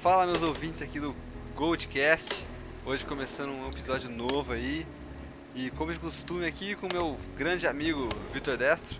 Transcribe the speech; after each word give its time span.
Fala 0.00 0.26
meus 0.26 0.42
ouvintes 0.42 0.80
aqui 0.80 1.00
do 1.00 1.12
Goldcast. 1.56 2.46
Hoje 2.86 3.04
começando 3.04 3.50
um 3.50 3.68
episódio 3.68 4.08
novo 4.08 4.52
aí. 4.52 4.86
E 5.56 5.70
como 5.70 5.92
de 5.92 5.98
costume 5.98 6.46
aqui 6.46 6.76
com 6.76 6.86
meu 6.92 7.16
grande 7.36 7.66
amigo 7.66 8.08
Vitor 8.32 8.56
Destro. 8.56 8.96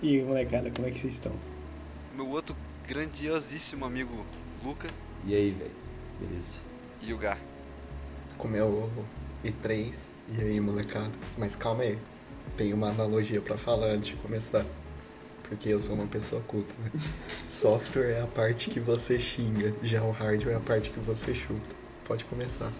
E 0.00 0.16
aí, 0.16 0.22
molecada, 0.24 0.70
como 0.70 0.88
é 0.88 0.90
que 0.90 0.98
vocês 0.98 1.12
estão? 1.12 1.32
Meu 2.16 2.26
outro 2.26 2.56
grandiosíssimo 2.86 3.84
amigo 3.84 4.24
Luca. 4.64 4.88
E 5.26 5.34
aí, 5.34 5.50
velho? 5.50 5.70
Beleza. 6.18 6.56
E 7.02 7.12
o 7.12 7.18
Gá. 7.18 7.36
Comer 8.38 8.62
ovo 8.62 9.04
e 9.44 9.52
três. 9.52 10.08
E 10.38 10.42
aí, 10.42 10.58
molecada? 10.58 11.12
Mas 11.36 11.54
calma 11.54 11.82
aí. 11.82 11.98
Tem 12.56 12.72
uma 12.72 12.88
analogia 12.88 13.42
pra 13.42 13.58
falar 13.58 13.88
antes 13.88 14.08
de 14.08 14.16
começar. 14.16 14.64
Porque 15.48 15.70
eu 15.70 15.80
sou 15.80 15.94
uma 15.94 16.06
pessoa 16.06 16.42
culta, 16.42 16.74
né? 16.78 16.90
Software 17.48 18.10
é 18.10 18.20
a 18.22 18.26
parte 18.26 18.70
que 18.70 18.78
você 18.78 19.18
xinga, 19.18 19.74
já 19.82 20.02
o 20.02 20.10
hardware 20.10 20.54
é 20.54 20.56
a 20.56 20.60
parte 20.60 20.90
que 20.90 21.00
você 21.00 21.34
chuta. 21.34 21.76
Pode 22.04 22.24
começar. 22.24 22.72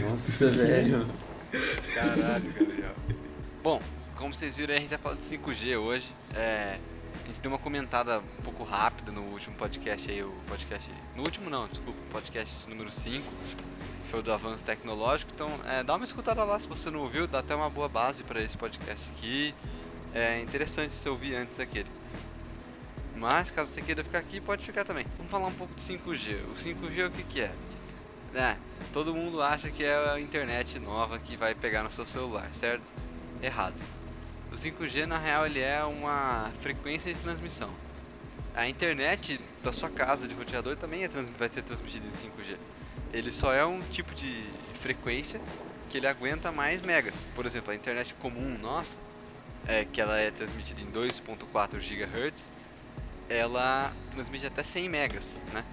Nossa, 0.00 0.50
velho. 0.52 1.06
Caralho, 1.94 2.52
Gabriel. 2.52 2.94
Bom, 3.62 3.82
como 4.16 4.34
vocês 4.34 4.56
viram 4.56 4.72
aí, 4.72 4.78
a 4.78 4.80
gente 4.80 4.90
já 4.90 4.98
falou 4.98 5.16
de 5.16 5.24
5G 5.24 5.78
hoje. 5.78 6.12
É, 6.34 6.78
a 7.24 7.26
gente 7.26 7.40
deu 7.40 7.50
uma 7.50 7.58
comentada 7.58 8.18
um 8.18 8.42
pouco 8.42 8.64
rápida 8.64 9.10
no 9.10 9.22
último 9.22 9.56
podcast 9.56 10.10
aí, 10.10 10.22
o 10.22 10.32
podcast. 10.46 10.92
No 11.16 11.22
último 11.22 11.48
não, 11.48 11.66
desculpa, 11.68 11.98
podcast 12.10 12.68
número 12.68 12.92
5. 12.92 13.24
Foi 14.10 14.20
o 14.20 14.22
do 14.22 14.32
avanço 14.32 14.64
tecnológico. 14.64 15.30
Então, 15.34 15.48
é, 15.66 15.82
dá 15.82 15.94
uma 15.94 16.04
escutada 16.04 16.42
lá 16.44 16.58
se 16.58 16.68
você 16.68 16.90
não 16.90 17.00
ouviu, 17.00 17.26
dá 17.26 17.38
até 17.38 17.54
uma 17.54 17.70
boa 17.70 17.88
base 17.88 18.22
para 18.24 18.40
esse 18.40 18.56
podcast 18.58 19.10
aqui. 19.10 19.54
É 20.14 20.40
interessante 20.40 20.92
se 20.94 21.08
ouvir 21.08 21.36
antes 21.36 21.60
aquele. 21.60 21.88
Mas 23.14 23.50
caso 23.50 23.70
você 23.70 23.82
queira 23.82 24.02
ficar 24.02 24.18
aqui, 24.18 24.40
pode 24.40 24.64
ficar 24.64 24.84
também. 24.84 25.06
Vamos 25.16 25.30
falar 25.30 25.46
um 25.46 25.52
pouco 25.52 25.74
de 25.74 25.82
5G. 25.82 26.42
O 26.44 26.54
5G 26.54 27.06
o 27.06 27.10
que, 27.10 27.22
que 27.22 27.40
é? 27.42 27.52
É, 28.34 28.56
todo 28.92 29.14
mundo 29.14 29.42
acha 29.42 29.70
que 29.70 29.84
é 29.84 30.10
a 30.10 30.20
internet 30.20 30.78
nova 30.78 31.18
que 31.18 31.36
vai 31.36 31.54
pegar 31.54 31.82
no 31.82 31.90
seu 31.90 32.06
celular, 32.06 32.48
certo? 32.54 32.90
Errado. 33.42 33.74
O 34.50 34.54
5G 34.54 35.06
na 35.06 35.18
real 35.18 35.46
ele 35.46 35.60
é 35.60 35.84
uma 35.84 36.50
frequência 36.60 37.12
de 37.12 37.20
transmissão. 37.20 37.70
A 38.54 38.68
internet 38.68 39.40
da 39.62 39.72
sua 39.72 39.90
casa 39.90 40.26
de 40.26 40.34
roteador 40.34 40.76
também 40.76 41.04
é 41.04 41.08
vai 41.08 41.48
ser 41.48 41.62
transmitida 41.62 42.06
em 42.06 42.10
5G. 42.10 42.56
Ele 43.12 43.30
só 43.30 43.52
é 43.52 43.64
um 43.64 43.80
tipo 43.82 44.14
de 44.14 44.44
frequência 44.80 45.40
que 45.88 45.98
ele 45.98 46.06
aguenta 46.06 46.50
mais 46.50 46.80
megas. 46.82 47.28
Por 47.34 47.46
exemplo, 47.46 47.72
a 47.72 47.74
internet 47.76 48.14
comum 48.14 48.56
nossa 48.58 48.98
é, 49.66 49.84
que 49.84 50.00
ela 50.00 50.18
é 50.18 50.30
transmitida 50.30 50.80
em 50.80 50.90
2.4 50.90 51.78
GHz, 51.78 52.52
ela 53.28 53.90
transmite 54.12 54.46
até 54.46 54.62
100 54.62 54.88
megas, 54.88 55.38
né? 55.52 55.64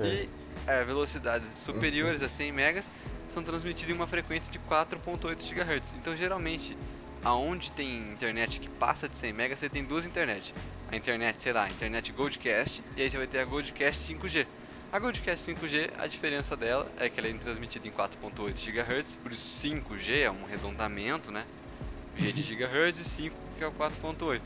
E 0.00 0.28
é, 0.66 0.84
velocidades 0.84 1.48
superiores 1.56 2.22
a 2.22 2.28
100 2.28 2.52
megas 2.52 2.92
são 3.28 3.42
transmitidas 3.42 3.90
em 3.90 3.94
uma 3.94 4.06
frequência 4.06 4.52
de 4.52 4.58
4.8 4.58 5.36
GHz. 5.48 5.94
Então, 5.94 6.14
geralmente, 6.16 6.76
aonde 7.24 7.72
tem 7.72 7.98
internet 8.12 8.60
que 8.60 8.68
passa 8.68 9.08
de 9.08 9.16
100 9.16 9.32
megas, 9.32 9.58
você 9.58 9.68
tem 9.68 9.84
duas 9.84 10.06
internet. 10.06 10.54
A 10.90 10.96
internet, 10.96 11.42
sei 11.42 11.52
lá, 11.52 11.64
a 11.64 11.70
internet 11.70 12.12
Goldcast, 12.12 12.82
e 12.96 13.02
aí 13.02 13.10
você 13.10 13.16
vai 13.16 13.26
ter 13.26 13.38
a 13.38 13.44
Goldcast 13.44 14.14
5G. 14.14 14.46
A 14.92 14.98
Goldcast 14.98 15.50
5G, 15.50 15.90
a 15.98 16.06
diferença 16.06 16.54
dela 16.54 16.90
é 16.98 17.08
que 17.08 17.18
ela 17.18 17.28
é 17.28 17.32
transmitida 17.32 17.88
em 17.88 17.90
4.8 17.90 18.52
GHz, 18.60 19.16
por 19.16 19.32
isso 19.32 19.66
5G 19.66 20.22
é 20.22 20.30
um 20.30 20.44
arredondamento, 20.44 21.30
né? 21.30 21.46
G 22.16 22.32
de 22.32 22.42
gigahertz 22.42 22.98
e 22.98 23.04
5 23.04 23.36
que 23.56 23.64
é 23.64 23.66
o 23.66 23.72
4.8. 23.72 24.40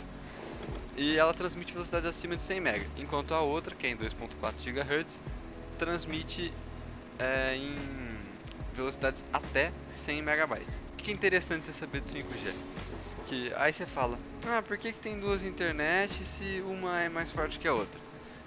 E 0.97 1.17
ela 1.17 1.34
transmite 1.34 1.72
velocidades 1.72 2.09
acima 2.09 2.36
de 2.36 2.42
100 2.42 2.61
MB, 2.61 2.86
enquanto 2.98 3.34
a 3.34 3.41
outra, 3.41 3.75
que 3.75 3.86
é 3.86 3.91
em 3.91 3.97
2.4 3.97 4.55
GHz, 4.64 5.20
transmite 5.78 6.53
é, 7.19 7.56
em 7.56 7.76
velocidades 8.75 9.25
até 9.32 9.72
100 9.94 10.22
MB. 10.22 10.62
O 10.93 10.97
que 10.97 11.10
é 11.10 11.15
interessante 11.15 11.66
você 11.66 11.72
saber 11.72 12.00
de 12.00 12.09
5G? 12.09 12.55
Que 13.26 13.53
aí 13.56 13.72
você 13.72 13.87
fala, 13.87 14.19
ah, 14.47 14.62
por 14.62 14.78
que, 14.78 14.93
que 14.93 15.00
tem 15.00 15.19
duas 15.19 15.43
internet 15.44 16.25
se 16.25 16.62
uma 16.66 17.00
é 17.00 17.09
mais 17.09 17.31
forte 17.31 17.59
que 17.59 17.66
a 17.66 17.75
outra? 17.75 18.00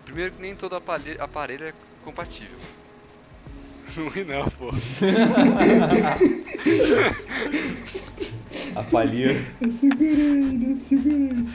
Primeiro 0.06 0.34
que 0.34 0.42
nem 0.42 0.56
todo 0.56 0.76
aparelho, 0.76 1.24
aparelho 1.24 1.68
é 1.68 1.74
compatível. 2.04 2.58
Não 3.98 4.08
ri 4.08 4.24
não, 4.24 4.48
pô. 4.52 4.70
A 8.76 8.84
palhinha. 8.84 9.32
Eu 9.62 9.72
segurei, 9.74 10.72
eu 10.72 10.78
segurei. 10.78 11.46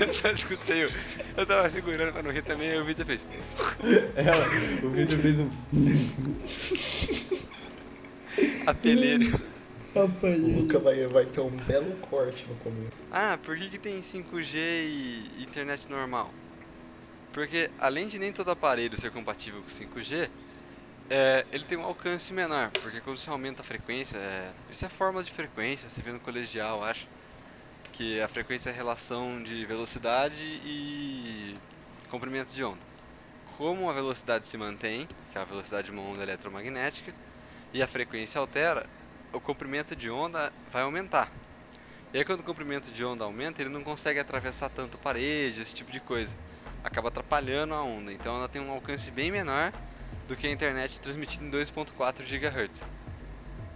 eu 0.00 0.14
só 0.14 0.30
escutei. 0.30 0.88
Eu 1.36 1.46
tava 1.46 1.68
segurando 1.68 2.12
pra 2.12 2.22
não 2.22 2.30
rir 2.30 2.42
também, 2.42 2.70
aí 2.70 2.80
o 2.80 2.84
Vitor 2.84 3.06
fez. 3.06 3.26
Ela, 4.14 4.46
o 4.82 4.90
Vitor 4.90 5.18
fez 5.18 5.38
um. 5.38 5.50
Apeleiro. 8.66 9.40
O 9.94 10.00
Apanhei. 10.00 10.56
Luca 10.56 10.78
vai, 10.78 11.06
vai 11.06 11.26
ter 11.26 11.40
um 11.40 11.50
belo 11.50 11.94
corte 11.96 12.46
no 12.48 12.54
começo. 12.56 12.92
Ah, 13.10 13.38
por 13.42 13.56
que, 13.58 13.68
que 13.68 13.78
tem 13.78 14.00
5G 14.00 14.56
e 14.56 15.42
internet 15.42 15.88
normal? 15.90 16.32
Porque 17.32 17.70
além 17.78 18.08
de 18.08 18.18
nem 18.18 18.32
todo 18.32 18.50
aparelho 18.50 18.98
ser 18.98 19.10
compatível 19.10 19.60
com 19.60 19.68
5G, 19.68 20.28
é, 21.10 21.44
ele 21.52 21.64
tem 21.64 21.76
um 21.78 21.84
alcance 21.84 22.32
menor, 22.32 22.70
porque 22.82 23.00
quando 23.00 23.18
você 23.18 23.28
aumenta 23.30 23.62
a 23.62 23.64
frequência, 23.64 24.16
é, 24.18 24.52
isso 24.70 24.84
é 24.84 24.88
fórmula 24.88 25.22
de 25.22 25.30
frequência, 25.30 25.88
você 25.88 26.00
vê 26.00 26.12
no 26.12 26.20
colegial, 26.20 26.82
acho, 26.82 27.06
que 27.92 28.20
a 28.20 28.28
frequência 28.28 28.70
é 28.70 28.72
a 28.72 28.76
relação 28.76 29.42
de 29.42 29.66
velocidade 29.66 30.42
e 30.64 31.54
comprimento 32.08 32.54
de 32.54 32.64
onda. 32.64 32.80
Como 33.58 33.88
a 33.88 33.92
velocidade 33.92 34.46
se 34.46 34.56
mantém, 34.56 35.06
que 35.30 35.38
é 35.38 35.40
a 35.40 35.44
velocidade 35.44 35.86
de 35.86 35.92
uma 35.92 36.02
onda 36.02 36.22
eletromagnética, 36.22 37.14
e 37.72 37.82
a 37.82 37.86
frequência 37.86 38.38
altera, 38.38 38.86
o 39.32 39.40
comprimento 39.40 39.94
de 39.94 40.10
onda 40.10 40.52
vai 40.70 40.82
aumentar. 40.82 41.30
E 42.12 42.18
aí 42.18 42.24
quando 42.24 42.40
o 42.40 42.44
comprimento 42.44 42.90
de 42.90 43.04
onda 43.04 43.24
aumenta, 43.24 43.62
ele 43.62 43.70
não 43.70 43.82
consegue 43.82 44.20
atravessar 44.20 44.68
tanto 44.70 44.98
parede, 44.98 45.62
esse 45.62 45.74
tipo 45.74 45.90
de 45.90 46.00
coisa. 46.00 46.36
Acaba 46.84 47.08
atrapalhando 47.08 47.74
a 47.74 47.82
onda, 47.82 48.12
então 48.12 48.36
ela 48.36 48.48
tem 48.48 48.60
um 48.60 48.70
alcance 48.70 49.10
bem 49.10 49.30
menor 49.30 49.72
do 50.32 50.36
que 50.36 50.46
a 50.46 50.50
internet 50.50 50.98
transmitida 50.98 51.44
em 51.44 51.50
2.4 51.50 52.22
GHz. 52.22 52.84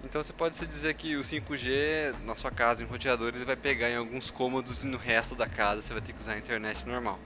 Então 0.02 0.22
você 0.22 0.32
pode 0.32 0.56
se 0.56 0.66
dizer 0.66 0.94
que 0.94 1.14
o 1.16 1.20
5G 1.20 2.14
na 2.24 2.34
sua 2.34 2.50
casa 2.50 2.82
em 2.82 2.86
um 2.86 2.88
roteador 2.88 3.32
ele 3.34 3.44
vai 3.44 3.56
pegar 3.56 3.90
em 3.90 3.96
alguns 3.96 4.30
cômodos 4.30 4.82
e 4.82 4.86
no 4.86 4.96
resto 4.96 5.34
da 5.34 5.46
casa 5.46 5.82
você 5.82 5.92
vai 5.92 6.00
ter 6.00 6.14
que 6.14 6.20
usar 6.20 6.32
a 6.32 6.38
internet 6.38 6.86
normal. 6.86 7.18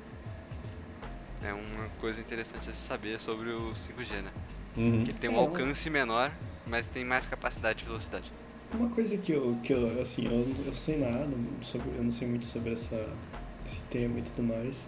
É 1.44 1.52
uma 1.52 1.88
coisa 2.00 2.20
interessante 2.20 2.68
a 2.68 2.72
se 2.72 2.80
saber 2.80 3.20
sobre 3.20 3.50
o 3.50 3.72
5G, 3.72 4.20
né? 4.22 4.32
Uhum. 4.76 5.04
Que 5.04 5.10
ele 5.12 5.18
tem 5.18 5.30
um 5.30 5.36
É, 5.36 5.38
alcance 5.38 5.88
menor, 5.88 6.32
mas 6.66 6.88
tem 6.88 7.04
mais 7.04 7.26
capacidade 7.28 7.80
de 7.80 7.84
velocidade. 7.84 8.32
Uma 8.72 8.88
coisa 8.88 9.16
que 9.16 9.32
eu, 9.32 9.58
que 9.62 9.72
eu 9.72 10.00
assim, 10.00 10.26
eu, 10.26 10.64
eu 10.66 10.74
sei 10.74 10.98
nada 10.98 11.28
sobre, 11.60 11.88
eu 11.90 12.02
não 12.02 12.12
sei 12.12 12.26
muito 12.26 12.46
sobre 12.46 12.72
essa, 12.72 13.08
esse 13.64 13.82
tema 13.84 14.18
e 14.18 14.22
tudo 14.22 14.42
mais, 14.42 14.86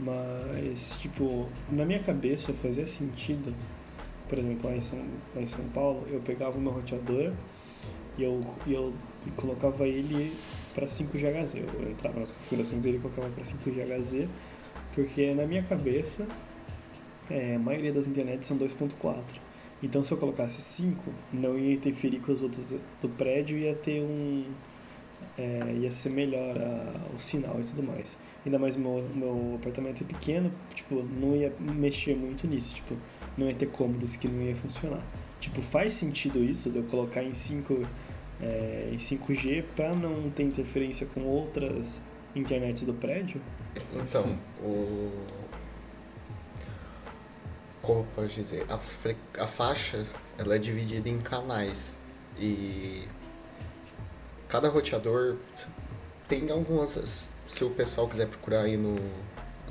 mas, 0.00 0.98
tipo, 1.00 1.48
na 1.70 1.84
minha 1.84 2.00
cabeça 2.00 2.52
fazia 2.54 2.86
sentido, 2.86 3.54
por 4.28 4.38
exemplo, 4.38 4.70
lá 4.70 4.76
em 4.76 4.80
São, 4.80 4.98
lá 5.34 5.42
em 5.42 5.46
São 5.46 5.64
Paulo, 5.66 6.06
eu 6.10 6.20
pegava 6.20 6.56
o 6.56 6.60
meu 6.60 6.72
roteador 6.72 7.32
e 8.16 8.22
eu, 8.22 8.40
e 8.66 8.72
eu 8.72 8.94
colocava 9.36 9.86
ele 9.86 10.34
para 10.74 10.86
5GHz. 10.86 11.56
Eu 11.56 11.90
entrava 11.90 12.20
nas 12.20 12.32
configurações 12.32 12.82
dele 12.82 12.96
e 12.96 13.00
colocava 13.00 13.28
para 13.28 13.44
5GHz, 13.44 14.26
porque 14.94 15.34
na 15.34 15.46
minha 15.46 15.62
cabeça, 15.62 16.26
é, 17.28 17.56
a 17.56 17.58
maioria 17.58 17.92
das 17.92 18.06
internets 18.06 18.46
são 18.46 18.56
2.4. 18.56 19.36
Então, 19.82 20.04
se 20.04 20.12
eu 20.12 20.18
colocasse 20.18 20.60
5, 20.60 21.12
não 21.32 21.58
ia 21.58 21.74
interferir 21.74 22.20
com 22.20 22.32
as 22.32 22.40
outras 22.40 22.74
do 23.00 23.08
prédio, 23.08 23.58
ia 23.58 23.74
ter 23.74 24.00
um. 24.00 24.44
É, 25.38 25.74
ia 25.78 25.90
ser 25.90 26.10
melhor 26.10 26.56
a, 26.58 27.14
o 27.14 27.18
sinal 27.18 27.60
e 27.60 27.64
tudo 27.64 27.82
mais. 27.82 28.16
Ainda 28.44 28.58
mais 28.58 28.76
meu, 28.76 29.06
meu 29.14 29.56
apartamento 29.56 30.02
é 30.02 30.06
pequeno, 30.06 30.50
tipo, 30.74 31.02
não 31.02 31.36
ia 31.36 31.52
mexer 31.58 32.16
muito 32.16 32.46
nisso, 32.46 32.74
tipo, 32.74 32.96
não 33.36 33.46
ia 33.48 33.54
ter 33.54 33.66
cômodos 33.66 34.16
que 34.16 34.26
não 34.26 34.42
ia 34.42 34.56
funcionar. 34.56 35.02
Tipo, 35.40 35.60
faz 35.60 35.94
sentido 35.94 36.42
isso 36.42 36.70
de 36.70 36.78
eu 36.78 36.84
colocar 36.84 37.22
em 37.22 37.34
5 37.34 37.86
é, 38.42 38.88
em 38.92 38.96
5G 38.96 39.64
para 39.76 39.94
não 39.94 40.30
ter 40.30 40.44
interferência 40.44 41.06
com 41.06 41.22
outras 41.22 42.00
internets 42.34 42.82
do 42.82 42.94
prédio? 42.94 43.40
Então, 43.94 44.38
o. 44.62 45.10
Como 47.82 48.04
pode 48.14 48.34
dizer? 48.34 48.66
A, 48.68 48.78
fre... 48.78 49.16
a 49.38 49.46
faixa 49.46 50.06
ela 50.38 50.54
é 50.54 50.58
dividida 50.58 51.08
em 51.08 51.18
canais. 51.18 51.92
E 52.38 53.06
cada 54.48 54.68
roteador 54.68 55.36
tem 56.28 56.50
algumas. 56.50 57.30
Se 57.50 57.64
o 57.64 57.70
pessoal 57.70 58.06
quiser 58.06 58.28
procurar 58.28 58.60
aí 58.60 58.76
no, 58.76 58.96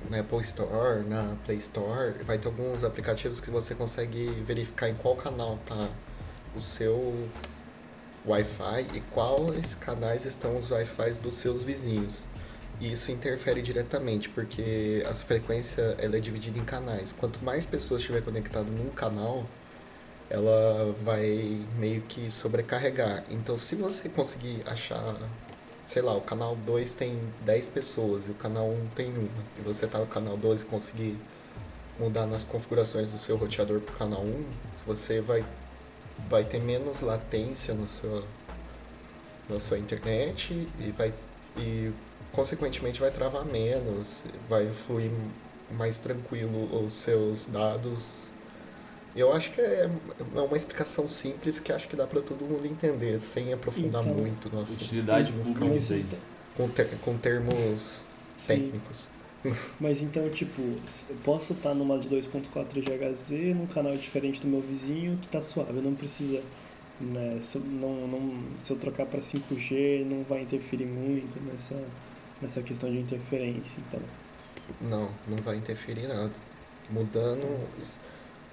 na 0.10 0.20
Apple 0.20 0.42
Store, 0.42 1.02
na 1.08 1.38
Play 1.46 1.58
Store, 1.60 2.12
vai 2.26 2.38
ter 2.38 2.48
alguns 2.48 2.84
aplicativos 2.84 3.40
que 3.40 3.50
você 3.50 3.74
consegue 3.74 4.26
verificar 4.46 4.90
em 4.90 4.96
qual 4.96 5.16
canal 5.16 5.58
tá 5.66 5.88
o 6.54 6.60
seu 6.60 7.30
Wi-Fi 8.28 8.86
e 8.94 9.00
quais 9.14 9.76
canais 9.76 10.26
estão 10.26 10.58
os 10.58 10.72
Wi-Fi 10.72 11.12
dos 11.22 11.36
seus 11.36 11.64
vizinhos. 11.64 12.20
E 12.82 12.92
isso 12.92 13.14
interfere 13.14 13.62
diretamente, 13.62 14.28
porque 14.28 15.02
essa 15.06 15.24
frequência 15.24 15.96
ela 16.00 16.18
é 16.18 16.20
dividida 16.20 16.60
em 16.60 16.66
canais. 16.66 17.14
Quanto 17.14 17.44
mais 17.44 17.66
pessoas 17.66 18.02
estiver 18.02 18.22
conectado 18.22 18.70
num 18.70 18.90
canal, 18.90 19.46
ela 20.30 20.94
vai 21.02 21.66
meio 21.78 22.02
que 22.02 22.30
sobrecarregar. 22.30 23.24
Então, 23.30 23.58
se 23.58 23.76
você 23.76 24.10
conseguir 24.10 24.64
achar, 24.66 25.16
sei 25.90 26.04
lá, 26.04 26.16
o 26.16 26.22
canal 26.22 26.56
2 26.56 26.94
tem 26.94 27.20
10 27.42 27.70
pessoas 27.70 28.28
e 28.28 28.30
o 28.30 28.36
canal 28.36 28.70
1 28.70 28.88
tem 28.96 29.10
uma, 29.10 29.28
e 29.58 29.62
você 29.64 29.88
tá 29.88 29.98
no 29.98 30.06
canal 30.06 30.38
2 30.38 30.62
e 30.62 30.66
conseguir 30.66 31.18
mudar 31.98 32.28
nas 32.28 32.44
configurações 32.44 33.10
do 33.12 33.18
seu 33.18 33.36
roteador 33.36 33.82
pro 33.82 33.96
canal 33.96 34.22
1, 34.22 34.46
você 34.86 35.20
vai, 35.20 35.44
vai 36.30 36.44
ter 36.44 36.60
menos 36.60 37.02
latência 37.02 37.74
na 37.74 37.88
sua, 37.88 38.24
na 39.50 39.60
sua 39.60 39.80
internet 39.80 40.68
e 40.80 40.92
vai 40.92 41.12
e 41.58 41.92
consequentemente 42.32 43.00
vai 43.00 43.10
travar 43.10 43.44
menos, 43.44 44.24
vai 44.48 44.72
fluir 44.72 45.12
mais 45.72 45.98
tranquilo 45.98 46.86
os 46.86 46.94
seus 46.94 47.48
dados. 47.48 48.29
Eu 49.20 49.34
acho 49.34 49.52
que 49.52 49.62
é 49.62 49.90
é 50.36 50.42
uma 50.42 50.58
explicação 50.58 51.10
simples 51.10 51.60
que 51.60 51.72
acho 51.72 51.88
que 51.88 51.96
dá 51.96 52.08
para 52.08 52.22
todo 52.22 52.46
mundo 52.46 52.66
entender, 52.66 53.20
sem 53.22 53.54
aprofundar 53.54 54.04
Então, 54.04 54.14
muito 54.16 54.50
no 54.50 54.62
assunto, 54.62 54.82
Utilidade 54.84 55.32
Não 55.34 55.44
pública 55.44 55.70
disso 55.70 55.94
aí. 55.94 56.02
então, 56.02 56.20
com, 56.56 56.70
ter- 56.70 56.98
com 57.00 57.18
termos 57.18 58.04
sim. 58.38 58.46
técnicos. 58.48 59.10
Mas 59.80 60.02
então, 60.02 60.30
tipo, 60.30 60.62
eu 61.10 61.16
posso 61.24 61.54
estar 61.54 61.74
numa 61.74 61.98
de 62.00 62.10
2.4 62.10 62.82
GHz 62.82 63.32
num 63.56 63.68
canal 63.68 63.96
diferente 63.98 64.42
do 64.42 64.48
meu 64.48 64.62
vizinho 64.62 65.18
que 65.18 65.28
tá 65.30 65.42
suave. 65.42 65.78
Eu 65.78 65.84
não 65.84 65.96
precisa, 65.96 66.44
né? 67.00 67.40
Se 67.42 67.58
eu, 67.58 67.62
não, 67.64 68.08
não, 68.08 68.58
se 68.58 68.72
eu 68.74 68.78
trocar 68.78 69.06
para 69.08 69.22
5G, 69.22 70.04
não 70.06 70.24
vai 70.24 70.42
interferir 70.42 70.86
muito 70.86 71.40
nessa, 71.42 71.76
nessa 72.42 72.62
questão 72.64 72.92
de 72.92 73.00
interferência. 73.00 73.80
Então, 73.88 74.02
Não, 74.82 75.10
não 75.28 75.38
vai 75.44 75.58
interferir 75.58 76.08
nada. 76.08 76.32
Mudando, 76.90 77.46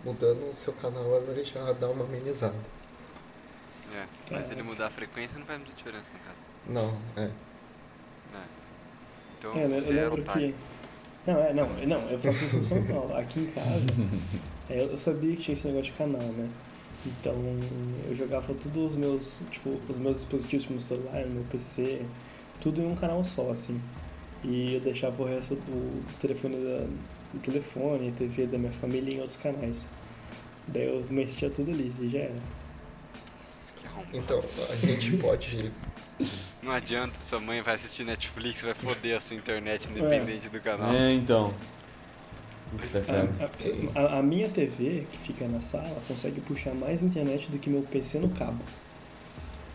mudando 0.04 0.50
o 0.50 0.54
seu 0.54 0.72
canal, 0.74 1.04
ela 1.04 1.44
já 1.44 1.72
dá 1.72 1.88
uma 1.88 2.04
amenizada. 2.04 2.54
É, 3.94 4.06
mas 4.30 4.46
se 4.46 4.54
ele 4.54 4.62
mudar 4.62 4.86
a 4.86 4.90
frequência 4.90 5.38
não 5.38 5.46
faz 5.46 5.58
muita 5.58 5.74
diferença 5.74 6.12
no 6.12 6.18
caso. 6.20 6.38
Não, 6.66 6.98
é. 7.16 7.30
Então 9.38 9.54
é, 9.54 9.64
eu 9.64 9.68
você 9.70 9.92
eu 9.92 10.10
lembro 10.10 10.22
que. 10.32 10.54
Não, 11.26 11.38
é, 11.38 11.52
não, 11.52 11.68
não, 11.86 12.10
eu 12.10 12.18
faço 12.18 12.44
isso 12.44 12.56
em 12.58 12.62
São 12.62 12.84
Paulo. 12.84 13.16
Aqui 13.16 13.40
em 13.40 13.46
casa, 13.46 13.86
é, 14.70 14.82
eu 14.82 14.96
sabia 14.96 15.34
que 15.36 15.42
tinha 15.42 15.52
esse 15.52 15.66
negócio 15.66 15.92
de 15.92 15.98
canal, 15.98 16.20
né? 16.20 16.48
Então 17.04 17.34
eu 18.08 18.16
jogava 18.16 18.52
todos 18.54 18.92
os 18.92 18.96
meus, 18.96 19.40
tipo, 19.50 19.78
os 19.88 19.96
meus 19.96 20.16
dispositivos, 20.16 20.62
tipo, 20.62 20.72
meu 20.74 20.80
celular, 20.80 21.26
meu 21.26 21.44
PC, 21.44 22.02
tudo 22.60 22.80
em 22.80 22.86
um 22.86 22.96
canal 22.96 23.22
só, 23.24 23.50
assim. 23.50 23.80
E 24.44 24.74
eu 24.74 24.80
deixava 24.80 25.22
o 25.22 25.26
resto 25.26 25.54
do 25.54 26.18
telefone 26.20 26.56
da, 26.56 26.86
do 27.36 27.42
telefone, 27.42 28.12
TV 28.12 28.46
da 28.46 28.58
minha 28.58 28.72
família 28.72 29.16
em 29.16 29.20
outros 29.20 29.36
canais. 29.38 29.84
Daí 30.68 30.86
eu 30.88 31.04
mexia 31.10 31.48
tudo 31.50 31.70
ali, 31.70 31.92
e 32.00 32.08
já 32.08 32.18
era. 32.20 32.34
Então, 34.12 34.42
a 34.70 34.74
gente 34.86 35.16
pode. 35.18 35.72
Não 36.62 36.72
adianta, 36.72 37.14
sua 37.20 37.38
mãe 37.40 37.60
vai 37.60 37.74
assistir 37.74 38.04
Netflix, 38.04 38.62
vai 38.62 38.74
foder 38.74 39.16
a 39.16 39.20
sua 39.20 39.36
internet 39.36 39.88
independente 39.90 40.48
do 40.48 40.60
canal. 40.60 40.92
É, 40.94 41.12
então. 41.12 41.54
A, 43.94 44.00
a- 44.00 44.18
a 44.18 44.22
minha 44.22 44.48
TV, 44.48 45.06
que 45.12 45.18
fica 45.18 45.46
na 45.46 45.60
sala, 45.60 46.00
consegue 46.08 46.40
puxar 46.40 46.74
mais 46.74 47.00
internet 47.02 47.50
do 47.50 47.58
que 47.58 47.70
meu 47.70 47.82
PC 47.82 48.18
no 48.18 48.28
cabo. 48.30 48.58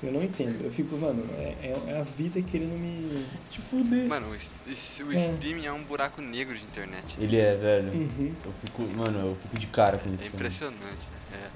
Eu 0.04 0.12
não 0.12 0.24
entendo. 0.24 0.64
Eu 0.64 0.72
fico, 0.72 0.98
mano, 0.98 1.24
é, 1.38 1.56
é- 1.62 1.84
é 1.92 2.00
a 2.00 2.04
vida 2.04 2.42
querendo 2.42 2.78
me. 2.80 3.26
Te 3.52 3.62
fuder. 3.62 4.08
Mano, 4.08 4.28
o, 4.28 4.32
o 4.32 4.34
É. 4.34 5.16
streaming 5.16 5.66
é 5.68 5.72
um 5.72 5.84
buraco 5.84 6.22
negro 6.22 6.58
de 6.58 6.64
internet. 6.64 7.18
Ele 7.20 7.38
é, 7.38 7.56
velho. 7.56 7.92
Uhum. 7.94 8.34
Eu 8.44 8.52
fico, 8.64 8.82
mano, 8.98 9.20
eu 9.20 9.38
fico 9.44 9.60
de 9.60 9.68
cara 9.68 9.98
com 10.00 10.12
isso. 10.14 10.24
É 10.24 10.28
impressionante. 10.28 11.08
É. 11.34 11.48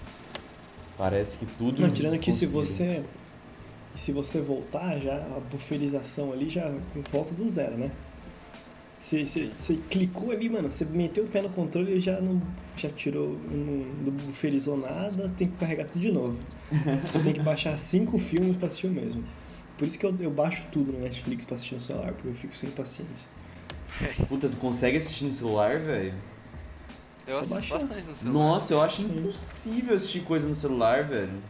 Parece 0.97 1.37
que 1.37 1.45
tudo. 1.45 1.81
Não, 1.81 1.91
tirando 1.91 2.17
que 2.19 2.31
se 2.31 2.45
você. 2.45 3.03
Se 3.95 4.11
você 4.11 4.41
voltar, 4.41 4.99
já 4.99 5.15
a 5.15 5.39
bufferização 5.49 6.33
ali 6.33 6.49
já 6.49 6.69
volta 7.11 7.33
do 7.33 7.47
zero, 7.47 7.77
né? 7.77 7.89
Você, 8.97 9.25
você, 9.25 9.45
Sim. 9.45 9.53
você 9.53 9.79
clicou 9.89 10.31
ali, 10.31 10.49
mano, 10.49 10.69
você 10.71 10.85
meteu 10.85 11.25
o 11.25 11.27
pé 11.27 11.41
no 11.41 11.49
controle 11.49 11.97
e 11.97 11.99
já 11.99 12.19
não. 12.19 12.41
Já 12.77 12.89
tirou, 12.89 13.37
não, 13.49 13.85
não 14.05 14.11
bufferizou 14.11 14.77
nada, 14.77 15.29
tem 15.29 15.47
que 15.47 15.55
carregar 15.57 15.85
tudo 15.85 16.01
de 16.01 16.11
novo. 16.11 16.37
Você 17.01 17.19
tem 17.19 17.31
que 17.31 17.39
baixar 17.39 17.77
cinco 17.77 18.19
filmes 18.19 18.57
pra 18.57 18.67
assistir 18.67 18.87
o 18.87 18.91
mesmo. 18.91 19.23
Por 19.77 19.87
isso 19.87 19.97
que 19.97 20.05
eu, 20.05 20.13
eu 20.19 20.29
baixo 20.29 20.65
tudo 20.73 20.91
no 20.91 20.99
Netflix 20.99 21.45
pra 21.45 21.55
assistir 21.55 21.75
no 21.75 21.79
celular, 21.79 22.11
porque 22.11 22.27
eu 22.27 22.33
fico 22.33 22.53
sem 22.53 22.69
paciência. 22.69 23.25
Puta, 24.27 24.49
tu 24.49 24.57
consegue 24.57 24.97
assistir 24.97 25.23
no 25.23 25.31
celular, 25.31 25.79
velho? 25.79 26.13
Eu 27.25 27.33
Só 27.33 27.39
assisto 27.39 27.53
baixar. 27.55 27.79
bastante 27.79 28.07
no 28.07 28.15
celular. 28.15 28.43
Nossa, 28.43 28.73
eu 28.73 28.81
acho 28.81 29.01
Sim. 29.03 29.19
impossível 29.19 29.95
assistir 29.95 30.19
coisa 30.23 30.47
no 30.49 30.55
celular, 30.55 31.05
velho. 31.05 31.41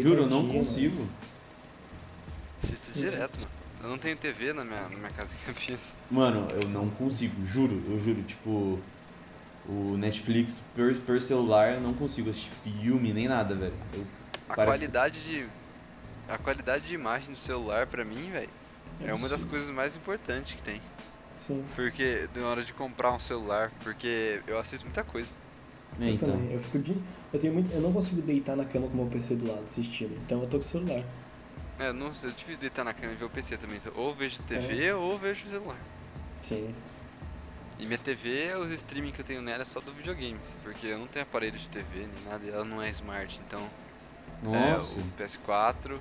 Juro, 0.00 0.22
eu 0.22 0.28
não 0.28 0.48
consigo. 0.48 1.06
Assisto 2.60 2.92
direto, 2.92 3.38
mano. 3.38 3.61
Eu 3.82 3.88
não 3.88 3.98
tenho 3.98 4.16
TV 4.16 4.52
na 4.52 4.64
minha, 4.64 4.82
na 4.82 4.96
minha 4.96 5.10
casa 5.10 5.34
em 5.34 5.46
Campinas. 5.46 5.92
Mano, 6.10 6.46
eu 6.52 6.68
não 6.68 6.88
consigo, 6.90 7.44
juro, 7.46 7.82
eu 7.88 7.98
juro, 7.98 8.22
tipo, 8.22 8.78
o 9.68 9.96
Netflix 9.96 10.60
per, 10.74 10.94
per 11.00 11.20
celular 11.20 11.74
eu 11.74 11.80
não 11.80 11.92
consigo 11.94 12.30
assistir 12.30 12.50
filme 12.62 13.12
nem 13.12 13.26
nada, 13.28 13.54
velho. 13.54 13.74
Eu- 13.92 14.06
A 14.48 14.54
Parece- 14.54 14.78
qualidade 14.78 15.24
de. 15.24 15.46
A 16.28 16.38
qualidade 16.38 16.86
de 16.86 16.94
imagem 16.94 17.32
do 17.32 17.38
celular, 17.38 17.86
pra 17.86 18.04
mim, 18.04 18.30
velho, 18.30 18.48
é 19.00 19.12
uma 19.14 19.28
das 19.28 19.44
coisas 19.44 19.70
mais 19.70 19.96
importantes 19.96 20.54
que 20.54 20.62
tem. 20.62 20.80
Sim. 21.36 21.64
Porque, 21.74 22.28
na 22.36 22.46
hora 22.46 22.62
de 22.62 22.72
comprar 22.72 23.12
um 23.12 23.18
celular, 23.18 23.72
porque 23.82 24.40
eu 24.46 24.58
assisto 24.58 24.84
muita 24.86 25.02
coisa. 25.02 25.32
É, 26.00 26.04
Eu 26.04 26.14
então. 26.14 26.30
também. 26.30 26.52
Eu 26.52 26.60
fico 26.60 26.78
de. 26.78 26.96
Eu 27.32 27.40
tenho 27.40 27.52
muito. 27.54 27.72
Eu 27.72 27.80
não 27.80 27.92
consigo 27.92 28.22
deitar 28.22 28.54
na 28.56 28.64
cama 28.64 28.86
com 28.86 28.92
o 28.94 28.96
meu 28.98 29.06
PC 29.06 29.34
do 29.34 29.46
lado 29.48 29.62
assistindo. 29.62 30.14
Então 30.24 30.40
eu 30.42 30.46
tô 30.48 30.58
com 30.58 30.64
o 30.64 30.68
celular. 30.68 31.02
É, 31.82 31.92
não 31.92 32.12
sei, 32.14 32.30
é 32.30 32.32
difícil 32.32 32.60
deitar 32.60 32.84
na 32.84 32.92
cama 32.94 33.12
e 33.12 33.16
ver 33.16 33.24
o 33.24 33.30
PC 33.30 33.56
também. 33.56 33.78
Ou 33.94 34.14
vejo 34.14 34.40
TV 34.42 34.92
ou 34.92 35.18
vejo 35.18 35.46
celular. 35.48 35.76
Sim. 36.40 36.74
E 37.78 37.86
minha 37.86 37.98
TV, 37.98 38.54
os 38.54 38.70
streaming 38.70 39.10
que 39.10 39.20
eu 39.20 39.24
tenho 39.24 39.42
nela 39.42 39.62
é 39.62 39.64
só 39.64 39.80
do 39.80 39.92
videogame. 39.92 40.38
Porque 40.62 40.86
eu 40.86 40.98
não 40.98 41.06
tenho 41.06 41.24
aparelho 41.24 41.58
de 41.58 41.68
TV 41.68 42.00
nem 42.00 42.24
nada, 42.30 42.44
e 42.44 42.50
ela 42.50 42.64
não 42.64 42.80
é 42.80 42.88
smart, 42.90 43.40
então. 43.46 43.66
Nossa. 44.42 44.98
É 45.00 45.02
o 45.02 45.04
PS4 45.18 45.98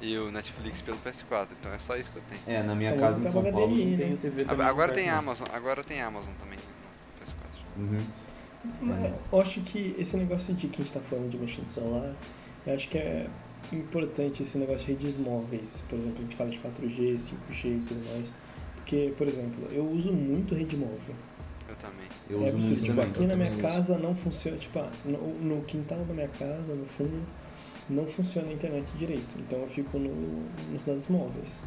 e 0.00 0.18
o 0.18 0.30
Netflix 0.30 0.82
pelo 0.82 0.98
PS4, 0.98 1.48
então 1.58 1.72
é 1.72 1.78
só 1.78 1.96
isso 1.96 2.10
que 2.12 2.18
eu 2.18 2.22
tenho. 2.28 2.40
É, 2.46 2.62
na 2.62 2.74
minha 2.74 2.96
casa 2.96 3.18
em 3.18 3.30
São 3.30 3.42
Paulo 3.42 3.68
HDMI, 3.74 3.90
não 3.90 3.96
tenho 3.96 4.10
né? 4.10 4.18
TV 4.20 4.42
Ah, 4.42 4.46
também. 4.48 4.66
Agora 4.66 4.92
tem 4.92 5.04
perto, 5.04 5.18
Amazon, 5.18 5.48
agora 5.52 5.84
tem 5.84 6.02
Amazon 6.02 6.34
também 6.34 6.58
no 6.58 7.24
PS4. 7.24 7.58
não. 7.76 7.84
Uhum. 7.84 8.06
Mas 8.80 9.12
eu 9.32 9.40
acho 9.40 9.60
que 9.60 9.94
esse 9.98 10.16
negócio 10.16 10.54
de 10.54 10.68
que 10.68 10.80
a 10.80 10.84
gente 10.84 10.92
tá 10.94 11.00
falando 11.00 11.30
de 11.30 11.36
mexer 11.36 11.60
no 11.60 11.66
celular, 11.66 12.14
eu 12.66 12.74
acho 12.74 12.88
que 12.88 12.98
é 12.98 13.28
importante 13.74 14.42
esse 14.42 14.56
negócio 14.58 14.86
de 14.86 14.92
redes 14.92 15.16
móveis. 15.16 15.84
Por 15.88 15.98
exemplo, 15.98 16.16
a 16.18 16.22
gente 16.22 16.36
fala 16.36 16.50
de 16.50 16.58
4G, 16.60 17.14
5G 17.14 17.64
e 17.66 17.80
tudo 17.86 18.14
mais. 18.14 18.32
Porque, 18.76 19.12
por 19.16 19.26
exemplo, 19.26 19.66
eu 19.72 19.84
uso 19.90 20.12
muito 20.12 20.54
rede 20.54 20.76
móvel. 20.76 21.14
Eu 21.68 21.76
também. 21.76 22.06
Eu 22.28 22.46
é 22.46 22.52
uso 22.52 22.68
absurdo. 22.68 22.70
muito 22.70 22.84
Tipo, 22.84 22.96
também. 22.96 23.10
aqui 23.10 23.26
na 23.26 23.36
minha 23.36 23.50
uso. 23.52 23.60
casa 23.60 23.98
não 23.98 24.14
funciona, 24.14 24.56
tipo, 24.58 24.78
ah, 24.78 24.90
no, 25.04 25.18
no 25.40 25.62
quintal 25.64 25.98
da 26.04 26.12
minha 26.14 26.28
casa, 26.28 26.74
no 26.74 26.84
fundo, 26.84 27.22
não 27.88 28.06
funciona 28.06 28.48
a 28.48 28.52
internet 28.52 28.84
direito. 28.96 29.36
Então 29.38 29.60
eu 29.60 29.68
fico 29.68 29.98
no, 29.98 30.10
nos 30.70 30.82
dados 30.84 31.08
móveis. 31.08 31.62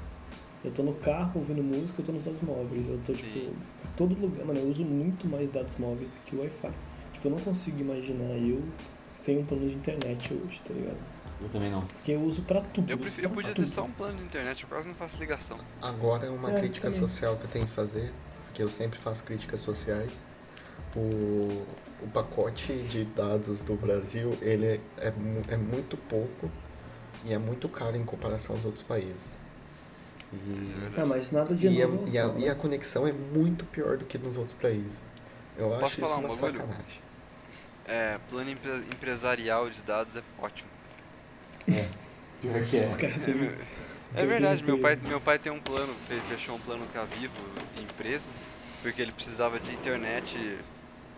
Eu 0.64 0.72
tô 0.72 0.84
no 0.84 0.94
carro 0.96 1.32
ouvindo 1.36 1.64
música, 1.64 2.02
eu 2.02 2.06
tô 2.06 2.12
nos 2.12 2.24
dados 2.24 2.42
móveis. 2.42 2.88
Eu 2.88 3.00
tô, 3.06 3.14
tipo, 3.14 3.30
Sim. 3.40 3.50
em 3.50 3.90
todo 3.96 4.20
lugar. 4.20 4.46
Mano, 4.46 4.60
eu 4.60 4.68
uso 4.68 4.84
muito 4.86 5.28
mais 5.28 5.50
dados 5.50 5.76
móveis 5.78 6.12
do 6.12 6.18
que 6.20 6.36
o 6.36 6.40
Wi-Fi. 6.42 6.70
Tipo, 7.14 7.28
eu 7.28 7.32
não 7.32 7.40
consigo 7.40 7.80
imaginar 7.82 8.36
eu 8.38 8.62
sem 9.14 9.40
um 9.40 9.46
plano 9.46 9.68
de 9.68 9.74
internet 9.74 10.32
hoje, 10.34 10.62
tá 10.64 10.74
ligado? 10.74 10.98
Eu 11.42 11.50
também 11.50 11.70
não. 11.70 11.82
Porque 11.86 12.12
eu 12.14 12.22
uso 12.22 12.42
pra 12.42 12.62
tudo. 12.62 12.90
Eu, 12.92 12.98
prefiro, 12.98 13.28
eu 13.28 13.32
podia 13.32 13.54
ter 13.54 13.66
só 13.68 13.84
um 13.84 13.92
plano 13.92 14.18
de 14.18 14.24
internet, 14.24 14.64
eu 14.64 14.70
quase 14.70 14.88
não 14.88 14.96
faço 14.96 15.20
ligação. 15.20 15.60
Agora 15.82 16.26
é 16.26 16.30
uma 16.30 16.52
É, 16.52 16.60
crítica 16.60 16.88
também. 16.90 17.00
social 17.08 17.36
que 17.38 17.44
eu 17.44 17.50
tenho 17.50 17.66
que 17.68 17.72
fazer, 17.74 18.12
porque 18.46 18.64
eu 18.64 18.70
sempre 18.70 18.98
faço 19.00 19.24
críticas 19.24 19.62
sociais. 19.62 20.12
O, 20.96 21.64
o 22.02 22.08
pacote 22.12 22.74
de 22.90 23.06
dados 23.06 23.62
do 23.62 23.76
Brasil, 23.76 24.36
ele 24.42 24.66
é, 24.66 24.80
é, 24.98 25.12
mu- 25.12 25.44
é 25.48 25.58
muito 25.58 25.96
pouco 25.96 26.50
e 27.24 27.32
é 27.34 27.38
muito 27.38 27.70
caro 27.70 27.96
em 27.96 28.04
comparação 28.04 28.56
aos 28.56 28.66
outros 28.66 28.84
países. 28.84 29.38
E, 30.34 30.74
Ah, 30.98 31.06
mas 31.06 31.32
nada 31.32 31.54
de 31.54 31.68
e, 31.68 31.82
a, 31.82 31.86
inovação. 31.86 32.14
e, 32.14 32.18
a, 32.20 32.28
né? 32.28 32.40
e 32.42 32.50
a 32.50 32.56
conexão 32.56 33.08
é 33.08 33.12
muito 33.14 33.64
pior 33.66 33.98
do 33.98 34.06
que 34.06 34.18
nos 34.18 34.38
outros 34.38 34.58
países. 34.58 34.94
Eu 35.56 35.70
Posso 35.70 35.86
acho 35.86 35.94
isso 35.94 36.02
falar 36.02 36.16
um 36.16 36.26
uma 36.26 36.36
bagulho? 36.36 36.60
sacanagem. 36.62 37.00
É, 37.86 38.20
plano 38.30 38.50
empre- 38.50 38.84
empresarial 38.94 39.70
de 39.70 39.82
dados 39.84 40.16
é 40.18 40.24
ótimo. 40.40 40.70
Pior 42.42 42.66
que 42.66 42.78
é. 42.78 42.88
É 44.16 44.20
tem 44.22 44.28
verdade, 44.28 44.64
meu 44.64 44.80
pai, 44.80 44.96
meu 44.96 45.20
pai 45.22 45.38
tem 45.38 45.52
um 45.52 45.60
plano, 45.60 45.94
ele 46.10 46.22
fechou 46.22 46.56
um 46.56 46.60
plano 46.60 46.86
com 46.92 47.00
a 47.00 47.04
Vivo, 47.06 47.34
empresa, 47.82 48.32
porque 48.82 49.02
ele 49.02 49.12
precisava 49.12 49.60
de 49.60 49.74
internet 49.74 50.58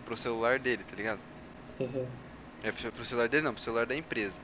pro 0.04 0.16
celular 0.16 0.58
dele, 0.58 0.82
tá 0.82 0.96
ligado? 0.96 1.20
Aham. 1.80 2.06
É 2.62 2.72
pro 2.72 2.92
pro 2.92 3.04
celular 3.04 3.28
dele 3.28 3.44
não, 3.44 3.54
pro 3.54 3.62
celular 3.62 3.86
da 3.86 3.96
empresa. 3.96 4.40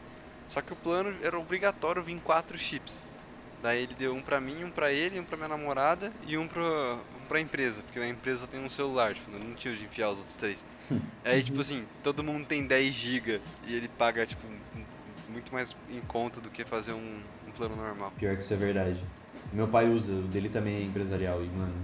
Só 0.48 0.62
que 0.62 0.72
o 0.72 0.76
plano 0.76 1.14
era 1.22 1.38
obrigatório 1.38 2.02
vir 2.02 2.20
quatro 2.20 2.56
chips. 2.56 3.02
Daí 3.62 3.82
ele 3.82 3.94
deu 3.94 4.14
um 4.14 4.22
pra 4.22 4.40
mim, 4.40 4.64
um 4.64 4.70
pra 4.70 4.92
ele, 4.92 5.18
um 5.18 5.25
pra 5.25 5.36
minha 5.36 5.48
namorada 5.48 6.12
e 6.26 6.38
um 6.38 6.46
pra, 6.46 6.62
um 6.62 7.26
pra 7.28 7.40
empresa, 7.40 7.82
porque 7.82 7.98
na 7.98 8.08
empresa 8.08 8.42
só 8.42 8.46
tem 8.46 8.60
um 8.60 8.70
celular, 8.70 9.14
tipo, 9.14 9.30
não 9.32 9.54
tinha 9.54 9.75
de 9.75 9.84
enfiar 9.84 10.10
os 10.10 10.18
outros 10.18 10.36
três. 10.36 10.64
Aí, 11.25 11.42
tipo 11.42 11.60
assim, 11.60 11.84
todo 12.04 12.22
mundo 12.22 12.46
tem 12.46 12.64
10 12.64 12.94
GB 12.94 13.40
e 13.66 13.75
ele 13.75 13.88
paga, 13.88 14.25
tipo, 14.25 14.46
um- 14.46 14.85
muito 15.28 15.52
mais 15.52 15.76
em 15.90 16.00
conta 16.02 16.40
do 16.40 16.50
que 16.50 16.64
fazer 16.64 16.92
um, 16.92 17.21
um 17.47 17.50
plano 17.56 17.76
normal. 17.76 18.12
Pior 18.18 18.37
que 18.37 18.42
isso 18.42 18.54
é 18.54 18.56
verdade. 18.56 19.00
Meu 19.52 19.68
pai 19.68 19.87
usa, 19.87 20.12
o 20.12 20.23
dele 20.23 20.49
também 20.49 20.76
é 20.76 20.83
empresarial 20.83 21.42
e, 21.42 21.49
mano. 21.49 21.75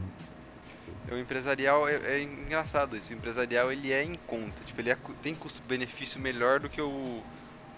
O 1.11 1.17
empresarial 1.17 1.89
é, 1.89 1.95
é 1.95 2.23
engraçado 2.23 2.97
isso, 2.97 3.13
o 3.13 3.17
empresarial 3.17 3.73
ele 3.73 3.93
é 3.93 4.05
em 4.05 4.15
conta, 4.27 4.63
tipo, 4.65 4.81
ele 4.81 4.91
é 4.91 4.97
tem 5.21 5.35
custo-benefício 5.35 6.21
melhor 6.21 6.61
do 6.61 6.69
que 6.69 6.81
o, 6.81 7.23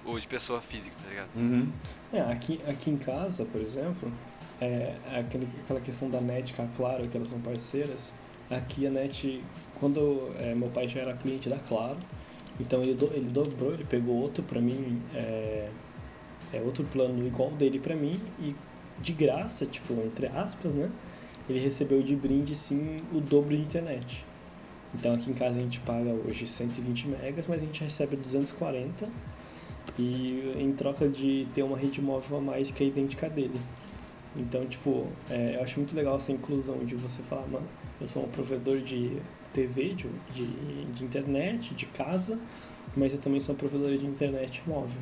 o 0.04 0.18
de 0.18 0.28
pessoa 0.28 0.60
física, 0.60 0.94
tá 1.02 1.08
ligado? 1.08 1.28
Uhum. 1.34 1.72
É, 2.12 2.20
aqui, 2.20 2.60
aqui 2.68 2.90
em 2.90 2.96
casa, 2.96 3.44
por 3.46 3.60
exemplo, 3.60 4.12
é, 4.60 4.94
é 5.10 5.20
aquele, 5.20 5.48
aquela 5.64 5.80
questão 5.80 6.08
da 6.10 6.20
NET 6.20 6.52
com 6.54 6.62
a 6.62 6.66
Claro, 6.76 7.08
que 7.08 7.16
elas 7.16 7.28
são 7.28 7.40
parceiras. 7.40 8.12
Aqui 8.50 8.86
a 8.86 8.90
NET, 8.90 9.42
quando 9.74 10.30
é, 10.38 10.54
meu 10.54 10.68
pai 10.68 10.86
já 10.88 11.00
era 11.00 11.14
cliente 11.14 11.48
da 11.48 11.58
Claro, 11.58 11.96
então 12.60 12.80
ele, 12.82 12.94
do- 12.94 13.12
ele 13.14 13.28
dobrou, 13.30 13.72
ele 13.74 13.84
pegou 13.84 14.16
outro 14.16 14.42
pra 14.42 14.60
mim, 14.60 15.00
é, 15.14 15.68
é 16.52 16.60
outro 16.60 16.84
plano 16.84 17.26
igual 17.26 17.50
dele 17.50 17.78
pra 17.78 17.94
mim 17.96 18.18
e 18.40 18.54
de 19.00 19.12
graça, 19.12 19.66
tipo, 19.66 19.92
entre 20.04 20.26
aspas, 20.28 20.72
né? 20.74 20.90
Ele 21.48 21.58
recebeu 21.58 22.02
de 22.02 22.14
brinde, 22.16 22.54
sim, 22.54 22.98
o 23.12 23.20
dobro 23.20 23.54
de 23.56 23.62
internet. 23.62 24.24
Então 24.94 25.14
aqui 25.14 25.30
em 25.30 25.34
casa 25.34 25.58
a 25.58 25.60
gente 25.62 25.80
paga 25.80 26.10
hoje 26.28 26.46
120 26.46 27.08
megas, 27.08 27.44
mas 27.48 27.60
a 27.60 27.64
gente 27.64 27.82
recebe 27.82 28.16
240 28.16 29.08
e 29.98 30.52
em 30.56 30.72
troca 30.72 31.08
de 31.08 31.46
ter 31.52 31.62
uma 31.62 31.76
rede 31.76 32.00
móvel 32.00 32.38
a 32.38 32.40
mais 32.40 32.70
que 32.70 32.84
é 32.84 32.86
idêntica 32.86 33.28
dele. 33.28 33.58
Então, 34.36 34.64
tipo, 34.66 35.06
é, 35.30 35.56
eu 35.56 35.62
acho 35.62 35.78
muito 35.78 35.94
legal 35.94 36.16
essa 36.16 36.32
inclusão 36.32 36.78
de 36.84 36.94
você 36.96 37.22
falar, 37.24 37.46
mano, 37.46 37.66
eu 38.00 38.08
sou 38.08 38.22
um 38.24 38.28
provedor 38.28 38.78
de 38.78 39.10
TV, 39.54 39.94
de, 39.94 40.08
de, 40.34 40.46
de 40.92 41.04
internet, 41.04 41.74
de 41.74 41.86
casa, 41.86 42.38
mas 42.96 43.12
eu 43.12 43.18
também 43.18 43.40
sou 43.40 43.54
um 43.54 43.58
provedor 43.58 43.96
de 43.96 44.04
internet 44.04 44.62
móvel. 44.66 45.00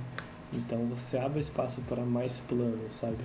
Então 0.53 0.87
você 0.87 1.17
abre 1.17 1.41
espaço 1.41 1.81
para 1.83 2.05
mais 2.05 2.39
planos, 2.41 2.93
sabe? 2.93 3.25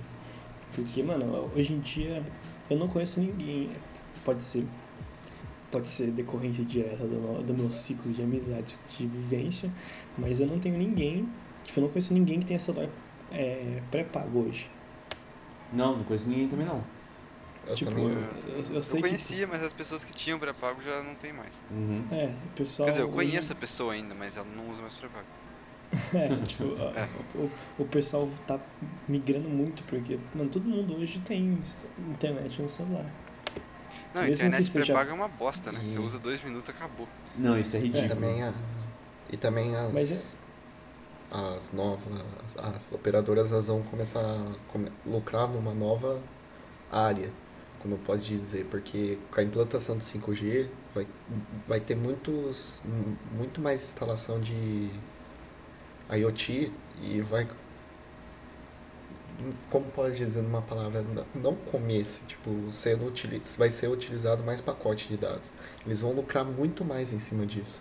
Porque, 0.74 1.02
mano, 1.02 1.50
hoje 1.54 1.74
em 1.74 1.80
dia 1.80 2.24
eu 2.68 2.78
não 2.78 2.88
conheço 2.88 3.20
ninguém, 3.20 3.68
pode 4.24 4.42
ser 4.42 4.66
pode 5.70 5.86
ser 5.86 6.10
decorrência 6.12 6.64
direta 6.64 7.04
do, 7.04 7.42
do 7.42 7.52
meu 7.54 7.70
ciclo 7.70 8.10
de 8.10 8.22
amizades, 8.22 8.74
de 8.96 9.06
vivência, 9.06 9.70
mas 10.16 10.40
eu 10.40 10.46
não 10.46 10.58
tenho 10.58 10.78
ninguém, 10.78 11.28
tipo, 11.62 11.78
eu 11.78 11.84
não 11.84 11.90
conheço 11.90 12.14
ninguém 12.14 12.40
que 12.40 12.46
tenha 12.46 12.58
celular 12.58 12.88
é, 13.30 13.82
pré-pago 13.90 14.46
hoje. 14.46 14.70
Não, 15.70 15.98
não 15.98 16.04
conheço 16.04 16.26
ninguém 16.26 16.48
também 16.48 16.66
não. 16.66 16.82
Eu 17.68 17.74
tipo, 17.76 17.90
também. 17.90 18.06
eu, 18.06 18.10
Eu, 18.12 18.18
eu, 18.48 18.58
eu 18.68 18.74
eu 18.74 18.82
sei 18.82 19.00
conhecia, 19.00 19.46
que... 19.46 19.52
mas 19.52 19.62
as 19.62 19.72
pessoas 19.72 20.02
que 20.04 20.12
tinham 20.12 20.38
pré-pago 20.38 20.80
já 20.82 21.02
não 21.02 21.14
tem 21.14 21.32
mais. 21.32 21.62
Uhum. 21.70 22.04
É, 22.10 22.32
pessoal... 22.56 22.86
Quer 22.86 22.92
dizer, 22.92 23.02
eu 23.04 23.08
hoje- 23.08 23.14
conheço 23.30 23.52
a 23.52 23.56
pessoa 23.56 23.92
ainda, 23.92 24.14
mas 24.14 24.36
ela 24.36 24.46
não 24.56 24.70
usa 24.70 24.80
mais 24.82 24.94
pré-pago. 24.94 25.26
É, 26.14 26.44
tipo, 26.44 26.64
É. 26.96 27.08
O, 27.34 27.50
o 27.78 27.84
pessoal 27.86 28.28
tá 28.46 28.58
migrando 29.08 29.48
muito, 29.48 29.82
porque, 29.84 30.18
mano, 30.34 30.50
todo 30.50 30.64
mundo 30.68 30.96
hoje 30.96 31.18
tem 31.20 31.58
internet 32.10 32.60
no 32.60 32.68
celular. 32.68 33.06
Não, 34.14 34.22
a 34.22 34.24
Mesmo 34.26 34.34
internet 34.34 34.66
seja- 34.68 34.84
pré-paga 34.86 35.10
é 35.10 35.14
uma 35.14 35.28
bosta, 35.28 35.70
né? 35.72 35.80
E- 35.82 35.88
Você 35.88 35.98
usa 35.98 36.18
dois 36.18 36.42
minutos, 36.44 36.68
acabou. 36.70 37.08
Não, 37.36 37.58
isso 37.58 37.76
é 37.76 37.80
E 37.80 37.82
ridículo. 37.84 38.08
também, 38.08 38.42
a, 38.42 38.52
e 39.30 39.36
também 39.36 39.76
as, 39.76 39.92
Mas 39.92 40.40
as 41.30 41.72
novas, 41.72 42.02
as, 42.44 42.56
as 42.74 42.92
operadoras 42.92 43.52
elas 43.52 43.66
vão 43.66 43.82
começar 43.82 44.20
a 44.20 44.54
come- 44.72 44.90
lucrar 45.06 45.46
numa 45.48 45.74
nova 45.74 46.20
área, 46.90 47.30
como 47.82 47.96
pode 47.98 48.26
dizer, 48.26 48.66
porque 48.70 49.18
com 49.32 49.40
a 49.40 49.42
implantação 49.42 49.96
do 49.96 50.02
5G 50.02 50.68
vai, 50.94 51.06
vai 51.66 51.80
ter 51.80 51.96
muitos, 51.96 52.80
muito 53.36 53.60
mais 53.60 53.82
instalação 53.82 54.40
de 54.40 54.90
IoT 56.10 56.72
e 57.02 57.20
vai, 57.20 57.46
como 59.70 59.84
pode 59.92 60.16
dizer 60.16 60.42
numa 60.42 60.62
palavra, 60.62 61.04
não- 61.40 61.54
começo, 61.54 62.22
tipo, 62.26 62.50
sendo 62.72 63.06
utili- 63.06 63.40
vai 63.56 63.70
ser 63.70 63.88
utilizado 63.88 64.42
mais 64.42 64.60
pacote 64.60 65.06
de 65.08 65.16
dados. 65.16 65.50
Eles 65.86 66.00
vão 66.00 66.12
lucrar 66.12 66.44
muito 66.44 66.84
mais 66.84 67.12
em 67.12 67.18
cima 67.18 67.46
disso. 67.46 67.80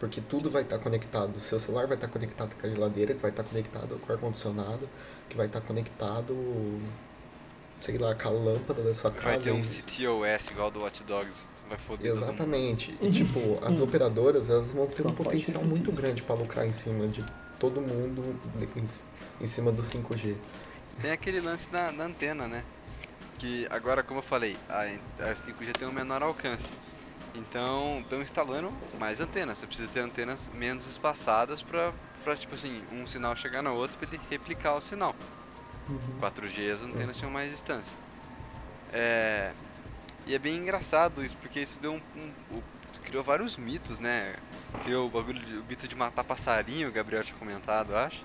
Porque 0.00 0.20
tudo 0.20 0.50
vai 0.50 0.62
estar 0.62 0.78
conectado. 0.78 1.36
O 1.36 1.40
seu 1.40 1.58
celular 1.58 1.86
vai 1.86 1.96
estar 1.96 2.08
conectado 2.08 2.54
com 2.60 2.66
a 2.66 2.70
geladeira, 2.70 3.14
que 3.14 3.20
vai 3.20 3.30
estar 3.30 3.44
conectado 3.44 3.98
com 4.00 4.12
o 4.12 4.14
ar-condicionado, 4.14 4.88
que 5.28 5.36
vai 5.36 5.46
estar 5.46 5.60
conectado, 5.60 6.34
sei 7.80 7.98
lá, 7.98 8.14
com 8.14 8.28
a 8.28 8.30
lâmpada 8.30 8.82
da 8.82 8.94
sua 8.94 9.10
casa. 9.10 9.28
Vai 9.28 9.38
ter 9.38 9.52
um 9.52 9.62
CTOS 9.62 10.50
igual 10.50 10.70
do 10.70 10.80
Watch 10.80 11.04
Dogs. 11.04 11.48
Vai 11.68 11.78
foder. 11.78 12.12
Exatamente. 12.12 12.96
E 13.00 13.10
tipo, 13.12 13.58
as 13.64 13.80
operadoras 13.80 14.50
elas 14.50 14.72
vão 14.72 14.86
ter 14.86 15.02
Só 15.02 15.08
um 15.08 15.14
potencial 15.14 15.62
muito 15.64 15.90
grande 15.92 16.22
para 16.22 16.34
lucrar 16.34 16.66
em 16.66 16.72
cima 16.72 17.08
de 17.08 17.24
todo 17.58 17.80
mundo 17.80 18.38
em, 18.76 18.84
em 19.44 19.46
cima 19.46 19.72
do 19.72 19.82
5G. 19.82 20.36
Tem 21.00 21.10
aquele 21.10 21.40
lance 21.40 21.68
da, 21.70 21.90
da 21.90 22.04
antena, 22.04 22.46
né? 22.46 22.64
Que 23.38 23.66
agora, 23.70 24.02
como 24.02 24.20
eu 24.20 24.22
falei, 24.22 24.56
a, 24.68 24.82
a 24.82 25.34
5G 25.34 25.72
tem 25.72 25.88
um 25.88 25.92
menor 25.92 26.22
alcance. 26.22 26.72
Então, 27.34 28.00
estão 28.00 28.22
instalando 28.22 28.72
mais 28.98 29.20
antenas. 29.20 29.58
Você 29.58 29.66
precisa 29.66 29.90
ter 29.90 30.00
antenas 30.00 30.50
menos 30.54 30.86
espaçadas 30.86 31.62
pra, 31.62 31.92
pra, 32.22 32.36
tipo 32.36 32.54
assim, 32.54 32.82
um 32.92 33.06
sinal 33.06 33.34
chegar 33.34 33.62
na 33.62 33.72
outra 33.72 33.96
pra 33.98 34.08
ele 34.08 34.20
replicar 34.30 34.76
o 34.76 34.80
sinal. 34.80 35.14
Uhum. 35.88 35.98
4G 36.20 36.70
as 36.72 36.82
antenas 36.82 37.16
tinham 37.16 37.30
mais 37.30 37.50
distância. 37.50 37.98
É, 38.92 39.50
e 40.26 40.34
é 40.34 40.38
bem 40.38 40.56
engraçado 40.56 41.22
isso, 41.24 41.36
porque 41.40 41.60
isso 41.60 41.78
deu 41.80 41.92
um, 41.94 42.00
um- 42.16 42.56
o- 42.58 42.62
criou 43.04 43.22
vários 43.22 43.56
mitos, 43.56 44.00
né? 44.00 44.34
Criou 44.84 45.06
o 45.06 45.10
bagulho 45.10 45.38
de, 45.40 45.54
o 45.58 45.64
mito 45.68 45.86
de 45.86 45.94
matar 45.94 46.24
passarinho, 46.24 46.88
o 46.88 46.92
Gabriel 46.92 47.22
tinha 47.22 47.38
comentado, 47.38 47.94
acho. 47.96 48.24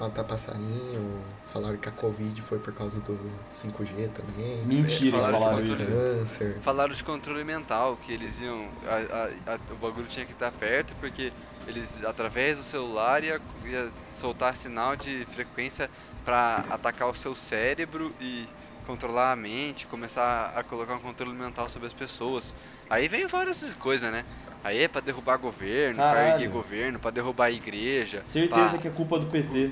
Matar 0.00 0.24
passarinho, 0.24 1.22
falaram 1.46 1.76
que 1.76 1.88
a 1.88 1.92
Covid 1.92 2.42
foi 2.42 2.58
por 2.58 2.72
causa 2.74 2.98
do 3.00 3.16
5G 3.52 4.08
também. 4.12 4.56
Mentira, 4.64 5.16
falaram 5.18 5.38
falaram 5.38 5.58
matou 5.60 5.74
isso. 5.76 5.86
Câncer. 5.86 6.58
Falaram 6.62 6.94
de 6.94 7.04
controle 7.04 7.44
mental, 7.44 7.96
que 7.96 8.12
eles 8.12 8.40
iam. 8.40 8.68
a- 8.86 9.50
a- 9.50 9.54
a- 9.54 9.72
o 9.72 9.76
bagulho 9.76 10.06
tinha 10.08 10.26
que 10.26 10.32
estar 10.32 10.50
perto, 10.50 10.94
porque 10.96 11.32
eles, 11.68 12.02
através 12.04 12.56
do 12.58 12.64
celular, 12.64 13.22
ia, 13.22 13.40
ia 13.64 13.90
soltar 14.16 14.56
sinal 14.56 14.96
de 14.96 15.24
frequência 15.26 15.88
pra 16.24 16.64
atacar 16.70 17.08
o 17.08 17.14
seu 17.14 17.34
cérebro 17.34 18.12
e 18.20 18.46
controlar 18.86 19.32
a 19.32 19.36
mente, 19.36 19.86
começar 19.86 20.52
a 20.56 20.62
colocar 20.62 20.94
um 20.94 20.98
controle 20.98 21.32
mental 21.32 21.68
sobre 21.68 21.86
as 21.86 21.92
pessoas. 21.92 22.54
Aí 22.90 23.08
vem 23.08 23.26
várias 23.26 23.74
coisas, 23.74 24.10
né? 24.10 24.24
Aí 24.64 24.80
é 24.82 24.88
pra 24.88 25.00
derrubar 25.00 25.36
governo, 25.38 25.96
pra 25.96 26.12
Caralho. 26.12 26.34
erguer 26.34 26.48
governo, 26.48 26.98
pra 26.98 27.10
derrubar 27.10 27.46
a 27.46 27.50
igreja, 27.50 28.22
Certeza 28.28 28.70
pra 28.70 28.78
que 28.78 28.88
é 28.88 28.90
culpa 28.90 29.18
do 29.18 29.26
PT. 29.26 29.70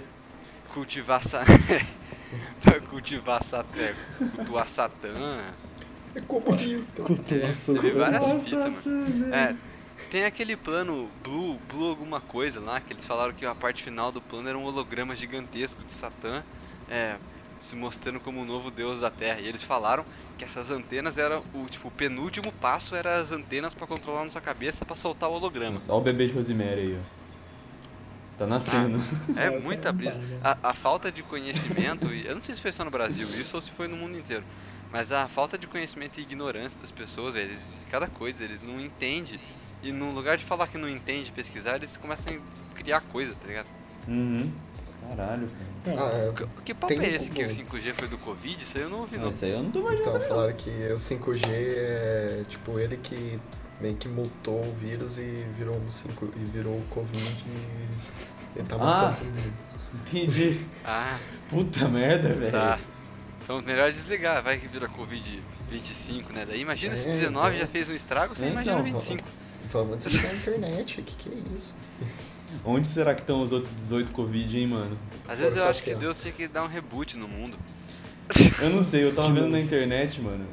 cultivar 0.73 1.23
sa... 1.23 1.43
pra 2.63 2.81
cultivar 2.81 3.43
satã, 3.43 3.93
cultuar 4.37 4.67
satã. 4.69 5.41
É 6.15 6.21
comunista. 6.21 7.03
Cultuação. 7.03 7.75
Você 7.75 7.81
vê 7.81 7.91
várias 7.93 8.25
fitas, 8.25 8.85
mano. 8.85 9.35
É, 9.35 9.55
tem 10.11 10.25
aquele 10.25 10.57
plano 10.57 11.11
Blue, 11.23 11.59
Blue 11.69 11.89
alguma 11.89 12.21
coisa 12.21 12.61
lá, 12.61 12.81
que 12.81 12.93
eles 12.93 13.05
falaram 13.07 13.33
que 13.33 13.45
a 13.45 13.55
parte 13.55 13.83
final 13.83 14.11
do 14.11 14.21
plano 14.21 14.49
era 14.49 14.57
um 14.57 14.65
holograma 14.65 15.15
gigantesco 15.15 15.83
de 15.85 15.93
Satã, 15.93 16.43
é, 16.89 17.17
se 17.59 17.77
mostrando 17.77 18.19
como 18.21 18.41
o 18.41 18.45
novo 18.45 18.71
deus 18.71 19.01
da 19.01 19.11
Terra. 19.11 19.41
E 19.41 19.47
eles 19.47 19.63
falaram 19.63 20.05
que 20.39 20.45
essas 20.45 20.71
antenas 20.71 21.19
eram 21.19 21.43
o 21.55 21.67
tipo 21.67 21.89
o 21.89 21.91
penúltimo 21.91 22.53
passo 22.53 22.95
era 22.95 23.17
as 23.17 23.33
antenas 23.33 23.75
pra 23.75 23.87
controlar 23.87 24.25
nossa 24.25 24.41
cabeça 24.41 24.85
pra 24.85 24.97
soltar 24.97 25.29
o 25.29 25.35
holograma. 25.35 25.81
Olha 25.89 25.99
o 25.99 26.01
bebê 26.01 26.27
de 26.27 26.33
Rosemary 26.33 26.81
aí, 26.81 26.99
ó. 26.99 27.21
Tá 28.39 28.47
nascendo. 28.47 28.99
É 29.37 29.49
É, 29.49 29.59
muita 29.61 29.83
cara, 29.83 29.93
brisa. 29.93 30.21
A, 30.43 30.71
a 30.71 30.75
falta 30.75 31.13
de 31.13 31.23
conhecimento, 31.23 32.13
e 32.13 32.27
eu 32.27 32.35
não 32.35 32.43
sei 32.43 32.55
se 32.55 32.63
foi 32.63 32.73
só 32.73 32.85
no 32.85 32.91
Brasil 32.91 33.29
isso 33.39 33.55
ou 33.57 33.61
se 33.61 33.71
foi 33.71 33.87
no 33.87 33.97
mundo 33.97 34.17
inteiro, 34.17 34.45
mas 34.91 35.13
a 35.13 35.29
falta 35.29 35.59
de 35.59 35.67
conhecimento 35.67 36.19
e 36.19 36.23
ignorância 36.23 36.81
das 36.81 36.91
pessoas, 36.91 37.35
eles, 37.35 37.77
de 37.79 37.87
cada 37.87 38.09
coisa, 38.09 38.43
eles 38.43 38.63
não 38.63 38.81
entendem. 38.81 39.39
E 39.83 39.93
no 39.93 40.11
lugar 40.11 40.37
de 40.37 40.45
falar 40.45 40.67
que 40.69 40.77
não 40.79 40.89
entende, 40.89 41.33
pesquisar, 41.33 41.77
eles 41.77 41.97
começam 41.97 42.35
a 42.35 42.75
criar 42.77 43.01
coisa, 43.01 43.35
tá 43.35 43.47
ligado? 43.49 43.67
Uhum. 44.07 44.53
Caralho, 45.09 45.49
cara. 45.85 45.97
Ah, 45.99 46.17
é, 46.17 46.33
Que, 46.33 46.47
que 46.65 46.75
papo 46.75 46.89
Tem 46.95 47.03
é 47.03 47.15
esse 47.15 47.31
que 47.31 47.43
o 47.43 47.47
pouco. 47.57 47.77
5G 47.79 47.93
foi 47.95 48.09
do 48.09 48.19
Covid? 48.19 48.63
Isso 48.63 48.77
aí 48.77 48.85
eu 48.85 48.91
não 48.91 48.99
ouvi 49.01 49.17
Não, 49.17 49.25
não. 49.25 49.31
isso 49.31 49.45
aí 49.45 49.51
eu 49.53 49.63
não 49.63 49.71
tô 49.71 49.81
mais 49.83 49.99
então, 49.99 50.21
falaram 50.21 50.53
que 50.53 50.69
o 50.71 50.97
5G 50.97 51.47
é 51.49 52.45
tipo 52.49 52.79
ele 52.79 52.97
que 52.99 53.41
meio 53.81 53.97
que 53.97 54.07
mutou 54.09 54.61
o 54.63 54.75
vírus 54.75 55.17
e 55.17 55.45
virou 55.57 55.75
um 55.77 55.91
5 55.91 56.33
e 56.37 56.45
virou 56.51 56.75
o 56.75 56.85
Covid 56.91 57.19
e 57.47 58.59
ele 58.59 58.69
tá 58.69 58.77
Ah. 58.79 59.17
Entendi. 59.95 60.61
Ah, 60.85 61.19
Puta 61.49 61.89
merda, 61.89 62.29
velho. 62.35 62.53
tá. 62.53 62.79
Então 63.43 63.61
melhor 63.63 63.91
desligar, 63.91 64.43
vai 64.43 64.59
que 64.59 64.69
vira 64.69 64.87
Covid 64.89 65.43
25, 65.71 66.33
né? 66.33 66.45
Daí 66.47 66.61
imagina 66.61 66.95
se 66.97 67.09
É, 67.09 67.13
19 67.13 67.49
então. 67.57 67.61
já 67.61 67.67
fez 67.67 67.89
um 67.89 67.95
estrago, 67.95 68.37
você 68.37 68.45
É, 68.45 68.49
imagina 68.51 68.77
então, 68.77 68.85
25. 68.85 69.25
Vamos 69.73 69.99
desligar 69.99 70.33
a 70.33 70.35
internet, 70.35 71.01
o 71.01 71.05
que, 71.05 71.15
que 71.17 71.29
é 71.29 71.57
isso? 71.57 71.75
Onde 72.65 72.89
será 72.89 73.15
que 73.15 73.21
estão 73.21 73.43
os 73.43 73.53
outros 73.53 73.73
18 73.77 74.11
Covid, 74.13 74.59
hein, 74.59 74.67
mano? 74.67 74.99
Às 75.29 75.39
vezes 75.39 75.57
eu 75.57 75.65
acho 75.65 75.83
que. 75.83 75.95
Deus 75.95 76.21
tinha 76.21 76.33
que 76.33 76.49
dar 76.49 76.65
um 76.65 76.67
reboot 76.67 77.17
no 77.17 77.29
mundo. 77.29 77.57
Eu 78.61 78.71
não 78.71 78.85
sei, 78.85 79.05
eu 79.05 79.15
tava 79.15 79.31
vendo 79.35 79.49
na 79.49 79.61
internet, 79.61 80.21
mano, 80.21 80.45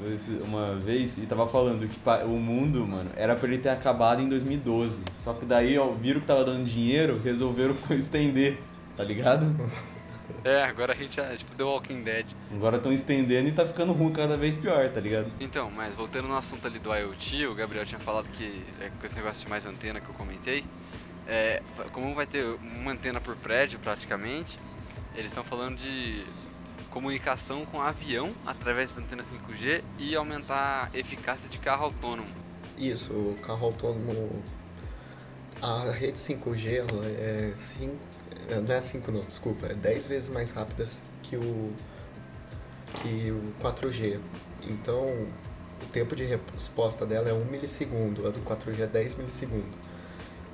uma 0.43 0.75
vez, 0.75 1.17
e 1.17 1.21
tava 1.21 1.47
falando 1.47 1.87
que 1.87 1.99
o 2.25 2.39
mundo, 2.39 2.85
mano, 2.85 3.09
era 3.15 3.35
pra 3.35 3.47
ele 3.47 3.57
ter 3.59 3.69
acabado 3.69 4.21
em 4.21 4.29
2012. 4.29 4.93
Só 5.23 5.33
que 5.33 5.45
daí, 5.45 5.77
ó, 5.77 5.91
viram 5.91 6.19
que 6.21 6.27
tava 6.27 6.43
dando 6.43 6.65
dinheiro, 6.65 7.19
resolveram 7.23 7.75
estender, 7.91 8.59
tá 8.95 9.03
ligado? 9.03 9.45
É, 10.43 10.63
agora 10.63 10.93
a 10.93 10.95
gente 10.95 11.19
é 11.19 11.35
tipo 11.35 11.55
The 11.55 11.63
Walking 11.63 12.03
Dead. 12.03 12.25
Agora 12.53 12.77
estão 12.77 12.91
estendendo 12.91 13.49
e 13.49 13.51
tá 13.51 13.65
ficando 13.65 13.93
ruim 13.93 14.11
cada 14.11 14.37
vez 14.37 14.55
pior, 14.55 14.89
tá 14.89 14.99
ligado? 14.99 15.31
Então, 15.39 15.69
mas 15.71 15.95
voltando 15.95 16.27
no 16.27 16.37
assunto 16.37 16.67
ali 16.67 16.79
do 16.79 16.93
IoT, 16.93 17.47
o 17.47 17.55
Gabriel 17.55 17.85
tinha 17.85 17.99
falado 17.99 18.29
que 18.29 18.63
é, 18.79 18.89
com 18.89 19.05
esse 19.05 19.15
negócio 19.15 19.43
de 19.43 19.49
mais 19.49 19.65
antena 19.65 19.99
que 19.99 20.07
eu 20.09 20.15
comentei, 20.15 20.63
é, 21.27 21.61
como 21.91 22.13
vai 22.15 22.25
ter 22.25 22.45
uma 22.61 22.91
antena 22.91 23.19
por 23.19 23.35
prédio 23.35 23.79
praticamente, 23.79 24.59
eles 25.15 25.31
estão 25.31 25.43
falando 25.43 25.77
de 25.77 26.25
comunicação 26.89 27.65
com 27.65 27.81
avião 27.81 28.31
através 28.45 28.95
das 28.95 29.03
antenas 29.03 29.31
5G 29.31 29.83
e 29.99 30.15
aumentar 30.15 30.89
a 30.93 30.97
eficácia 30.97 31.49
de 31.49 31.59
carro 31.59 31.85
autônomo. 31.85 32.29
Isso, 32.77 33.11
o 33.11 33.37
carro 33.41 33.67
autônomo. 33.67 34.41
A 35.61 35.91
rede 35.91 36.17
5G 36.17 36.85
ela 36.89 37.05
é 37.05 37.51
5. 37.55 37.95
Não 38.49 38.73
é 38.75 38.81
5 38.81 39.11
não, 39.11 39.21
desculpa, 39.21 39.67
é 39.67 39.73
10 39.73 40.07
vezes 40.07 40.29
mais 40.29 40.51
rápida 40.51 40.85
que 41.23 41.35
o. 41.35 41.71
que 43.01 43.31
o 43.31 43.53
4G. 43.61 44.19
Então 44.69 45.05
o 45.81 45.85
tempo 45.91 46.15
de 46.15 46.23
resposta 46.25 47.05
dela 47.05 47.29
é 47.29 47.33
1 47.33 47.45
milissegundo, 47.45 48.25
a 48.27 48.29
do 48.31 48.39
4G 48.41 48.79
é 48.81 48.87
10 48.87 49.15
milissegundos. 49.15 49.77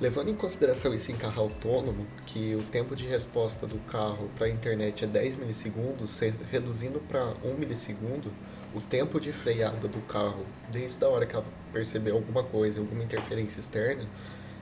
Levando 0.00 0.28
em 0.28 0.34
consideração 0.34 0.92
isso 0.92 1.12
em 1.12 1.16
carro 1.16 1.42
autônomo, 1.44 2.04
que 2.26 2.54
o 2.56 2.62
tempo 2.64 2.96
de 2.96 3.06
resposta 3.06 3.64
do 3.64 3.78
carro 3.90 4.28
para 4.36 4.46
a 4.46 4.50
internet 4.50 5.04
é 5.04 5.06
10 5.06 5.36
milissegundos, 5.36 6.10
se- 6.10 6.34
reduzindo 6.50 6.98
para 6.98 7.24
1 7.44 7.54
milissegundo, 7.56 8.32
o 8.74 8.80
tempo 8.80 9.20
de 9.20 9.32
freada 9.32 9.86
do 9.86 10.00
carro, 10.00 10.44
desde 10.70 11.04
a 11.04 11.08
hora 11.08 11.24
que 11.24 11.36
ela 11.36 11.44
perceber 11.72 12.10
alguma 12.10 12.42
coisa, 12.42 12.80
alguma 12.80 13.04
interferência 13.04 13.60
externa, 13.60 14.04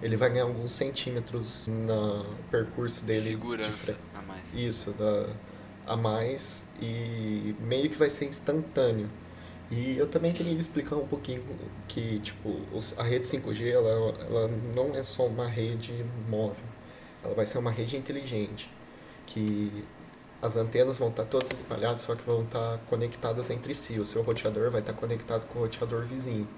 ele 0.02 0.16
vai 0.16 0.30
ganhar 0.30 0.44
alguns 0.44 0.72
centímetros 0.72 1.66
no 1.68 2.24
percurso 2.50 3.04
dele. 3.04 3.20
de 3.20 3.26
segurança 3.28 3.94
fre- 3.94 3.96
a 4.14 4.22
mais. 4.22 4.54
isso, 4.54 4.92
da, 4.92 5.28
a 5.86 5.96
mais 5.96 6.64
e 6.80 7.54
meio 7.60 7.88
que 7.90 7.96
vai 7.96 8.10
ser 8.10 8.26
instantâneo. 8.26 9.08
E 9.70 9.96
eu 9.96 10.06
também 10.06 10.30
Sim. 10.30 10.38
queria 10.38 10.58
explicar 10.58 10.96
um 10.96 11.06
pouquinho 11.06 11.42
que, 11.88 12.18
tipo, 12.20 12.60
a 12.98 13.02
rede 13.02 13.26
5G, 13.26 13.70
ela, 13.70 13.88
ela 14.20 14.48
não 14.74 14.94
é 14.94 15.02
só 15.02 15.26
uma 15.26 15.46
rede 15.46 16.04
móvel, 16.28 16.64
ela 17.24 17.34
vai 17.34 17.46
ser 17.46 17.58
uma 17.58 17.70
rede 17.70 17.96
inteligente, 17.96 18.70
que 19.26 19.84
as 20.42 20.56
antenas 20.56 20.98
vão 20.98 21.08
estar 21.08 21.24
todas 21.24 21.50
espalhadas, 21.52 22.02
só 22.02 22.14
que 22.16 22.22
vão 22.24 22.42
estar 22.42 22.78
conectadas 22.90 23.50
entre 23.50 23.74
si. 23.74 23.98
O 24.00 24.04
seu 24.06 24.22
roteador 24.22 24.70
vai 24.70 24.80
estar 24.80 24.92
conectado 24.94 25.46
com 25.48 25.60
o 25.60 25.62
roteador 25.62 26.04
vizinho, 26.04 26.48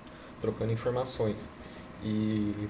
trocando 0.41 0.73
informações. 0.73 1.49
E 2.03 2.69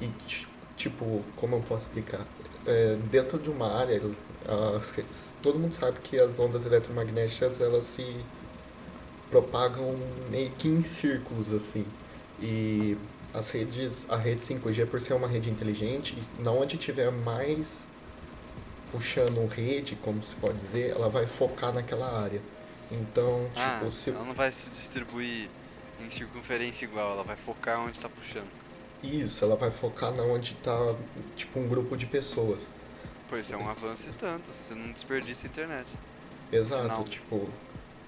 e, 0.00 0.08
ti- 0.26 0.48
tipo, 0.76 1.24
como 1.36 1.56
eu 1.56 1.60
posso 1.60 1.86
explicar? 1.86 2.26
É, 2.66 2.96
dentro 3.10 3.38
de 3.38 3.50
uma 3.50 3.72
área, 3.74 4.00
todo 5.42 5.58
mundo 5.58 5.74
sabe 5.74 5.98
que 6.00 6.18
as 6.18 6.38
ondas 6.38 6.64
eletromagnéticas 6.64 7.60
elas 7.60 7.84
se 7.84 8.24
propagam 9.30 9.96
meio 10.30 10.50
que 10.52 10.68
em 10.68 10.82
círculos, 10.82 11.52
assim. 11.52 11.84
E 12.40 12.96
as 13.32 13.50
redes, 13.50 14.06
a 14.08 14.16
rede 14.16 14.42
5G, 14.42 14.86
por 14.86 15.00
ser 15.00 15.14
uma 15.14 15.28
rede 15.28 15.50
inteligente, 15.50 16.22
na 16.38 16.50
onde 16.52 16.76
tiver 16.78 17.10
mais 17.10 17.88
puxando 18.90 19.46
rede, 19.46 19.96
como 19.96 20.22
se 20.24 20.34
pode 20.36 20.58
dizer, 20.58 20.90
ela 20.90 21.08
vai 21.08 21.26
focar 21.26 21.72
naquela 21.72 22.20
área. 22.22 22.40
Então, 22.90 23.50
Ah, 23.54 23.86
tipo, 23.86 23.90
se, 23.90 24.14
ela 24.14 24.24
não 24.24 24.34
vai 24.34 24.50
se 24.52 24.70
distribuir 24.70 25.50
em 25.98 26.08
circunferência 26.10 26.84
igual, 26.86 27.12
ela 27.12 27.24
vai 27.24 27.36
focar 27.36 27.78
onde 27.80 27.98
está 27.98 28.08
puxando. 28.08 28.50
Isso, 29.02 29.44
ela 29.44 29.56
vai 29.56 29.70
focar 29.70 30.12
na 30.12 30.22
onde 30.22 30.54
tá, 30.54 30.94
tipo, 31.36 31.58
um 31.60 31.68
grupo 31.68 31.96
de 31.96 32.06
pessoas. 32.06 32.72
Pois 33.28 33.50
é 33.50 33.56
um 33.56 33.68
avanço 33.68 34.08
e 34.08 34.12
tanto, 34.12 34.50
você 34.50 34.74
não 34.74 34.90
desperdiça 34.90 35.46
a 35.46 35.50
internet. 35.50 35.86
Exato, 36.50 36.82
Sinal. 36.82 37.04
tipo, 37.04 37.48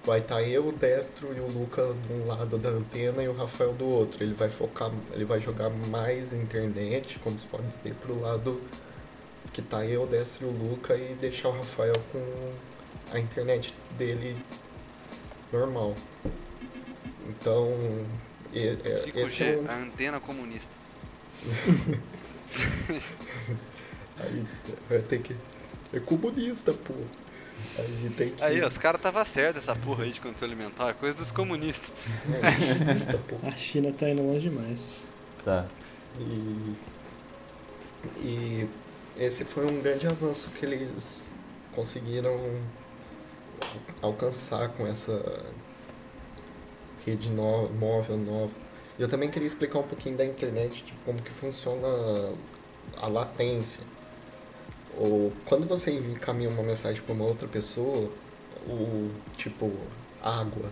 vai 0.03 0.19
estar 0.19 0.41
eu, 0.41 0.67
o 0.67 0.71
Destro 0.71 1.35
e 1.35 1.39
o 1.39 1.47
Luca 1.47 1.93
de 2.07 2.13
um 2.13 2.27
lado 2.27 2.57
da 2.57 2.69
antena 2.69 3.21
e 3.21 3.27
o 3.27 3.33
Rafael 3.33 3.73
do 3.73 3.85
outro. 3.85 4.23
Ele 4.23 4.33
vai 4.33 4.49
focar, 4.49 4.91
ele 5.11 5.25
vai 5.25 5.39
jogar 5.39 5.69
mais 5.69 6.33
internet, 6.33 7.19
como 7.19 7.37
se 7.37 7.45
pode 7.45 7.67
dizer, 7.67 7.93
pro 7.95 8.19
lado 8.19 8.61
que 9.53 9.61
tá 9.61 9.85
eu, 9.85 10.03
o 10.03 10.07
Destro 10.07 10.47
e 10.47 10.49
o 10.49 10.53
Luca 10.53 10.95
e 10.95 11.15
deixar 11.19 11.49
o 11.49 11.51
Rafael 11.51 11.93
com 12.11 12.53
a 13.11 13.19
internet 13.19 13.73
dele 13.97 14.35
normal. 15.51 15.95
Então, 17.29 17.73
é, 18.53 18.77
esse 18.85 19.11
5G, 19.11 19.45
é 19.45 19.57
um, 19.57 19.69
a 19.69 19.75
antena 19.75 20.19
comunista. 20.19 20.75
Aí 24.19 24.45
vai 24.89 24.99
ter 24.99 25.21
que 25.21 25.35
é 25.93 25.99
comunista, 25.99 26.73
pô. 26.73 26.93
Aí 27.77 28.11
tem 28.17 28.31
que 28.31 28.43
Aí, 28.43 28.61
os 28.61 28.77
caras 28.77 29.01
tava 29.01 29.23
certo 29.25 29.57
essa 29.57 29.75
porra 29.75 30.03
aí 30.03 30.11
de 30.11 30.21
controle 30.21 30.55
mental, 30.55 30.89
é 30.89 30.93
coisa 30.93 31.15
dos 31.15 31.31
comunistas. 31.31 31.91
é 32.33 32.77
comunista, 32.77 33.19
pô. 33.27 33.35
A 33.47 33.51
China 33.51 33.91
tá 33.91 34.09
indo 34.09 34.21
longe 34.21 34.49
demais. 34.49 34.95
Tá. 35.43 35.65
E, 36.19 36.75
e 38.17 38.69
esse 39.17 39.45
foi 39.45 39.65
um 39.65 39.81
grande 39.81 40.07
avanço 40.07 40.49
que 40.51 40.65
eles 40.65 41.25
conseguiram 41.73 42.59
alcançar 44.01 44.69
com 44.69 44.87
essa 44.87 45.45
rede 47.05 47.29
no, 47.29 47.69
móvel 47.69 48.17
nova. 48.17 48.70
Eu 48.99 49.07
também 49.07 49.29
queria 49.29 49.47
explicar 49.47 49.79
um 49.79 49.83
pouquinho 49.83 50.17
da 50.17 50.25
internet, 50.25 50.83
tipo, 50.83 50.99
como 51.05 51.21
que 51.21 51.31
funciona 51.31 51.87
a 52.97 53.07
latência. 53.07 53.83
Ou 54.97 55.31
quando 55.45 55.67
você 55.67 55.91
encaminha 55.91 56.49
uma 56.49 56.63
mensagem 56.63 57.01
para 57.01 57.13
uma 57.13 57.25
outra 57.25 57.47
pessoa, 57.47 58.09
o 58.67 59.09
tipo 59.37 59.71
água, 60.21 60.69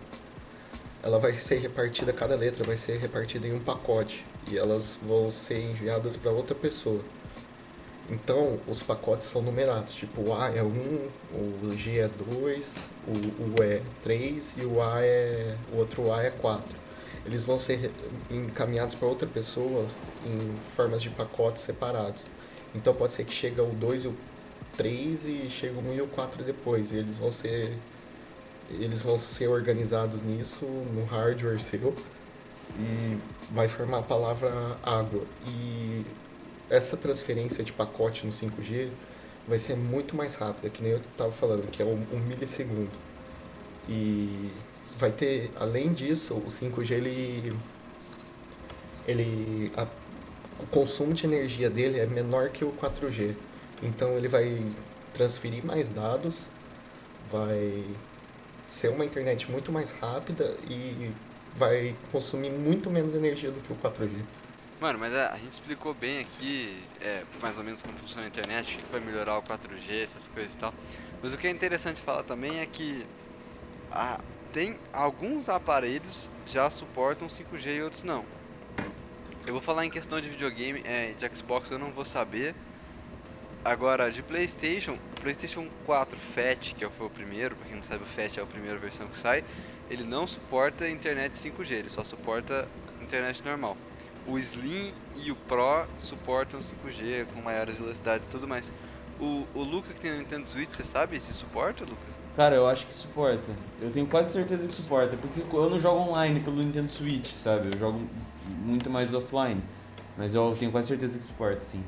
ela 1.02 1.18
vai 1.18 1.32
ser 1.34 1.58
repartida, 1.58 2.12
cada 2.12 2.36
letra 2.36 2.62
vai 2.62 2.76
ser 2.76 2.98
repartida 2.98 3.46
em 3.46 3.54
um 3.54 3.60
pacote 3.60 4.24
e 4.46 4.58
elas 4.58 4.98
vão 5.02 5.30
ser 5.30 5.60
enviadas 5.60 6.16
para 6.16 6.30
outra 6.30 6.54
pessoa. 6.54 7.00
Então, 8.10 8.58
os 8.66 8.82
pacotes 8.82 9.28
são 9.28 9.40
numerados, 9.40 9.94
tipo, 9.94 10.20
o 10.20 10.34
A 10.34 10.50
é 10.50 10.62
1, 10.62 10.66
o 11.32 11.76
G 11.76 11.98
é 11.98 12.08
2, 12.08 12.88
o 13.06 13.60
U 13.60 13.62
é 13.62 13.80
3 14.02 14.56
e 14.58 14.64
o 14.64 14.82
A 14.82 15.00
é 15.00 15.56
o 15.72 15.76
outro 15.76 16.12
A 16.12 16.22
é 16.22 16.30
4. 16.30 16.89
Eles 17.24 17.44
vão 17.44 17.58
ser 17.58 17.90
encaminhados 18.30 18.94
para 18.94 19.06
outra 19.06 19.28
pessoa 19.28 19.86
em 20.24 20.56
formas 20.74 21.02
de 21.02 21.10
pacotes 21.10 21.62
separados. 21.62 22.22
Então 22.74 22.94
pode 22.94 23.14
ser 23.14 23.24
que 23.24 23.32
chega 23.32 23.62
o 23.62 23.74
2 23.74 24.04
e 24.04 24.08
o 24.08 24.16
3 24.76 25.24
e 25.26 25.50
chega 25.50 25.78
o 25.78 25.90
1 25.90 25.94
e 25.94 26.02
o 26.02 26.06
4 26.06 26.42
depois. 26.42 26.92
E 26.92 26.96
eles 26.96 27.18
vão 27.18 27.30
ser 27.30 27.76
eles 28.70 29.02
vão 29.02 29.18
ser 29.18 29.48
organizados 29.48 30.22
nisso 30.22 30.64
no 30.64 31.04
hardware 31.04 31.60
seu 31.60 31.94
e 32.78 33.18
vai 33.50 33.66
formar 33.66 33.98
a 33.98 34.02
palavra 34.02 34.78
água. 34.82 35.22
E 35.46 36.04
essa 36.68 36.96
transferência 36.96 37.64
de 37.64 37.72
pacote 37.72 38.24
no 38.26 38.32
5G 38.32 38.90
vai 39.48 39.58
ser 39.58 39.76
muito 39.76 40.14
mais 40.14 40.36
rápida, 40.36 40.70
que 40.70 40.82
nem 40.82 40.92
eu 40.92 40.98
estava 40.98 41.32
falando, 41.32 41.68
que 41.70 41.82
é 41.82 41.84
um, 41.84 42.06
um 42.12 42.20
milissegundo. 42.20 42.90
E 43.88 44.50
vai 44.98 45.10
ter, 45.10 45.50
além 45.56 45.92
disso, 45.92 46.34
o 46.34 46.50
5G 46.50 46.94
ele, 46.94 47.52
ele 49.06 49.72
a- 49.76 49.86
o 50.58 50.66
consumo 50.66 51.14
de 51.14 51.26
energia 51.26 51.70
dele 51.70 51.98
é 51.98 52.06
menor 52.06 52.50
que 52.50 52.64
o 52.64 52.72
4G. 52.72 53.34
Então 53.82 54.16
ele 54.16 54.28
vai 54.28 54.62
transferir 55.14 55.64
mais 55.64 55.88
dados, 55.88 56.36
vai 57.30 57.84
ser 58.68 58.88
uma 58.88 59.04
internet 59.04 59.50
muito 59.50 59.72
mais 59.72 59.90
rápida 59.90 60.56
e 60.68 61.10
vai 61.56 61.94
consumir 62.12 62.50
muito 62.50 62.90
menos 62.90 63.14
energia 63.14 63.50
do 63.50 63.60
que 63.60 63.72
o 63.72 63.76
4G. 63.76 64.22
Mano, 64.80 64.98
mas 64.98 65.14
a, 65.14 65.36
gente 65.36 65.52
explicou 65.52 65.92
bem 65.92 66.20
aqui, 66.20 66.82
é, 67.02 67.22
mais 67.42 67.58
ou 67.58 67.64
menos 67.64 67.82
como 67.82 67.94
funciona 67.98 68.24
a 68.24 68.28
internet, 68.28 68.72
o 68.72 68.76
que 68.76 68.82
que 68.82 68.92
vai 68.92 69.00
melhorar 69.00 69.36
o 69.36 69.42
4G, 69.42 70.04
essas 70.04 70.28
coisas 70.28 70.54
e 70.54 70.58
tal. 70.58 70.72
Mas 71.22 71.34
o 71.34 71.36
que 71.38 71.46
é 71.46 71.50
interessante 71.50 72.00
falar 72.00 72.22
também 72.22 72.60
é 72.60 72.66
que 72.66 73.04
a- 73.90 74.20
tem 74.52 74.76
alguns 74.92 75.48
aparelhos 75.48 76.28
já 76.46 76.68
suportam 76.68 77.28
5G 77.28 77.76
e 77.76 77.82
outros 77.82 78.02
não. 78.02 78.24
Eu 79.46 79.52
vou 79.52 79.62
falar 79.62 79.86
em 79.86 79.90
questão 79.90 80.20
de 80.20 80.28
videogame, 80.28 80.82
é, 80.84 81.12
de 81.12 81.36
Xbox 81.36 81.70
eu 81.70 81.78
não 81.78 81.92
vou 81.92 82.04
saber. 82.04 82.54
Agora, 83.64 84.10
de 84.10 84.22
PlayStation, 84.22 84.94
PlayStation 85.20 85.68
4 85.84 86.18
Fat, 86.18 86.74
que 86.74 86.88
foi 86.88 87.06
o 87.06 87.10
primeiro, 87.10 87.54
pra 87.54 87.66
quem 87.66 87.76
não 87.76 87.82
sabe, 87.82 88.02
o 88.02 88.06
Fat 88.06 88.38
é 88.38 88.42
a 88.42 88.46
primeira 88.46 88.78
versão 88.78 89.06
que 89.06 89.16
sai, 89.16 89.44
ele 89.90 90.02
não 90.02 90.26
suporta 90.26 90.88
internet 90.88 91.34
5G, 91.34 91.72
ele 91.72 91.90
só 91.90 92.02
suporta 92.02 92.66
internet 93.02 93.44
normal. 93.44 93.76
O 94.26 94.38
Slim 94.38 94.94
e 95.16 95.30
o 95.30 95.36
Pro 95.36 95.86
suportam 95.98 96.60
5G 96.60 97.26
com 97.34 97.42
maiores 97.42 97.74
velocidades 97.74 98.28
e 98.28 98.30
tudo 98.30 98.48
mais. 98.48 98.70
O, 99.18 99.46
o 99.54 99.62
Luca 99.62 99.92
que 99.92 100.00
tem 100.00 100.12
o 100.12 100.18
Nintendo 100.18 100.48
Switch, 100.48 100.72
você 100.72 100.84
sabe 100.84 101.20
se 101.20 101.34
suporta, 101.34 101.84
Lucas? 101.84 102.19
Cara, 102.40 102.56
eu 102.56 102.66
acho 102.66 102.86
que 102.86 102.94
suporta. 102.94 103.52
Eu 103.82 103.90
tenho 103.90 104.06
quase 104.06 104.32
certeza 104.32 104.66
que 104.66 104.72
suporta, 104.72 105.14
porque 105.14 105.42
eu 105.54 105.68
não 105.68 105.78
jogo 105.78 106.00
online 106.10 106.40
pelo 106.40 106.56
Nintendo 106.56 106.90
Switch, 106.90 107.34
sabe? 107.36 107.68
Eu 107.70 107.78
jogo 107.78 108.00
muito 108.64 108.88
mais 108.88 109.12
offline. 109.12 109.60
Mas 110.16 110.34
eu 110.34 110.56
tenho 110.58 110.72
quase 110.72 110.88
certeza 110.88 111.18
que 111.18 111.24
suporta, 111.26 111.60
sim. 111.60 111.84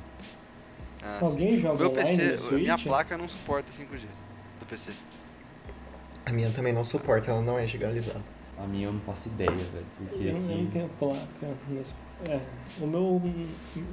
Ah, 1.02 1.20
Alguém 1.22 1.56
sim. 1.56 1.62
joga 1.62 1.78
Meu 1.78 1.88
online 1.92 2.16
PC, 2.18 2.32
no 2.32 2.38
Switch? 2.38 2.60
minha 2.64 2.76
placa 2.78 3.16
não 3.16 3.30
suporta 3.30 3.72
5G 3.72 4.02
do 4.60 4.66
PC. 4.66 4.92
A 6.26 6.32
minha 6.32 6.50
também 6.50 6.74
não 6.74 6.84
suporta, 6.84 7.30
ela 7.30 7.40
não 7.40 7.58
é 7.58 7.66
gigalizada. 7.66 8.20
A 8.58 8.66
minha 8.66 8.88
eu 8.88 8.92
não 8.92 9.00
faço 9.00 9.28
ideia, 9.28 9.50
velho. 9.50 9.86
Porque 9.96 10.22
Eu, 10.24 10.34
não- 10.34 10.40
eu 10.42 10.48
não 10.48 10.60
aqui... 10.64 10.68
tenho 10.70 10.88
placa. 10.98 11.48
Nesse, 11.70 11.94
é, 12.28 12.38
o 12.78 12.86
meu, 12.86 13.02
o 13.16 13.22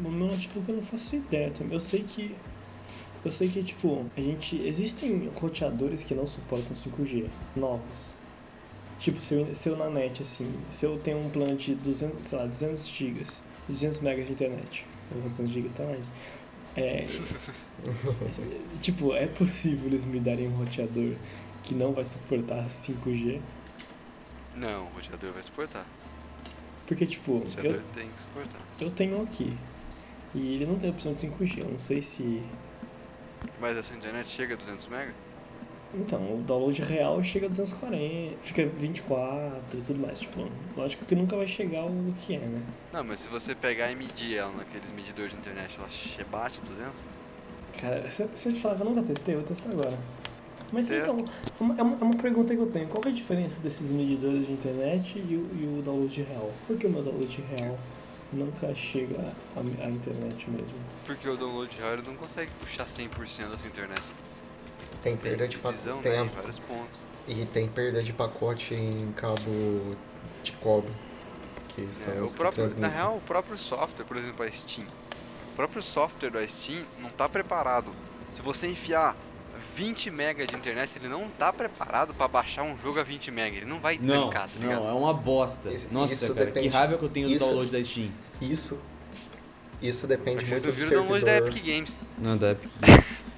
meu 0.01 0.11
notebook 0.11 0.67
eu 0.67 0.75
não 0.75 0.83
faço 0.83 1.15
ideia 1.15 1.51
também. 1.51 1.71
Eu 1.75 1.79
sei 1.79 2.03
que. 2.03 2.35
Eu 3.23 3.31
sei 3.31 3.49
que, 3.49 3.61
tipo, 3.63 4.05
a 4.15 4.21
gente. 4.21 4.55
Existem 4.65 5.29
roteadores 5.35 6.03
que 6.03 6.13
não 6.15 6.25
suportam 6.25 6.75
5G, 6.75 7.27
novos. 7.55 8.13
Tipo, 8.99 9.21
se 9.21 9.33
eu, 9.33 9.55
se 9.55 9.69
eu 9.69 9.77
na 9.77 9.89
net, 9.89 10.21
assim, 10.21 10.51
se 10.69 10.85
eu 10.85 10.97
tenho 10.97 11.19
um 11.19 11.29
plano 11.29 11.55
de 11.55 11.75
200, 11.75 12.25
sei 12.25 12.37
lá, 12.37 12.45
200 12.45 12.87
GB, 12.87 13.25
200 13.67 13.99
MB 13.99 14.23
de 14.25 14.31
internet, 14.31 14.85
ou 15.15 15.21
200 15.21 15.53
GB 15.53 15.69
tá 15.69 15.83
mais. 15.83 16.11
É, 16.75 17.05
tipo, 18.81 19.13
é 19.13 19.25
possível 19.25 19.87
eles 19.87 20.05
me 20.05 20.19
darem 20.19 20.47
um 20.47 20.55
roteador 20.55 21.15
que 21.63 21.73
não 21.73 21.93
vai 21.93 22.05
suportar 22.05 22.65
5G? 22.65 23.39
Não, 24.55 24.83
o 24.83 24.89
roteador 24.89 25.31
vai 25.31 25.43
suportar. 25.43 25.85
Porque, 26.87 27.05
tipo, 27.05 27.33
O 27.33 27.35
eu, 27.37 27.43
roteador 27.43 27.81
tem 27.93 28.07
que 28.09 28.19
suportar. 28.19 28.59
Eu 28.79 28.91
tenho 28.91 29.19
um 29.19 29.23
aqui. 29.23 29.55
E 30.35 30.55
ele 30.55 30.65
não 30.65 30.75
tem 30.77 30.89
opção 30.89 31.13
de 31.13 31.27
5G. 31.27 31.59
Eu 31.59 31.69
não 31.69 31.79
sei 31.79 32.01
se. 32.01 32.41
Mas 33.59 33.77
a 33.77 33.83
sua 33.83 33.95
internet 33.95 34.29
chega 34.29 34.53
a 34.53 34.57
200 34.57 34.87
MB? 34.87 35.13
Então, 35.93 36.19
o 36.19 36.43
download 36.45 36.81
real 36.83 37.21
chega 37.23 37.47
a 37.47 37.49
240, 37.49 38.37
fica 38.43 38.65
24 38.65 39.59
e 39.73 39.81
tudo 39.81 39.99
mais. 39.99 40.19
Tipo, 40.19 40.47
lógico 40.77 41.03
que 41.05 41.15
nunca 41.15 41.35
vai 41.35 41.47
chegar 41.47 41.83
o 41.85 42.13
que 42.19 42.35
é, 42.35 42.39
né? 42.39 42.61
Não, 42.93 43.03
mas 43.03 43.21
se 43.21 43.27
você 43.27 43.55
pegar 43.55 43.91
e 43.91 43.95
medir 43.95 44.37
ela 44.37 44.51
naqueles 44.51 44.91
medidores 44.91 45.31
de 45.31 45.39
internet, 45.39 45.77
ela 45.77 45.87
bate 46.31 46.61
200? 46.61 47.03
Cara, 47.81 48.11
se, 48.11 48.27
se 48.35 48.49
eu 48.49 48.53
te 48.53 48.59
falar 48.59 48.75
que 48.75 48.81
eu 48.81 48.85
nunca 48.85 49.01
testei, 49.01 49.33
eu 49.33 49.39
vou 49.39 49.47
testar 49.47 49.69
agora. 49.71 49.97
Mas 50.71 50.87
Testa. 50.87 51.11
então, 51.11 51.25
é 51.59 51.63
uma, 51.81 51.95
é 51.95 52.03
uma 52.03 52.15
pergunta 52.15 52.53
que 52.53 52.61
eu 52.61 52.67
tenho. 52.67 52.87
Qual 52.87 53.03
é 53.05 53.07
a 53.07 53.11
diferença 53.11 53.59
desses 53.59 53.89
medidores 53.91 54.45
de 54.45 54.53
internet 54.53 55.17
e 55.17 55.35
o, 55.35 55.49
e 55.59 55.79
o 55.79 55.81
download 55.81 56.21
real? 56.21 56.51
Por 56.67 56.77
que 56.77 56.85
o 56.85 56.89
meu 56.89 57.01
download 57.01 57.43
real 57.57 57.77
nunca 58.31 58.73
chega 58.75 59.19
à, 59.55 59.59
à 59.59 59.89
internet 59.89 60.49
mesmo? 60.49 60.73
Porque 61.05 61.27
o 61.27 61.35
download 61.37 61.75
ele 61.81 62.01
não 62.07 62.15
consegue 62.15 62.51
puxar 62.59 62.85
100% 62.85 63.49
da 63.49 63.57
sua 63.57 63.67
internet. 63.67 64.01
Tem 65.01 65.15
perda 65.15 65.47
de 65.47 65.57
divisão, 65.57 65.97
pacote. 65.97 66.03
Tem 66.03 66.11
né, 66.11 66.19
a- 66.19 66.25
em 66.25 66.27
vários 66.27 66.59
pontos. 66.59 67.03
E 67.27 67.45
tem 67.45 67.67
perda 67.67 68.03
de 68.03 68.11
pacote 68.13 68.73
em 68.73 69.11
cabo 69.13 69.95
de 70.43 70.51
cobre. 70.53 70.91
Que 71.69 71.87
são 71.93 72.13
É, 72.13 72.21
o 72.21 72.29
próprio, 72.29 72.77
na 72.77 72.87
real, 72.87 73.15
o 73.17 73.21
próprio 73.21 73.57
software, 73.57 74.05
por 74.05 74.17
exemplo, 74.17 74.43
a 74.43 74.51
Steam. 74.51 74.85
O 75.53 75.55
próprio 75.55 75.81
software 75.81 76.31
da 76.31 76.45
Steam 76.47 76.83
não 76.99 77.09
está 77.09 77.29
preparado. 77.29 77.91
Se 78.31 78.41
você 78.41 78.67
enfiar 78.67 79.15
20 79.75 80.09
MB 80.09 80.45
de 80.47 80.55
internet, 80.55 80.97
ele 80.97 81.07
não 81.07 81.27
está 81.27 81.51
preparado 81.53 82.13
para 82.13 82.27
baixar 82.27 82.63
um 82.63 82.77
jogo 82.77 82.99
a 82.99 83.03
20 83.03 83.29
MB. 83.31 83.57
Ele 83.57 83.65
não 83.65 83.79
vai 83.79 83.97
Não, 84.01 84.29
trancar, 84.29 84.47
tá 84.49 84.59
ligado? 84.59 84.79
não, 84.83 84.89
é 84.89 84.93
uma 84.93 85.13
bosta. 85.13 85.69
Isso- 85.71 85.87
Nossa, 85.91 86.13
isso 86.13 86.33
cara, 86.33 86.45
depende- 86.47 86.69
que 86.69 86.73
raiva 86.73 86.97
que 86.97 87.03
eu 87.03 87.09
tenho 87.09 87.27
do 87.27 87.33
isso- 87.35 87.45
download 87.45 87.71
da 87.71 87.83
Steam. 87.83 88.09
Isso. 88.41 88.77
Isso 89.81 90.07
depende 90.07 90.37
Mas 90.37 90.49
vocês 90.49 90.61
muito 90.63 90.65
não 90.65 90.71
do 90.73 90.89
viram 90.89 90.89
o 90.89 91.03
download 91.03 91.25
da 91.25 91.31
servidor. 91.31 91.57
Epic 91.57 91.65
Games. 91.65 91.99
Não, 92.17 92.37
da 92.37 92.51
Epic. 92.51 92.69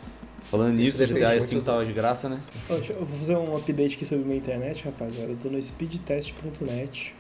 Falando 0.49 0.79
Isso 0.81 0.97
nisso, 0.99 1.13
GTA 1.13 1.29
muito 1.29 1.43
5 1.47 1.61
do- 1.61 1.65
tava 1.65 1.85
de 1.85 1.93
graça, 1.93 2.27
né? 2.27 2.41
Deixa 2.67 2.91
eu 2.93 3.05
vou 3.05 3.17
fazer 3.19 3.37
um 3.37 3.55
update 3.55 3.95
aqui 3.95 4.05
sobre 4.05 4.25
minha 4.25 4.37
internet, 4.37 4.83
rapaziada. 4.83 5.31
Eu 5.31 5.37
tô 5.37 5.49
no 5.49 5.61
speedtest.net. 5.63 7.15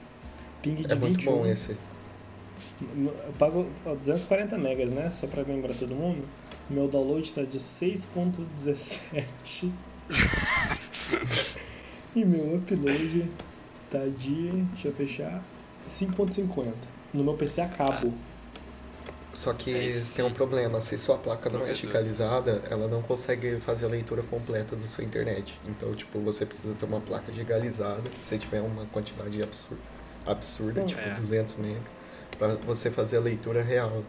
Ping 0.61 0.75
de 0.75 0.91
É 0.91 0.95
muito 0.95 1.17
21. 1.17 1.31
bom 1.37 1.45
esse. 1.45 1.77
Eu 2.81 3.13
pago 3.39 3.67
ó, 3.85 3.93
240 3.95 4.57
megas, 4.57 4.89
né? 4.91 5.09
Só 5.11 5.27
pra 5.27 5.43
lembrar 5.43 5.73
todo 5.75 5.93
mundo. 5.95 6.23
Meu 6.69 6.87
download 6.87 7.33
tá 7.33 7.41
de 7.43 7.59
6.17. 7.59 9.71
e 12.15 12.25
meu 12.25 12.55
upload 12.57 13.29
tá 13.89 13.99
de. 14.05 14.51
Deixa 14.73 14.87
eu 14.87 14.93
fechar. 14.93 15.43
5.50. 15.89 16.73
No 17.13 17.23
meu 17.23 17.33
PC 17.33 17.61
a 17.61 17.67
cabo. 17.67 18.13
Só 19.33 19.53
que 19.53 19.73
É 19.73 19.91
tem 20.15 20.23
um 20.25 20.31
problema, 20.31 20.79
se 20.81 20.97
sua 20.97 21.17
placa 21.17 21.49
não 21.49 21.61
é 21.61 21.63
Provedor. 21.63 21.81
gigalizada, 21.87 22.61
ela 22.69 22.87
não 22.87 23.01
consegue 23.01 23.59
fazer 23.61 23.85
a 23.85 23.89
leitura 23.89 24.21
completa 24.23 24.75
da 24.75 24.85
sua 24.85 25.03
internet. 25.05 25.57
Então, 25.65 25.95
tipo, 25.95 26.19
você 26.19 26.45
precisa 26.45 26.75
ter 26.75 26.85
uma 26.85 26.99
placa 26.99 27.31
gigalizada, 27.31 28.03
se 28.21 28.37
tiver 28.37 28.59
uma 28.61 28.85
quantidade 28.87 29.41
absurda, 29.41 29.81
absurda 30.25 30.83
tipo 30.83 30.99
É. 30.99 31.13
200 31.15 31.55
MB, 31.57 31.77
pra 32.37 32.55
você 32.55 32.91
fazer 32.91 33.17
a 33.17 33.21
leitura 33.21 33.63
real. 33.63 34.03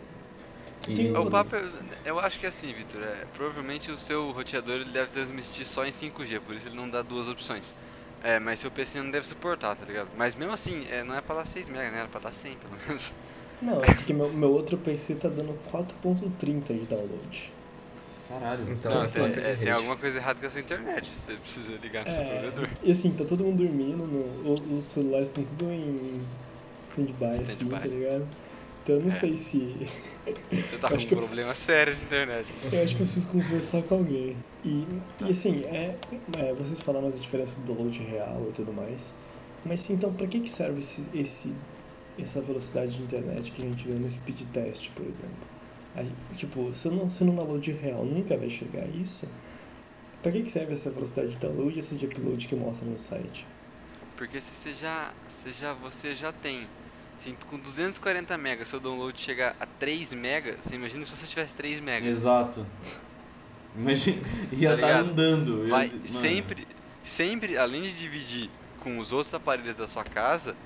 E 0.88 1.12
O 1.16 1.26
papo, 1.26 1.54
é- 1.56 1.70
eu 2.04 2.18
acho 2.18 2.38
que 2.40 2.46
é 2.46 2.48
assim, 2.48 2.72
Vitor. 2.72 3.02
É, 3.02 3.24
provavelmente 3.34 3.90
o 3.90 3.96
seu 3.98 4.30
roteador 4.32 4.76
ele 4.76 4.90
deve 4.90 5.10
transmitir 5.10 5.66
só 5.66 5.84
em 5.86 5.92
5G, 5.92 6.40
por 6.40 6.54
isso 6.56 6.68
ele 6.68 6.76
não 6.76 6.88
dá 6.90 7.02
duas 7.02 7.28
opções. 7.28 7.74
É, 8.22 8.38
mas 8.38 8.60
seu 8.60 8.70
PC 8.70 9.00
não 9.02 9.10
deve 9.10 9.26
suportar, 9.26 9.74
tá 9.76 9.84
ligado? 9.84 10.08
Mas 10.16 10.34
mesmo 10.34 10.52
assim, 10.52 10.86
é, 10.90 11.02
não 11.02 11.14
é 11.16 11.20
pra 11.20 11.36
dar 11.36 11.46
6 11.46 11.68
MB, 11.68 11.90
né? 11.90 11.98
Era 12.00 12.08
pra 12.08 12.20
dar 12.20 12.32
100 12.32 12.56
pelo 12.56 12.74
menos. 12.86 13.12
Não, 13.60 13.80
é 13.80 13.92
porque 13.94 14.12
meu, 14.12 14.32
meu 14.32 14.50
outro 14.50 14.76
PC 14.78 15.14
tá 15.14 15.28
dando 15.28 15.54
4.30 15.70 16.72
de 16.74 16.84
download. 16.86 17.52
Caralho. 18.28 18.72
Então, 18.72 18.92
Não, 18.92 19.02
a 19.02 19.04
tem, 19.08 19.22
placa 19.22 19.40
de 19.40 19.48
é, 19.48 19.56
tem 19.56 19.72
alguma 19.72 19.96
coisa 19.96 20.18
errada 20.18 20.40
com 20.40 20.46
a 20.46 20.50
sua 20.50 20.60
internet. 20.60 21.10
Você 21.18 21.32
precisa 21.36 21.72
ligar 21.82 22.04
no 22.04 22.12
seu 22.12 22.24
provedor. 22.24 22.64
É, 22.64 22.70
e 22.82 22.92
assim, 22.92 23.10
tá 23.12 23.24
todo 23.24 23.44
mundo 23.44 23.58
dormindo, 23.64 24.06
no, 24.06 24.78
os 24.78 24.84
celulares 24.84 25.28
estão 25.28 25.44
tudo 25.44 25.70
em 25.70 26.20
stand-by, 26.86 27.26
assim, 27.42 27.44
Stand-by. 27.44 27.80
tá 27.80 27.86
ligado? 27.88 28.26
Então 28.82 28.96
eu 28.96 29.00
não 29.02 29.08
É. 29.08 29.12
sei 29.12 29.36
se. 29.36 29.76
Você 30.50 30.78
tá 30.78 30.88
Acho 30.88 31.06
com 31.08 31.14
um 31.14 31.18
problema 31.18 31.54
sério 31.54 31.94
de 31.94 32.02
internet. 32.04 32.46
Eu 32.72 32.82
acho 32.82 32.94
que 32.96 33.02
eu 33.02 33.06
preciso 33.06 33.28
conversar 33.28 33.82
com 33.82 33.94
alguém. 33.96 34.36
E, 34.64 34.86
e 35.20 35.30
assim, 35.30 35.62
é, 35.66 35.96
é, 36.38 36.52
vocês 36.54 36.80
falaram 36.80 37.08
as 37.08 37.20
diferenças 37.20 37.56
do 37.56 37.62
download 37.72 37.98
real 38.02 38.46
e 38.48 38.52
tudo 38.52 38.72
mais. 38.72 39.14
Mas 39.64 39.88
então, 39.90 40.12
pra 40.12 40.26
que, 40.26 40.40
que 40.40 40.50
serve 40.50 40.80
esse, 40.80 41.04
esse, 41.14 41.52
essa 42.18 42.40
velocidade 42.40 42.96
de 42.96 43.02
internet 43.02 43.52
que 43.52 43.62
a 43.62 43.64
gente 43.70 43.86
vê 43.86 43.94
no 43.94 44.10
speed 44.10 44.40
test, 44.52 44.90
por 44.90 45.02
exemplo? 45.04 45.46
Aí, 45.94 46.10
tipo, 46.36 46.72
se 46.72 46.88
no, 46.88 47.10
se 47.10 47.22
no 47.22 47.32
download 47.32 47.70
real 47.72 48.04
nunca 48.04 48.36
vai 48.36 48.48
chegar 48.48 48.82
a 48.82 48.88
isso, 48.88 49.28
pra 50.22 50.32
que, 50.32 50.42
que 50.42 50.50
serve 50.50 50.72
essa 50.72 50.90
velocidade 50.90 51.30
de 51.30 51.36
download 51.36 51.76
e 51.76 51.78
essa 51.80 51.94
de 51.94 52.06
upload 52.06 52.48
que 52.48 52.54
mostra 52.56 52.88
no 52.88 52.98
site? 52.98 53.46
Porque 54.16 54.40
se 54.40 54.54
você 54.54 54.72
já, 54.72 55.12
você 55.28 55.52
já, 55.52 55.72
você 55.74 56.14
já 56.14 56.32
tem, 56.32 56.66
assim, 57.22 57.36
com 57.46 57.58
240 57.58 58.34
MB, 58.36 58.64
seu 58.66 58.80
download 58.80 59.18
chegar 59.20 59.54
a 59.60 59.66
3 59.66 60.12
MB, 60.12 60.56
você 60.60 60.74
imagina 60.74 61.04
se 61.04 61.16
você 61.16 61.26
tivesse 61.26 61.54
3 61.54 61.78
MB. 61.80 62.08
Exato. 62.08 62.66
Imagina, 63.76 64.20
ia 64.52 64.68
Tá 64.70 64.74
estar 64.74 64.86
ligado? 64.88 65.10
andando. 65.10 65.62
ia- 65.64 65.70
Vai 65.70 65.86
mano. 65.88 66.00
sempre, 66.06 66.66
sempre, 67.02 67.56
além 67.56 67.82
de 67.82 67.92
dividir 67.94 68.50
com 68.80 68.98
os 68.98 69.12
outros 69.12 69.32
aparelhos 69.34 69.76
da 69.76 69.88
sua 69.88 70.04
casa, 70.04 70.56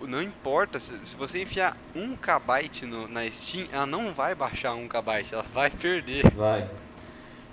não 0.00 0.20
importa, 0.22 0.80
se, 0.80 0.94
se 1.04 1.14
você 1.16 1.42
enfiar 1.42 1.76
1 1.94 2.16
KB 2.16 2.86
no, 2.86 3.06
na 3.06 3.30
Steam, 3.30 3.68
ela 3.70 3.86
não 3.86 4.12
vai 4.12 4.34
baixar 4.34 4.74
1 4.74 4.88
KB, 4.88 5.26
ela 5.30 5.44
vai 5.54 5.70
perder. 5.70 6.28
Vai. 6.34 6.68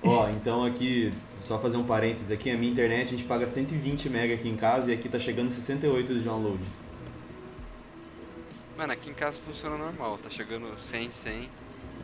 Ó, 0.01 0.29
então 0.29 0.63
aqui, 0.65 1.13
só 1.41 1.59
fazer 1.59 1.75
um 1.77 1.83
parênteses 1.83 2.31
aqui, 2.31 2.49
a 2.49 2.57
minha 2.57 2.71
internet 2.71 3.07
a 3.09 3.11
gente 3.17 3.25
paga 3.25 3.45
120 3.45 4.07
MB 4.09 4.33
aqui 4.33 4.47
em 4.47 4.55
casa 4.55 4.89
e 4.89 4.93
aqui 4.93 5.09
tá 5.09 5.19
chegando 5.19 5.51
68 5.51 6.13
de 6.13 6.21
download. 6.21 6.63
Mano, 8.79 8.93
aqui 8.93 9.09
em 9.09 9.13
casa 9.13 9.41
funciona 9.41 9.77
normal, 9.77 10.17
tá 10.17 10.29
chegando 10.29 10.73
100, 10.79 11.11
100 11.11 11.49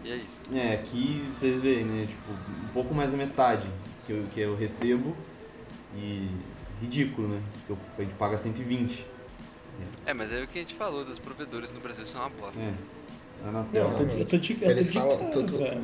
e 0.04 0.12
é 0.12 0.16
isso. 0.18 0.42
É, 0.54 0.74
aqui 0.74 1.26
vocês 1.34 1.62
veem, 1.62 1.86
né? 1.86 2.06
Tipo, 2.06 2.34
um 2.34 2.68
pouco 2.74 2.94
mais 2.94 3.10
da 3.10 3.16
metade 3.16 3.66
que 4.06 4.12
eu, 4.12 4.26
que 4.34 4.42
eu 4.42 4.58
recebo 4.58 5.16
e 5.96 6.30
ridículo, 6.82 7.30
né? 7.30 7.42
Que 7.66 7.70
eu, 7.72 7.78
a 7.98 8.02
gente 8.02 8.14
paga 8.16 8.38
120. 8.38 9.06
É, 10.06 10.14
mas 10.14 10.34
é 10.34 10.44
o 10.44 10.48
que 10.50 10.58
a 10.58 10.62
gente 10.62 10.76
falou, 10.76 11.06
dos 11.06 11.18
provedores 11.18 11.72
no 11.72 11.80
Brasil 11.80 12.06
são 12.06 12.20
uma 12.20 12.30
bosta. 12.30 12.62
É. 12.62 12.74
Não, 13.42 13.50
Anatel. 13.62 13.90
eu 13.92 13.96
tô, 13.98 14.04
de- 14.04 14.20
eu 14.20 14.26
tô 14.26 14.38
de, 14.38 14.54
eu 14.54 14.60
tô 14.60 14.66
Eles 14.66 14.94
falam 14.94 15.18
cara, 15.18 15.32
tudo- 15.32 15.58
velho. 15.58 15.82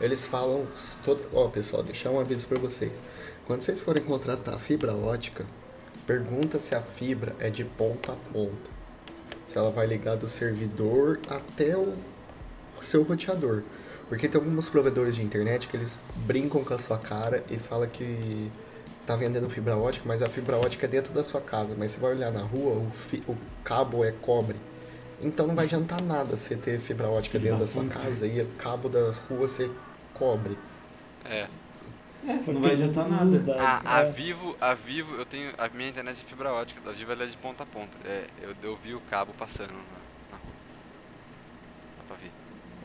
Eles 0.00 0.24
falam. 0.24 0.68
Todo... 1.04 1.20
Ó, 1.32 1.48
pessoal, 1.48 1.82
deixar 1.82 2.10
um 2.10 2.20
aviso 2.20 2.46
pra 2.46 2.60
vocês. 2.60 2.92
Quando 3.44 3.62
vocês 3.62 3.80
forem 3.80 4.04
contratar 4.04 4.56
fibra 4.60 4.94
ótica, 4.94 5.44
pergunta 6.06 6.60
se 6.60 6.76
a 6.76 6.80
fibra 6.80 7.34
é 7.40 7.50
de 7.50 7.64
ponta 7.64 8.12
a 8.12 8.16
ponta. 8.32 8.77
Se 9.48 9.58
ela 9.58 9.70
vai 9.70 9.86
ligar 9.86 10.16
do 10.16 10.28
servidor 10.28 11.18
até 11.28 11.76
o 11.76 11.94
seu 12.82 13.02
roteador. 13.02 13.62
Porque 14.08 14.28
tem 14.28 14.40
alguns 14.40 14.68
provedores 14.68 15.16
de 15.16 15.22
internet 15.22 15.66
que 15.66 15.76
eles 15.76 15.98
brincam 16.14 16.62
com 16.62 16.72
a 16.74 16.78
sua 16.78 16.98
cara 16.98 17.42
e 17.50 17.58
falam 17.58 17.88
que 17.88 18.50
tá 19.06 19.16
vendendo 19.16 19.48
fibra 19.50 19.76
ótica, 19.76 20.04
mas 20.06 20.22
a 20.22 20.28
fibra 20.28 20.56
ótica 20.56 20.86
é 20.86 20.88
dentro 20.88 21.12
da 21.12 21.22
sua 21.22 21.40
casa. 21.40 21.74
Mas 21.76 21.90
você 21.92 21.98
vai 22.00 22.12
olhar 22.12 22.30
na 22.30 22.42
rua, 22.42 22.74
o, 22.74 22.90
fi- 22.92 23.22
o 23.26 23.34
cabo 23.64 24.04
é 24.04 24.12
cobre. 24.12 24.56
Então 25.20 25.46
não 25.46 25.54
vai 25.54 25.64
adiantar 25.64 26.00
nada 26.02 26.36
você 26.36 26.54
ter 26.54 26.78
fibra 26.78 27.08
ótica 27.08 27.38
Filho 27.40 27.56
dentro 27.56 27.66
da 27.66 27.72
sua 27.72 27.84
casa 27.86 28.26
e 28.26 28.40
o 28.40 28.46
cabo 28.58 28.88
das 28.88 29.18
ruas 29.18 29.50
ser 29.50 29.70
cobre. 30.14 30.56
É. 31.24 31.46
Foi 32.44 32.54
não 32.54 32.60
vai 32.60 32.72
adiantar 32.72 33.08
nada. 33.08 33.38
dados. 33.40 33.86
A, 33.86 33.96
a 33.98 34.00
É. 34.02 34.10
Vivo, 34.10 34.56
a 34.60 34.74
Vivo, 34.74 35.14
eu 35.16 35.24
tenho. 35.24 35.52
A 35.58 35.68
minha 35.68 35.88
internet 35.88 36.22
é 36.24 36.28
fibra 36.28 36.52
ótica, 36.52 36.80
a 36.88 36.92
Vivo 36.92 37.12
ela 37.12 37.24
é 37.24 37.26
de 37.26 37.36
ponta 37.36 37.62
a 37.62 37.66
ponta. 37.66 37.96
É, 38.04 38.26
eu, 38.42 38.54
eu 38.62 38.76
vi 38.76 38.94
o 38.94 39.00
cabo 39.00 39.32
passando 39.38 39.72
na, 39.72 39.78
na 40.32 40.36
rua. 40.36 40.52
Dá 41.98 42.04
pra 42.08 42.16
ver. 42.16 42.30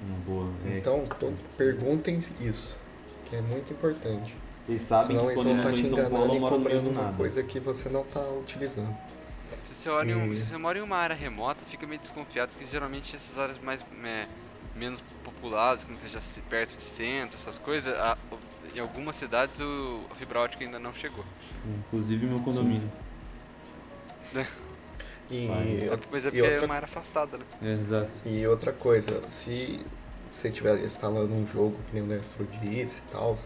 Uma 0.08 0.17
boa. 0.19 0.53
É, 0.65 0.77
Então, 0.77 1.06
to- 1.19 1.34
perguntem 1.58 2.19
isso, 2.41 2.75
que 3.29 3.36
é 3.36 3.41
muito 3.41 3.71
importante. 3.73 4.36
vocês 4.65 4.82
sabem 4.82 5.08
Senão 5.08 5.23
que 5.23 5.32
eles 5.32 5.43
quando 5.43 5.58
estar 5.58 5.63
moro 5.69 5.75
te 5.75 5.88
enganando 5.88 6.34
eu 6.34 6.36
e 6.36 6.49
cobrando 6.49 6.82
do 6.84 6.89
uma 6.91 7.01
nada. 7.03 7.17
coisa 7.17 7.43
que 7.43 7.60
você 7.60 7.89
não 7.89 8.01
está 8.01 8.21
utilizando. 8.29 8.95
Se 9.62 9.75
você, 9.75 9.89
olha 9.89 10.17
um- 10.17 10.34
se 10.36 10.45
você 10.45 10.58
mora 10.58 10.79
em 10.79 10.82
uma 10.82 10.97
área 10.97 11.15
remota, 11.15 11.63
fica 11.65 11.86
meio 11.86 11.99
desconfiado 12.01 12.56
que 12.58 12.65
geralmente 12.65 13.15
essas 13.15 13.38
áreas 13.38 13.58
mais 13.60 13.86
é, 14.03 14.25
menos 14.75 15.01
populadas, 15.23 15.84
que 15.84 15.91
não 15.91 15.97
seja 15.97 16.19
perto 16.49 16.75
de 16.77 16.84
centro, 16.84 17.36
essas 17.36 17.58
coisas, 17.58 17.93
a- 17.95 18.17
em 18.75 18.79
algumas 18.79 19.15
cidades 19.15 19.59
o, 19.59 20.01
a 20.12 20.15
fibra 20.15 20.39
ótica 20.39 20.63
ainda 20.63 20.79
não 20.79 20.93
chegou. 20.93 21.23
Inclusive 21.65 22.25
meu 22.25 22.39
condomínio. 22.39 22.89
E, 25.29 25.47
Vai. 25.47 25.89
Mas 26.12 26.25
é 26.25 26.31
porque 26.31 26.39
é 26.39 26.51
outra 26.51 26.65
uma 26.65 26.75
área 26.75 26.86
afastada, 26.86 27.38
né? 27.38 27.45
É, 27.62 27.73
exato. 27.73 28.12
E 28.25 28.45
outra 28.45 28.73
coisa, 28.73 29.21
se 29.29 29.79
você 30.29 30.49
estiver 30.49 30.83
instalando 30.83 31.33
um 31.33 31.45
jogo, 31.45 31.77
que 31.88 31.93
nem 31.93 32.03
o 32.03 32.05
Nestro 32.05 32.47
disse 32.62 33.01
e 33.07 33.12
tal, 33.12 33.38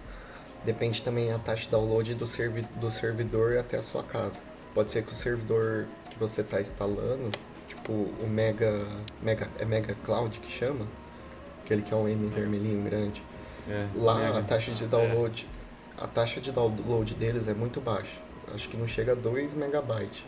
depende 0.65 1.01
também 1.01 1.31
a 1.31 1.39
taxa 1.39 1.63
de 1.63 1.69
download 1.69 2.15
do, 2.15 2.27
servi 2.27 2.61
do 2.75 2.89
servidor 2.89 3.57
até 3.57 3.77
a 3.77 3.81
sua 3.81 4.03
casa. 4.03 4.41
Pode 4.73 4.91
ser 4.91 5.03
que 5.03 5.13
o 5.13 5.15
servidor 5.15 5.87
que 6.09 6.17
você 6.17 6.41
está 6.41 6.61
instalando, 6.61 7.31
tipo 7.67 7.91
o 7.91 8.27
Mega, 8.27 8.87
Mega. 9.21 9.49
É 9.59 9.65
Mega 9.65 9.95
Cloud 10.03 10.39
que 10.39 10.51
chama? 10.51 10.87
Aquele 11.63 11.81
que 11.81 11.93
é 11.93 11.97
um 11.97 12.07
M 12.07 12.27
vermelhinho 12.27 12.83
grande. 12.83 13.23
É, 13.69 13.87
Lá 13.95 14.15
mega. 14.15 14.39
a 14.39 14.43
taxa 14.43 14.71
de 14.71 14.85
download. 14.85 15.47
A 15.97 16.07
taxa 16.07 16.39
de 16.39 16.51
download 16.51 17.13
deles 17.15 17.47
é 17.47 17.53
muito 17.53 17.81
baixa. 17.81 18.17
Acho 18.53 18.69
que 18.69 18.77
não 18.77 18.87
chega 18.87 19.11
a 19.11 19.15
2 19.15 19.53
megabytes. 19.55 20.23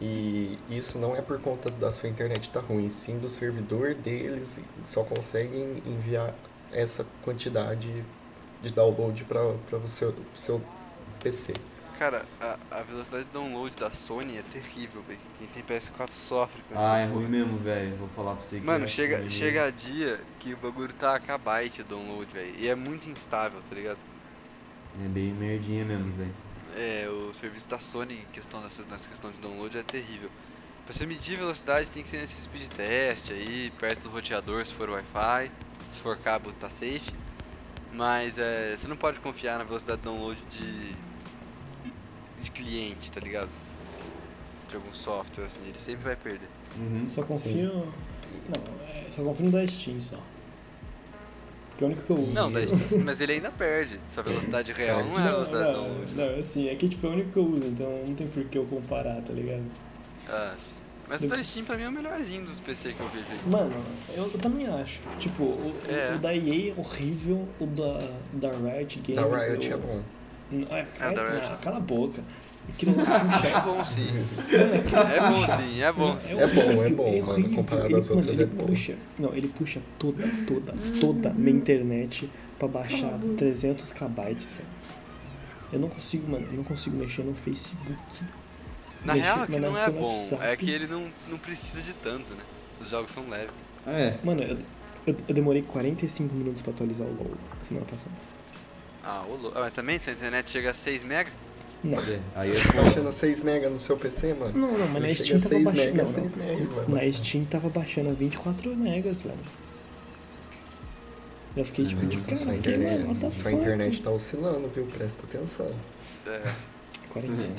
E 0.00 0.58
isso 0.68 0.98
não 0.98 1.16
é 1.16 1.22
por 1.22 1.40
conta 1.40 1.70
da 1.70 1.90
sua 1.90 2.08
internet 2.08 2.50
tá 2.50 2.60
ruim, 2.60 2.90
sim 2.90 3.18
do 3.18 3.30
servidor 3.30 3.94
deles 3.94 4.60
só 4.84 5.02
conseguem 5.02 5.82
enviar 5.86 6.34
essa 6.70 7.06
quantidade 7.22 8.04
de 8.62 8.72
download 8.72 9.24
para 9.24 9.42
o 9.42 9.88
seu, 9.88 10.14
seu 10.34 10.60
PC. 11.22 11.54
Cara, 11.98 12.26
a, 12.40 12.58
a 12.78 12.82
velocidade 12.82 13.24
de 13.24 13.30
download 13.30 13.74
da 13.76 13.90
Sony 13.90 14.36
é 14.36 14.42
terrível, 14.42 15.02
velho. 15.02 15.18
Quem 15.38 15.48
tem 15.48 15.62
PS4 15.62 16.10
sofre 16.10 16.60
com 16.68 16.74
Ah, 16.74 16.82
essa 16.82 16.96
é 16.98 17.06
ruim 17.06 17.26
mesmo, 17.26 17.58
velho. 17.58 17.96
Vou 17.96 18.08
falar 18.10 18.34
pra 18.36 18.44
você 18.44 18.60
que 18.60 18.66
Mano, 18.66 18.84
é 18.84 18.88
chega, 18.88 19.18
ruim 19.18 19.30
chega 19.30 19.64
a 19.66 19.70
dia 19.70 20.20
que 20.38 20.52
o 20.52 20.56
bagulho 20.58 20.92
tá 20.92 21.16
a 21.16 21.20
kbyte 21.20 21.82
de 21.82 21.88
download, 21.88 22.30
velho. 22.32 22.54
E 22.58 22.68
é 22.68 22.74
muito 22.74 23.08
instável, 23.08 23.60
tá 23.62 23.74
ligado? 23.74 23.98
É 25.02 25.08
bem 25.08 25.32
merdinha 25.32 25.84
mesmo, 25.84 26.12
velho. 26.12 26.34
É, 26.76 27.08
o 27.08 27.32
serviço 27.32 27.66
da 27.68 27.78
Sony 27.78 28.14
em 28.14 28.32
questão 28.32 28.60
dessa, 28.62 28.82
nessa 28.90 29.08
questão 29.08 29.30
de 29.30 29.38
download 29.38 29.78
é 29.78 29.82
terrível. 29.82 30.30
Pra 30.84 30.94
você 30.94 31.06
medir 31.06 31.38
velocidade 31.38 31.90
tem 31.90 32.02
que 32.02 32.08
ser 32.08 32.18
nesse 32.18 32.42
speed 32.42 32.68
test 32.68 33.30
aí, 33.32 33.72
perto 33.78 34.02
do 34.04 34.10
roteador 34.10 34.64
se 34.64 34.74
for 34.74 34.90
Wi-Fi, 34.90 35.50
se 35.88 36.00
for 36.00 36.16
cabo 36.18 36.52
tá 36.52 36.68
safe. 36.68 37.12
Mas 37.92 38.38
é, 38.38 38.76
você 38.76 38.86
não 38.86 38.96
pode 38.96 39.18
confiar 39.20 39.58
na 39.58 39.64
velocidade 39.64 39.98
de 39.98 40.04
download 40.04 40.40
de, 40.50 40.94
de 42.46 42.50
cliente, 42.52 43.10
tá 43.12 43.20
ligado? 43.20 43.48
De 44.70 44.76
algum 44.76 44.92
software 44.92 45.44
assim, 45.46 45.60
ele 45.66 45.78
sempre 45.78 46.04
vai 46.04 46.16
perder. 46.16 46.48
Uhum. 46.76 47.08
Só 47.08 47.22
confio. 47.22 47.68
Não, 48.48 48.86
é, 48.88 49.04
só 49.10 49.22
confio 49.22 49.46
no 49.46 49.52
da 49.52 49.66
Steam 49.66 50.00
só. 50.00 50.18
Porque 51.70 51.84
é 51.84 51.86
o 51.86 51.90
único 51.90 52.02
que 52.06 52.10
eu 52.10 52.18
uso. 52.18 52.32
Não, 52.32 52.50
daí, 52.50 52.66
mas 53.04 53.20
ele 53.20 53.32
ainda 53.34 53.50
perde. 53.50 54.00
Sua 54.10 54.22
velocidade 54.22 54.72
real 54.72 55.04
não 55.04 55.18
é 55.18 55.22
a 55.28 55.30
velocidade 55.32 55.66
de 55.70 55.72
não, 55.76 55.84
download. 55.84 56.14
não, 56.14 56.40
assim, 56.40 56.68
é 56.68 56.74
que 56.74 56.88
tipo, 56.88 57.06
é 57.06 57.10
o 57.10 57.12
único 57.12 57.30
que 57.30 57.36
eu 57.38 57.44
uso, 57.44 57.64
então 57.64 58.04
não 58.06 58.14
tem 58.14 58.26
por 58.28 58.44
que 58.44 58.58
eu 58.58 58.64
comparar, 58.64 59.20
tá 59.22 59.32
ligado? 59.32 59.64
Ah, 60.28 60.54
sim. 60.58 60.76
Mas 61.08 61.22
o 61.22 61.28
da 61.28 61.40
Steam 61.44 61.64
pra 61.64 61.76
mim 61.76 61.84
é 61.84 61.88
o 61.88 61.92
melhorzinho 61.92 62.44
dos 62.44 62.58
PC 62.58 62.92
que 62.92 62.98
eu 63.00 63.08
vejo 63.10 63.26
aí. 63.30 63.38
Mano, 63.48 63.72
eu, 64.16 64.24
eu 64.24 64.38
também 64.40 64.66
acho. 64.66 65.00
Tipo, 65.20 65.44
o, 65.44 65.46
o- 65.46 65.80
É. 65.88 66.16
o 66.16 66.18
da 66.18 66.34
EA 66.34 66.72
é 66.72 66.74
horrível, 66.80 67.46
o 67.60 67.66
da, 67.66 67.98
da 68.32 68.50
Riot 68.56 68.98
Games. 69.06 69.30
Da 69.30 69.38
Riot 69.38 69.66
eu- 69.68 69.76
é 69.76 69.80
bom. 69.80 70.02
Ah, 70.70 70.84
Ah, 71.00 71.56
cala, 71.60 71.76
a 71.78 71.80
boca. 71.80 72.22
Aquilo 72.68 72.94
não 72.96 73.04
É 73.04 73.20
puxa. 73.20 73.60
bom 73.60 73.84
sim. 73.84 74.08
É 74.52 75.20
bom 75.20 75.46
sim, 75.46 75.80
é 75.82 75.92
bom 75.92 76.20
sim. 76.20 76.34
É 76.38 76.46
bom, 76.46 76.82
é 76.82 76.90
bom, 76.90 77.08
ele 77.08 77.22
mano, 77.22 77.54
comparado 77.56 77.86
ele, 77.88 77.94
às 77.96 78.10
outras 78.10 78.26
mano, 78.26 78.40
é 78.40 78.42
ele 78.42 78.46
bom. 78.46 78.66
puxa. 78.66 78.94
Não, 79.18 79.34
ele 79.34 79.48
puxa 79.48 79.80
toda, 79.98 80.24
toda, 80.46 80.74
toda 81.00 81.30
minha 81.30 81.56
internet 81.56 82.30
pra 82.58 82.66
baixar 82.68 83.18
300 83.36 83.92
kbytes, 83.92 84.54
velho. 84.54 84.68
Eu 85.72 85.78
não 85.80 85.88
consigo, 85.88 86.28
mano, 86.30 86.46
eu 86.50 86.56
não 86.56 86.64
consigo 86.64 86.96
mexer 86.96 87.22
no 87.22 87.34
Facebook. 87.34 88.24
Na 89.04 89.14
Mexer- 89.14 89.26
real 89.32 89.44
é 89.44 89.46
que 89.46 89.60
não 89.60 89.76
é 89.76 89.90
bom, 89.90 90.02
WhatsApp. 90.02 90.44
é 90.44 90.56
que 90.56 90.70
ele 90.70 90.86
não, 90.86 91.04
não 91.28 91.38
precisa 91.38 91.80
de 91.82 91.92
tanto, 91.94 92.34
né? 92.34 92.42
Os 92.80 92.88
jogos 92.90 93.12
são 93.12 93.28
leves. 93.28 93.50
É. 93.86 94.16
Mano, 94.24 94.42
eu, 94.42 94.56
eu, 95.06 95.16
eu 95.28 95.34
demorei 95.34 95.62
45 95.62 96.34
minutos 96.34 96.62
pra 96.62 96.72
atualizar 96.72 97.06
o 97.06 97.10
LoL 97.14 97.30
semana 97.62 97.86
passada. 97.86 98.14
Ah, 99.08 99.24
ô 99.28 99.36
lou- 99.36 99.52
ah, 99.54 99.60
mas 99.60 99.72
também 99.72 99.98
se 100.00 100.10
a 100.10 100.12
internet 100.12 100.50
chega 100.50 100.70
a 100.70 100.74
6 100.74 101.02
mega, 101.04 101.30
Não. 101.84 101.98
Aí 102.34 102.50
Tá 102.50 102.58
foda. 102.72 102.82
baixando 102.82 103.12
6 103.12 103.40
mega 103.40 103.70
no 103.70 103.78
seu 103.78 103.96
PC, 103.96 104.34
mano? 104.34 104.58
Não, 104.58 104.76
não, 104.78 104.88
mas 104.88 105.02
na 105.02 105.14
Steam 105.14 105.38
tava 105.38 105.48
6 105.48 105.64
baixando. 105.64 105.86
mega, 105.86 106.02
Não, 106.02 106.06
6 106.12 106.34
não. 106.34 106.44
mega, 106.44 106.64
Na. 106.88 107.12
Steam 107.12 107.44
tava 107.44 107.68
baixando 107.68 108.10
a 108.10 108.12
24 108.12 108.74
megas, 108.76 109.16
velho. 109.22 109.38
Eu 111.56 111.64
fiquei 111.64 111.86
tipo, 111.86 112.04
de 112.06 112.16
cara, 112.18 112.36
Sua 112.36 112.52
eu 112.52 112.56
fiquei, 112.56 112.76
mano, 112.76 112.88
internet, 112.90 113.20
the 113.20 113.30
sua 113.30 113.50
fuck? 113.50 113.54
internet 113.56 114.02
tá 114.02 114.10
oscilando, 114.10 114.68
viu? 114.74 114.86
Presta 114.86 115.22
atenção. 115.24 115.72
é, 116.26 116.42
Quarentena. 117.08 117.54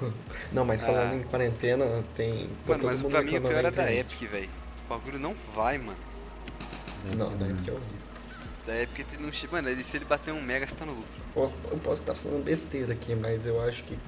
Não, 0.52 0.64
mas 0.64 0.82
falando 0.82 1.12
Ah. 1.12 1.16
em 1.16 1.22
quarentena, 1.22 2.02
tem. 2.16 2.32
tá 2.32 2.72
Mano, 2.72 2.80
todo 2.80 2.84
mas 2.86 3.02
mundo 3.02 3.10
pra 3.12 3.22
mim 3.22 3.36
o 3.36 3.40
pior 3.40 3.62
da 3.62 3.68
é 3.68 3.70
da. 3.70 3.92
Epic, 3.94 4.28
velho. 4.28 4.50
O 4.86 4.88
bagulho 4.88 5.18
não 5.20 5.34
vai, 5.54 5.78
mano. 5.78 5.98
Não, 7.16 7.36
da 7.36 7.46
Epic 7.46 7.68
é 7.68 7.70
horrível. 7.72 8.01
Da 8.66 8.80
Epic 8.80 9.06
ele 9.12 9.22
não. 9.24 9.32
Mano, 9.50 9.68
ele, 9.68 9.82
se 9.82 9.96
ele 9.96 10.04
bater 10.04 10.32
um 10.32 10.40
mega, 10.40 10.66
você 10.66 10.74
tá 10.74 10.86
no 10.86 10.92
lucro. 10.92 11.52
Eu 11.70 11.78
posso 11.78 12.02
estar 12.02 12.14
falando 12.14 12.44
besteira 12.44 12.92
aqui, 12.92 13.14
mas 13.14 13.44
eu 13.44 13.60
acho 13.60 13.82
que 13.84 13.98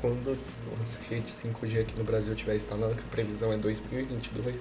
quando 0.00 0.36
as 0.82 0.96
redes 1.08 1.34
5G 1.34 1.80
aqui 1.80 1.96
no 1.96 2.04
Brasil 2.04 2.32
estiver 2.34 2.56
instalando, 2.56 2.94
que 2.94 3.00
a 3.00 3.10
previsão 3.10 3.52
é 3.52 3.56
2022, 3.56 4.56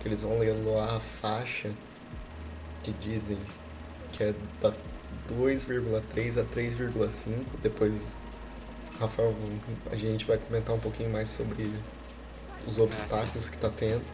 que 0.00 0.08
eles 0.08 0.20
vão 0.20 0.38
leiloar 0.38 0.94
a 0.94 1.00
faixa 1.00 1.70
que 2.82 2.92
dizem 2.92 3.38
que 4.12 4.22
é 4.22 4.34
da 4.60 4.72
2,3 5.28 6.40
a 6.40 6.44
3,5. 6.44 7.44
Depois, 7.62 7.94
Rafael, 8.98 9.34
a 9.90 9.96
gente 9.96 10.24
vai 10.24 10.38
comentar 10.38 10.74
um 10.74 10.78
pouquinho 10.78 11.10
mais 11.10 11.28
sobre 11.28 11.70
os 12.66 12.78
obstáculos 12.78 13.48
que 13.48 13.56
tá 13.58 13.70
tendo. 13.70 14.04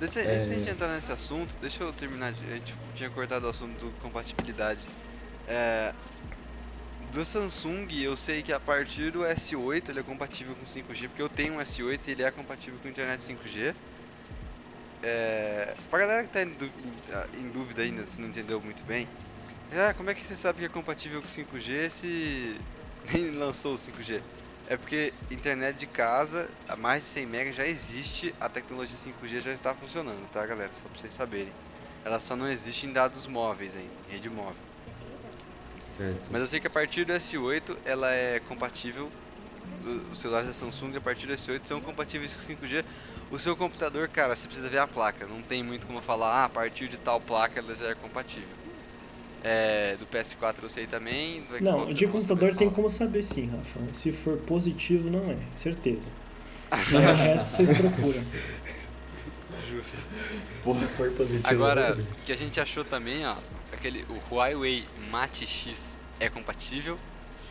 Deixa, 0.00 0.20
É. 0.20 0.34
Antes 0.36 0.48
da 0.48 0.54
gente 0.54 0.70
entrar 0.70 0.88
nesse 0.94 1.10
assunto, 1.12 1.56
deixa 1.60 1.82
eu 1.82 1.92
terminar. 1.92 2.32
de- 2.32 2.44
A 2.46 2.56
gente 2.56 2.74
tinha 2.94 3.10
cortado 3.10 3.46
o 3.46 3.50
assunto 3.50 3.78
do 3.86 3.90
compatibilidade. 4.00 4.86
É, 5.46 5.92
do 7.12 7.24
Samsung, 7.24 7.88
eu 8.02 8.16
sei 8.16 8.42
que 8.42 8.52
a 8.52 8.60
partir 8.60 9.10
do 9.10 9.20
S8 9.24 9.88
ele 9.90 10.00
é 10.00 10.02
compatível 10.02 10.54
com 10.54 10.66
5G, 10.66 11.08
porque 11.08 11.22
eu 11.22 11.28
tenho 11.28 11.54
um 11.54 11.60
S8 11.60 12.00
e 12.06 12.10
ele 12.12 12.22
é 12.22 12.30
compatível 12.30 12.78
com 12.82 12.88
internet 12.88 13.20
5G. 13.22 13.74
É, 15.02 15.74
pra 15.90 16.00
galera 16.00 16.24
que 16.24 16.30
tá 16.30 16.42
em, 16.42 16.56
ah, 17.12 17.26
em 17.38 17.48
dúvida 17.48 17.82
ainda, 17.82 18.04
se 18.04 18.20
não 18.20 18.28
entendeu 18.28 18.60
muito 18.60 18.82
bem, 18.84 19.06
ah, 19.72 19.94
como 19.94 20.10
é 20.10 20.14
que 20.14 20.22
você 20.24 20.34
sabe 20.34 20.58
que 20.60 20.64
é 20.64 20.68
compatível 20.68 21.22
com 21.22 21.28
5G 21.28 21.88
se 21.88 22.56
nem 23.12 23.30
lançou 23.30 23.74
o 23.74 23.78
5G? 23.78 24.20
É 24.70 24.76
porque 24.76 25.14
internet 25.30 25.78
de 25.78 25.86
casa, 25.86 26.46
a 26.68 26.76
mais 26.76 27.02
de 27.02 27.08
100 27.08 27.22
MB 27.24 27.52
já 27.52 27.66
existe, 27.66 28.34
a 28.38 28.50
tecnologia 28.50 28.98
5G 28.98 29.40
já 29.40 29.52
está 29.52 29.74
funcionando, 29.74 30.28
tá 30.30 30.44
galera? 30.44 30.70
Só 30.74 30.86
pra 30.90 31.00
vocês 31.00 31.14
saberem. 31.14 31.52
Ela 32.04 32.20
só 32.20 32.36
não 32.36 32.46
existe 32.46 32.86
em 32.86 32.92
dados 32.92 33.26
móveis 33.26 33.74
ainda, 33.74 33.94
em 34.06 34.12
rede 34.12 34.28
móvel. 34.28 34.60
Certo. 35.96 36.28
Mas 36.30 36.42
eu 36.42 36.46
sei 36.46 36.60
que 36.60 36.66
a 36.66 36.70
partir 36.70 37.06
do 37.06 37.14
S8 37.14 37.78
ela 37.82 38.12
é 38.12 38.40
compatível. 38.40 39.10
Os 40.12 40.18
celulares 40.18 40.48
da 40.48 40.52
Samsung 40.52 40.96
a 40.96 41.00
partir 41.00 41.26
do 41.26 41.32
S8 41.32 41.66
são 41.66 41.80
compatíveis 41.80 42.34
com 42.34 42.42
5G. 42.42 42.84
O 43.30 43.38
seu 43.38 43.56
computador, 43.56 44.06
cara, 44.08 44.36
você 44.36 44.46
precisa 44.46 44.68
ver 44.68 44.80
a 44.80 44.86
placa. 44.86 45.26
Não 45.26 45.42
tem 45.42 45.62
muito 45.62 45.86
como 45.86 46.02
falar, 46.02 46.42
ah, 46.42 46.44
a 46.44 46.48
partir 46.48 46.88
de 46.88 46.98
tal 46.98 47.18
placa 47.22 47.58
ela 47.58 47.74
já 47.74 47.88
é 47.88 47.94
compatível. 47.94 48.57
É, 49.50 49.96
do 49.96 50.04
PS4 50.04 50.56
eu 50.62 50.68
sei 50.68 50.86
também. 50.86 51.40
Do 51.40 51.56
Xbox 51.56 51.62
Não, 51.62 51.86
de 51.88 52.04
não 52.04 52.12
computador 52.12 52.54
tem 52.54 52.68
como 52.68 52.90
saber 52.90 53.22
sim, 53.22 53.46
Rafa. 53.46 53.80
Se 53.94 54.12
for 54.12 54.36
positivo, 54.36 55.08
não 55.08 55.30
é, 55.30 55.38
certeza. 55.54 56.10
E 56.70 56.74
o 56.94 57.14
resto 57.14 57.56
vocês 57.56 57.72
procuram. 57.72 58.22
Justo. 59.70 60.06
Se 60.74 60.86
for 60.88 61.10
positivo. 61.12 61.48
Agora, 61.48 61.92
beleza. 61.94 62.08
o 62.10 62.24
que 62.26 62.32
a 62.32 62.36
gente 62.36 62.60
achou 62.60 62.84
também, 62.84 63.24
ó, 63.26 63.36
aquele 63.72 64.04
o 64.10 64.34
Huawei 64.34 64.84
Mate 65.10 65.46
X 65.46 65.96
é 66.20 66.28
compatível, 66.28 66.98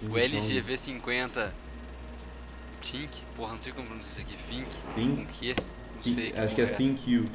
o 0.08 0.16
LG 0.20 0.62
V50 0.62 1.50
Think, 2.80 3.24
porra, 3.36 3.54
não 3.54 3.62
sei 3.62 3.74
como 3.74 3.88
pronuncia 3.88 4.12
isso 4.12 4.22
aqui, 4.22 4.38
Think, 4.48 4.70
Think? 4.94 5.16
com 5.16 5.26
que? 5.26 5.48
Não 5.96 6.04
Think- 6.04 6.22
sei. 6.22 6.34
acho 6.38 6.54
que 6.54 6.62
é 6.62 6.66
Think 6.68 7.12
You. 7.12 7.26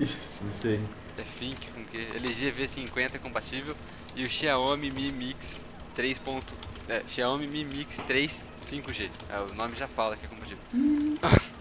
Não 0.40 0.52
sei. 0.52 0.80
É 1.18 1.22
Think 1.22 1.66
com 1.72 1.84
que? 1.84 1.98
LG 1.98 2.52
V50 2.52 3.14
é 3.16 3.18
compatível 3.18 3.76
e 4.14 4.24
o 4.24 4.28
Xiaomi 4.28 4.90
Mi 4.90 5.10
Mix 5.12 5.64
3. 5.94 6.18
ponto- 6.18 6.54
É, 6.88 7.02
Xiaomi 7.06 7.46
Mi 7.46 7.64
Mix 7.64 7.96
3 8.06 8.40
5G. 8.62 9.10
É, 9.30 9.38
o 9.40 9.54
nome 9.54 9.76
já 9.76 9.86
fala 9.88 10.16
que 10.16 10.24
é 10.26 10.28
compatível. 10.28 10.58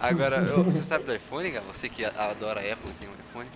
Agora, 0.00 0.36
eu- 0.36 0.62
você 0.64 0.82
sabe 0.82 1.04
do 1.04 1.14
iPhone, 1.14 1.50
cara? 1.50 1.64
Você 1.66 1.88
que 1.88 2.04
a- 2.04 2.12
adora 2.30 2.60
Apple, 2.60 2.90
tem 3.00 3.08
um 3.08 3.12
iPhone? 3.30 3.48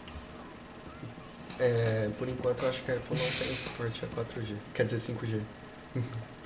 É, 1.60 2.08
por 2.18 2.28
enquanto 2.28 2.62
eu 2.62 2.68
acho 2.70 2.82
que 2.82 2.90
a 2.90 2.94
Apple 2.94 3.16
não 3.18 3.24
tem 3.30 3.54
suporte 3.54 4.04
a 4.04 4.08
4G. 4.08 4.54
Quer 4.74 4.84
dizer 4.84 5.00
5G. 5.00 5.40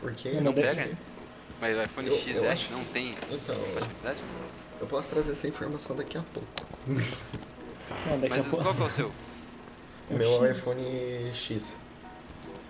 Porque 0.01 0.29
É, 0.31 0.35
Não 0.35 0.43
Não 0.45 0.53
pega? 0.55 0.83
ter. 0.85 0.97
Mas 1.61 1.77
o 1.77 1.83
iPhone 1.83 2.09
Eu- 2.09 2.15
XS 2.15 2.37
eu 2.43 2.51
acho- 2.51 2.73
não 2.73 2.85
tem 2.87 3.15
Então, 3.31 3.55
compatibilidade? 3.55 4.19
eu 4.81 4.87
posso 4.87 5.11
trazer 5.11 5.33
essa 5.33 5.47
informação 5.47 5.95
daqui 5.95 6.19
a 6.19 6.23
pouco. 6.23 6.49
Ah, 6.89 8.17
daqui 8.17 8.29
Mas 8.31 8.47
a 8.47 8.51
pouco. 8.51 8.65
qual 8.65 8.75
que 8.75 8.83
é 8.83 8.85
o 8.87 8.91
seu? 8.91 9.13
O 10.13 10.23
É 10.23 10.27
o 10.27 10.41
meu 10.41 10.47
X. 10.47 10.59
iPhone 10.59 11.31
X. 11.33 11.77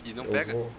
E 0.05 0.13
não 0.15 0.25
eu 0.25 0.31
pega? 0.31 0.53
Vou, 0.53 0.71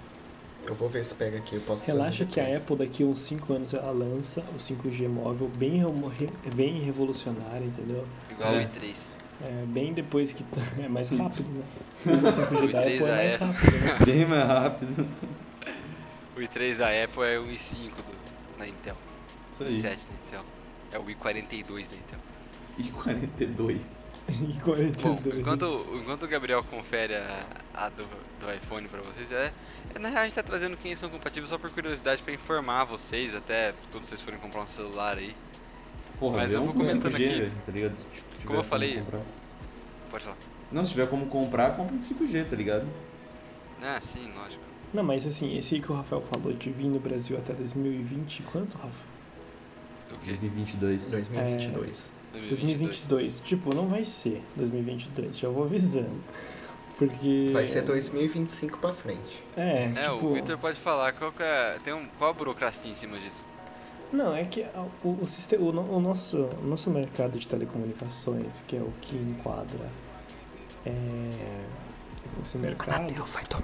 eu 0.67 0.75
vou 0.75 0.89
ver 0.89 1.03
se 1.05 1.13
pega 1.15 1.37
aqui. 1.37 1.55
Eu 1.55 1.61
posso 1.61 1.85
Relaxa 1.85 2.25
que 2.25 2.39
a. 2.39 2.57
Apple 2.57 2.75
daqui 2.77 3.03
a 3.03 3.05
uns 3.05 3.19
5 3.19 3.53
anos 3.53 3.73
ela 3.73 3.91
lança 3.91 4.41
o 4.55 4.57
5G 4.59 5.07
móvel 5.07 5.49
bem, 5.57 5.81
bem 6.55 6.81
revolucionário, 6.81 7.67
entendeu? 7.67 8.05
Igual 8.31 8.55
É. 8.55 8.57
o 8.59 8.61
i3. 8.67 9.05
É, 9.41 9.65
bem 9.67 9.93
depois 9.93 10.31
que 10.31 10.45
é 10.81 10.87
mais 10.87 11.09
rápido, 11.09 11.49
né? 11.49 11.63
O 12.05 12.09
5G 12.09 12.71
da 12.71 12.79
O 12.79 12.81
Apple 12.81 13.03
é 13.05 13.11
mais 13.11 13.33
i3 13.33 13.37
rápido, 13.39 13.71
né? 13.83 14.05
Bem 14.05 14.25
mais 14.25 14.47
rápido. 14.47 15.07
O 16.35 16.39
i3 16.39 16.77
da 16.77 16.87
Apple 17.03 17.23
é 17.23 17.39
o 17.39 17.45
i5 17.47 17.89
do, 17.95 18.57
na 18.57 18.67
Intel. 18.67 18.95
Isso 19.53 19.63
O 19.63 19.67
aí. 19.67 19.73
i7 19.73 19.81
da 20.07 20.13
Intel. 20.27 20.43
É 20.91 20.99
o 20.99 21.03
i42 21.03 21.89
da 21.89 21.95
Intel. 21.95 22.19
E 24.29 24.59
42. 24.61 24.89
E 24.95 25.01
Bom, 25.01 25.15
42. 25.15 25.39
enquanto, 25.41 25.87
enquanto 26.01 26.23
o 26.23 26.27
Gabriel 26.27 26.63
confere 26.63 27.15
a, 27.15 27.45
a 27.73 27.89
do, 27.89 28.03
do 28.39 28.53
iPhone 28.53 28.87
pra 28.87 29.01
vocês, 29.01 29.31
é, 29.31 29.51
é, 29.93 29.99
na 29.99 30.09
real 30.09 30.21
a 30.21 30.25
gente 30.25 30.35
tá 30.35 30.43
trazendo 30.43 30.77
quem 30.77 30.95
são 30.95 31.09
compatíveis 31.09 31.49
só 31.49 31.57
por 31.57 31.69
curiosidade 31.71 32.21
pra 32.23 32.33
informar 32.33 32.85
vocês, 32.85 33.35
até 33.35 33.73
quando 33.91 34.05
vocês 34.05 34.21
forem 34.21 34.39
comprar 34.39 34.61
um 34.61 34.67
celular 34.67 35.17
aí. 35.17 35.35
Porra, 36.19 36.37
Mas 36.37 36.53
eu 36.53 36.61
vou 36.63 36.73
com 36.73 36.79
comentando 36.79 37.11
5G, 37.11 37.15
aqui. 37.15 37.39
velho, 37.39 37.51
tá 37.65 37.71
ligado? 37.71 37.95
Se 37.97 38.05
tipo, 38.05 38.47
Como 38.47 38.59
eu 38.59 38.63
falei- 38.63 38.99
comprar. 38.99 39.21
Pode 40.09 40.23
falar. 40.23 40.37
Não, 40.71 40.85
se 40.85 40.91
tiver 40.91 41.07
como 41.07 41.25
comprar, 41.27 41.75
compra 41.75 41.95
um 41.95 42.01
5G, 42.01 42.49
tá 42.49 42.55
ligado? 42.55 42.87
Ah, 43.81 43.99
sim, 44.01 44.31
lógico. 44.35 44.63
Não, 44.93 45.03
mas 45.03 45.25
assim, 45.25 45.57
esse 45.57 45.75
aí 45.75 45.81
que 45.81 45.91
o 45.91 45.95
Rafael 45.95 46.21
falou 46.21 46.53
de 46.53 46.69
vir 46.71 46.85
no 46.87 46.99
Brasil 46.99 47.37
até 47.37 47.51
2020, 47.53 48.43
quanto, 48.43 48.77
Rafa? 48.77 49.03
O 50.11 50.17
quê? 50.19 50.31
2022. 50.33 51.09
2022. 51.09 52.09
2022. 52.39 53.39
Tipo, 53.41 53.73
não 53.73 53.87
vai 53.87 54.03
ser 54.05 54.41
2022, 54.55 55.37
já 55.37 55.49
vou 55.49 55.63
avisando. 55.63 56.21
Porque. 56.97 57.49
Vai 57.51 57.65
ser 57.65 57.81
2025 57.81 58.77
pra 58.77 58.93
frente. 58.93 59.43
É, 59.57 59.91
É, 59.95 60.11
tipo, 60.11 60.27
o 60.27 60.33
Victor 60.33 60.57
pode 60.57 60.79
falar 60.79 61.13
qual 61.13 61.31
que 61.31 61.43
é. 61.43 61.79
Tem 61.83 61.93
um, 61.93 62.07
qual 62.17 62.31
a 62.31 62.33
burocracia 62.33 62.91
em 62.91 62.95
cima 62.95 63.19
disso? 63.19 63.45
Não, 64.11 64.35
é 64.35 64.43
que 64.43 64.63
o, 65.03 65.17
o, 65.23 65.27
sistema, 65.27 65.63
o, 65.63 65.69
o 65.69 65.99
nosso, 65.99 66.37
o 66.37 66.67
nosso 66.67 66.91
mercado 66.91 67.39
de 67.39 67.47
telecomunicações, 67.47 68.63
que 68.67 68.75
é 68.75 68.79
o 68.79 68.93
que 69.01 69.15
enquadra 69.15 69.89
é, 70.85 71.65
esse 72.43 72.57
mercado, 72.59 73.11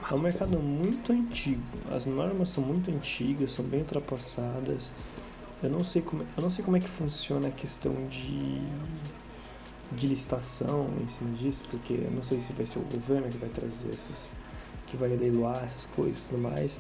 é 0.10 0.14
um 0.14 0.20
mercado 0.20 0.58
muito 0.58 1.12
antigo. 1.12 1.62
As 1.92 2.06
normas 2.08 2.50
são 2.50 2.64
muito 2.64 2.90
antigas, 2.90 3.52
são 3.52 3.64
bem 3.64 3.82
ultrapassadas. 3.82 4.92
Eu 5.62 5.70
não 5.70 5.84
sei 5.84 6.02
como, 6.02 6.24
eu 6.24 6.42
não 6.42 6.50
sei 6.50 6.64
como 6.64 6.78
é 6.78 6.80
que 6.80 6.88
funciona 6.88 7.50
a 7.50 7.52
questão 7.52 7.94
de, 8.08 8.62
de 9.92 10.08
licitação 10.08 10.88
em 11.02 11.08
cima 11.08 11.36
disso, 11.36 11.64
porque 11.70 11.94
eu 11.94 12.12
não 12.12 12.24
sei 12.24 12.40
se 12.40 12.54
vai 12.54 12.66
ser 12.66 12.80
o 12.80 12.84
governo 12.84 13.28
que 13.30 13.38
vai 13.38 13.50
trazer 13.50 13.90
essas, 13.94 14.32
que 14.88 14.96
vai 14.96 15.10
leiloar 15.10 15.64
essas 15.64 15.86
coisas 15.86 16.20
e 16.20 16.30
tudo 16.30 16.42
mais. 16.42 16.80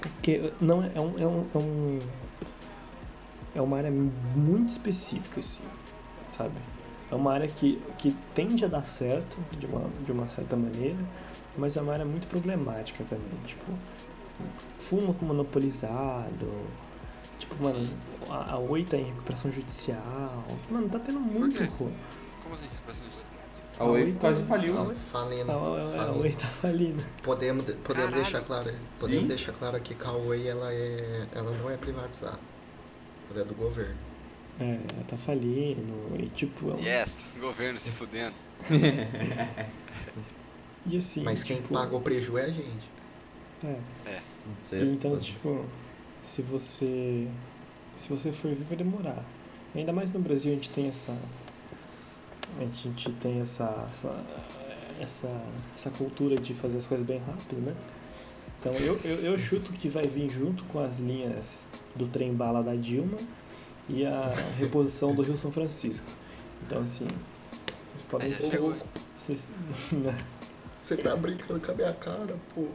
Porque 0.00 0.52
não 0.60 0.82
é, 0.82 0.92
é 0.94 1.00
um, 1.00 1.18
é 1.18 1.26
um, 1.26 1.46
é 1.54 2.18
é 3.54 3.62
uma 3.62 3.76
área 3.76 3.90
muito 3.90 4.70
específica, 4.70 5.40
assim, 5.40 5.64
sabe? 6.28 6.54
É 7.10 7.14
uma 7.14 7.32
área 7.32 7.48
que, 7.48 7.80
que 7.96 8.14
tende 8.34 8.64
a 8.64 8.68
dar 8.68 8.84
certo 8.84 9.38
de 9.58 9.66
uma, 9.66 9.90
de 10.04 10.12
uma 10.12 10.28
certa 10.28 10.56
maneira, 10.56 10.98
mas 11.56 11.76
é 11.76 11.80
uma 11.80 11.92
área 11.92 12.04
muito 12.04 12.28
problemática 12.28 13.02
também. 13.04 13.26
Tipo, 13.46 13.72
fumo 14.78 15.14
monopolizado, 15.20 16.46
tipo, 17.38 17.62
mano, 17.62 17.86
Sim. 17.86 17.96
a, 18.30 18.52
a 18.54 18.58
Oi 18.58 18.84
tá 18.84 18.96
em 18.96 19.04
recuperação 19.04 19.50
judicial. 19.52 20.44
Mano, 20.70 20.88
tá 20.88 20.98
tendo 20.98 21.20
muito 21.20 21.58
ruim. 21.64 21.94
Como 22.42 22.54
assim? 22.54 22.66
Recuperação 22.66 23.04
judicial? 23.06 23.28
A 23.80 23.84
Oi 23.84 24.02
Oi, 24.04 24.16
quase 24.18 24.40
tá- 24.42 24.46
faliu. 24.48 24.76
A, 24.80 24.92
Falindo. 24.94 25.52
a, 25.52 25.54
a, 25.54 25.58
a 25.58 25.88
falindo. 25.90 26.20
Oi 26.20 26.30
tá 26.32 26.46
falindo. 26.48 27.04
Podemos, 27.22 27.64
de- 27.64 27.74
podemos 27.74 28.14
deixar 28.14 28.40
claro, 28.42 28.72
podemos 28.98 29.22
Sim. 29.22 29.28
deixar 29.28 29.52
claro 29.52 29.76
aqui 29.76 29.94
que 29.94 30.04
a 30.04 30.12
Oi 30.12 30.46
ela 30.48 30.72
é, 30.72 31.26
ela 31.32 31.50
não 31.52 31.70
é 31.70 31.76
privatizada. 31.76 32.40
Ela 33.30 33.42
é 33.42 33.44
do 33.44 33.54
governo. 33.54 33.94
É, 34.58 34.72
ela 34.92 35.04
tá 35.06 35.16
falindo. 35.16 36.16
E 36.18 36.28
tipo, 36.30 36.70
é 36.70 36.74
um- 36.74 36.78
Yes, 36.80 37.32
governo 37.40 37.78
se 37.78 37.92
fudendo. 37.92 38.34
e 40.86 40.96
assim. 40.96 41.22
Mas 41.22 41.42
quem 41.44 41.58
tipo, 41.58 41.74
paga 41.74 41.94
o 41.94 42.00
prejuízo 42.00 42.38
é 42.38 42.44
a 42.44 42.50
gente. 42.50 42.90
É. 43.64 43.78
É 44.06 44.20
Então, 44.82 45.18
tipo, 45.18 45.64
se 46.22 46.42
você 46.42 47.26
se 47.96 48.08
você 48.08 48.30
for 48.32 48.50
vir, 48.50 48.64
vai 48.64 48.76
demorar. 48.76 49.24
Ainda 49.74 49.92
mais 49.92 50.10
no 50.10 50.20
Brasil 50.20 50.52
a 50.52 50.54
gente 50.54 50.70
tem 50.70 50.88
essa 50.88 51.16
a 52.58 52.64
gente 52.64 53.10
tem 53.12 53.40
essa 53.40 53.84
essa 53.88 54.24
essa, 55.00 55.42
essa 55.76 55.90
cultura 55.90 56.36
de 56.36 56.54
fazer 56.54 56.78
as 56.78 56.86
coisas 56.86 57.06
bem 57.06 57.18
rápido, 57.24 57.60
né? 57.60 57.72
Então 58.60 58.72
eu, 58.72 58.98
eu, 59.04 59.16
eu 59.20 59.38
chuto 59.38 59.72
que 59.72 59.88
vai 59.88 60.04
vir 60.04 60.28
junto 60.28 60.64
com 60.64 60.80
as 60.80 60.98
linhas 60.98 61.62
do 61.94 62.06
trem 62.08 62.34
bala 62.34 62.62
da 62.62 62.74
Dilma 62.74 63.16
e 63.88 64.04
a 64.04 64.32
reposição 64.58 65.14
do 65.14 65.22
Rio 65.22 65.36
São 65.38 65.52
Francisco. 65.52 66.06
Então 66.66 66.82
assim, 66.82 67.06
vocês 67.86 68.02
podem 68.02 68.34
ser- 68.34 68.50
chegou. 68.50 68.74
vocês- 69.16 69.48
Você 70.82 70.96
tá 70.96 71.14
brincando 71.14 71.60
com 71.60 71.70
a 71.70 71.74
minha 71.74 71.92
cara, 71.92 72.34
pô. 72.54 72.66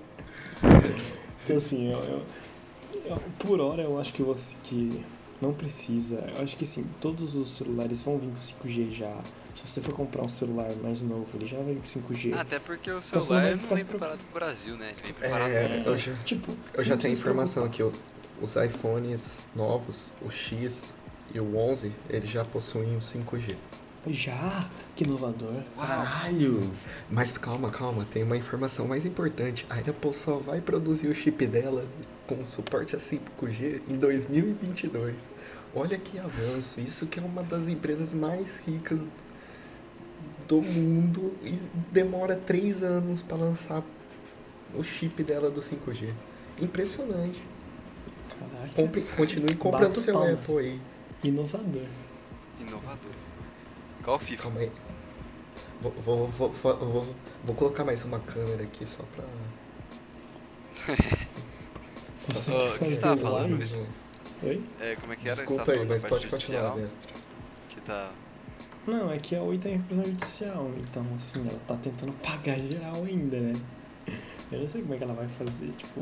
Então 1.44 1.58
assim, 1.58 1.92
eu- 1.92 2.00
eu- 2.04 2.26
por 3.40 3.60
hora 3.60 3.84
eu 3.84 4.00
acho 4.00 4.14
que 4.14 4.24
você 4.24 4.56
que 4.64 5.04
não 5.42 5.54
precisa. 5.54 6.16
Eu 6.36 6.44
acho 6.44 6.56
que 6.56 6.66
sim, 6.66 6.86
todos 7.02 7.36
os 7.36 7.58
celulares 7.58 8.02
vão 8.02 8.18
vir 8.18 8.30
com 8.30 8.68
5G 8.68 8.92
já. 8.92 9.14
Se 9.54 9.68
você 9.68 9.82
for 9.82 9.94
comprar 9.94 10.24
um 10.24 10.30
celular 10.30 10.72
mais 10.82 11.00
novo, 11.02 11.28
ele 11.36 11.46
já 11.46 11.58
vem 11.58 11.76
com 11.76 11.84
5G. 11.84 12.34
Ah, 12.34 12.42
até 12.42 12.60
porque 12.60 12.90
o 12.90 12.98
Então 12.98 13.20
não 13.20 13.24
celular 13.24 13.42
vai 13.42 13.52
não 13.52 13.58
ficar 13.58 13.76
vem 13.76 13.78
se 13.78 13.86
preparado 13.86 14.20
pro 14.20 14.40
Brasil, 14.40 14.76
né? 14.78 14.92
Ele 14.92 15.02
vem 15.04 15.14
preparado 15.14 15.52
É, 15.52 15.84
eu 15.86 15.98
já, 15.98 16.14
tipo, 16.24 16.58
eu 16.74 16.84
já 16.84 16.96
não 16.96 17.02
tenho 17.02 17.14
informação 17.14 17.70
que 17.70 17.84
os 17.84 18.56
iPhones 18.56 19.46
novos, 19.56 20.08
o 20.22 20.32
X 20.32 20.96
e 21.34 21.40
o 21.40 21.58
11, 21.58 21.92
eles 22.10 22.30
já 22.30 22.44
possuem 22.44 22.96
o 22.96 23.00
5G. 23.00 23.56
Já? 24.08 24.70
Que 24.96 25.04
inovador. 25.04 25.64
Caralho! 25.78 26.72
Mas 27.10 27.32
calma, 27.32 27.70
calma, 27.70 28.06
tem 28.12 28.24
uma 28.24 28.36
informação 28.36 28.88
mais 28.88 29.06
importante. 29.06 29.66
A 29.70 29.76
Apple 29.76 30.14
só 30.14 30.38
vai 30.38 30.60
produzir 30.60 31.08
o 31.08 31.16
chip 31.16 31.46
dela 31.48 31.86
com 32.28 32.46
suporte 32.48 32.96
a 32.96 33.00
5G 33.00 33.82
em 33.90 33.98
2022. 33.98 35.28
Olha 35.76 35.98
que 35.98 36.20
avanço. 36.20 36.80
Isso 36.80 37.08
que 37.08 37.20
é 37.20 37.24
uma 37.24 37.44
das 37.44 37.68
empresas 37.68 38.14
mais 38.14 38.58
ricas 38.66 39.08
do 40.48 40.62
mundo 40.62 41.34
e 41.42 41.60
demora 41.92 42.36
três 42.36 42.84
anos 42.84 43.22
para 43.22 43.38
lançar 43.38 43.84
o 44.74 44.84
chip 44.84 45.24
dela 45.24 45.50
do 45.50 45.62
5G. 45.62 46.14
Impressionante. 46.60 47.42
Caraca. 48.40 48.74
Compre, 48.76 49.02
continue 49.18 49.56
comprando 49.56 49.94
seu 49.96 50.14
palmas. 50.14 50.34
Apple 50.50 50.58
aí. 50.60 50.82
Inovador. 51.24 51.88
inovador. 52.60 53.12
Qual 54.04 54.20
FIFA? 54.20 54.44
Calma 54.44 54.60
aí. 54.60 54.72
Vou, 55.82 55.92
vou, 55.92 56.28
vou, 56.28 56.50
vou, 56.52 56.78
vou- 56.78 57.16
vou 57.44 57.56
colocar 57.56 57.84
mais 57.84 58.04
uma 58.04 58.20
câmera 58.20 58.64
aqui 58.64 58.86
só 58.86 59.04
pra. 59.16 59.26
Você 62.28 62.52
Ô, 62.52 62.56
quer 62.56 62.70
o 62.70 62.72
que 62.80 62.80
você 62.80 63.02
fazer 63.02 63.02
tava 63.02 63.22
falando? 63.22 63.88
Oi? 64.44 64.62
É, 64.82 64.96
como 64.96 65.14
é 65.14 65.16
que 65.16 65.28
era? 65.28 65.36
Desculpa 65.36 65.72
aí, 65.72 65.86
mas 65.86 66.04
pode 66.04 66.28
continuar, 66.28 66.76
mestre. 66.76 67.14
Que 67.70 67.82
tá... 67.82 68.12
Não, 68.86 69.12
é 69.12 69.18
que 69.18 69.36
a 69.36 69.42
Oi 69.42 69.58
tá 69.58 69.70
em 69.70 69.78
recuperação 69.78 70.12
judicial, 70.12 70.72
então 70.78 71.06
assim, 71.16 71.48
ela 71.48 71.60
tá 71.68 71.76
tentando 71.78 72.12
pagar 72.22 72.58
geral 72.60 73.04
ainda, 73.06 73.40
né? 73.40 73.54
Eu 74.52 74.60
não 74.60 74.68
sei 74.68 74.82
como 74.82 74.94
é 74.94 74.98
que 74.98 75.04
ela 75.04 75.14
vai 75.14 75.28
fazer, 75.28 75.72
tipo, 75.78 76.02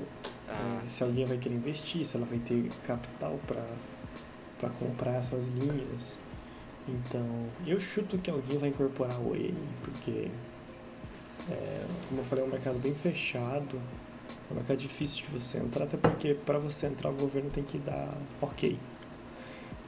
Ah, 0.50 0.82
É, 0.86 0.90
se 0.90 1.04
alguém 1.04 1.26
vai 1.26 1.38
querer 1.38 1.56
investir, 1.56 2.06
se 2.06 2.18
ela 2.18 2.26
vai 2.26 2.40
ter 2.40 2.70
capital 2.84 3.40
para 3.48 3.64
para 4.60 4.70
comprar 4.70 5.14
essas 5.16 5.48
linhas. 5.48 6.20
Então, 6.88 7.26
eu 7.66 7.80
chuto 7.80 8.18
que 8.20 8.30
alguém 8.30 8.58
vai 8.60 8.70
incorporar 8.70 9.20
o 9.20 9.32
Oi, 9.32 9.54
porque, 9.84 10.30
é, 11.50 11.86
como 12.08 12.22
eu 12.22 12.26
falei, 12.26 12.44
é 12.44 12.48
um 12.48 12.52
mercado 12.52 12.78
bem 12.80 12.94
fechado, 12.94 13.82
é 14.52 14.54
um 14.54 14.56
mercado 14.58 14.78
difícil 14.78 15.26
de 15.26 15.40
você 15.40 15.58
entrar, 15.58 15.86
até 15.86 15.98
porque 15.98 16.34
para 16.34 16.60
você 16.60 16.86
entrar 16.88 17.10
o 17.10 17.14
governo 17.14 17.50
tem 17.50 17.64
que 17.64 17.78
dar 17.78 18.14
ok. 18.42 18.78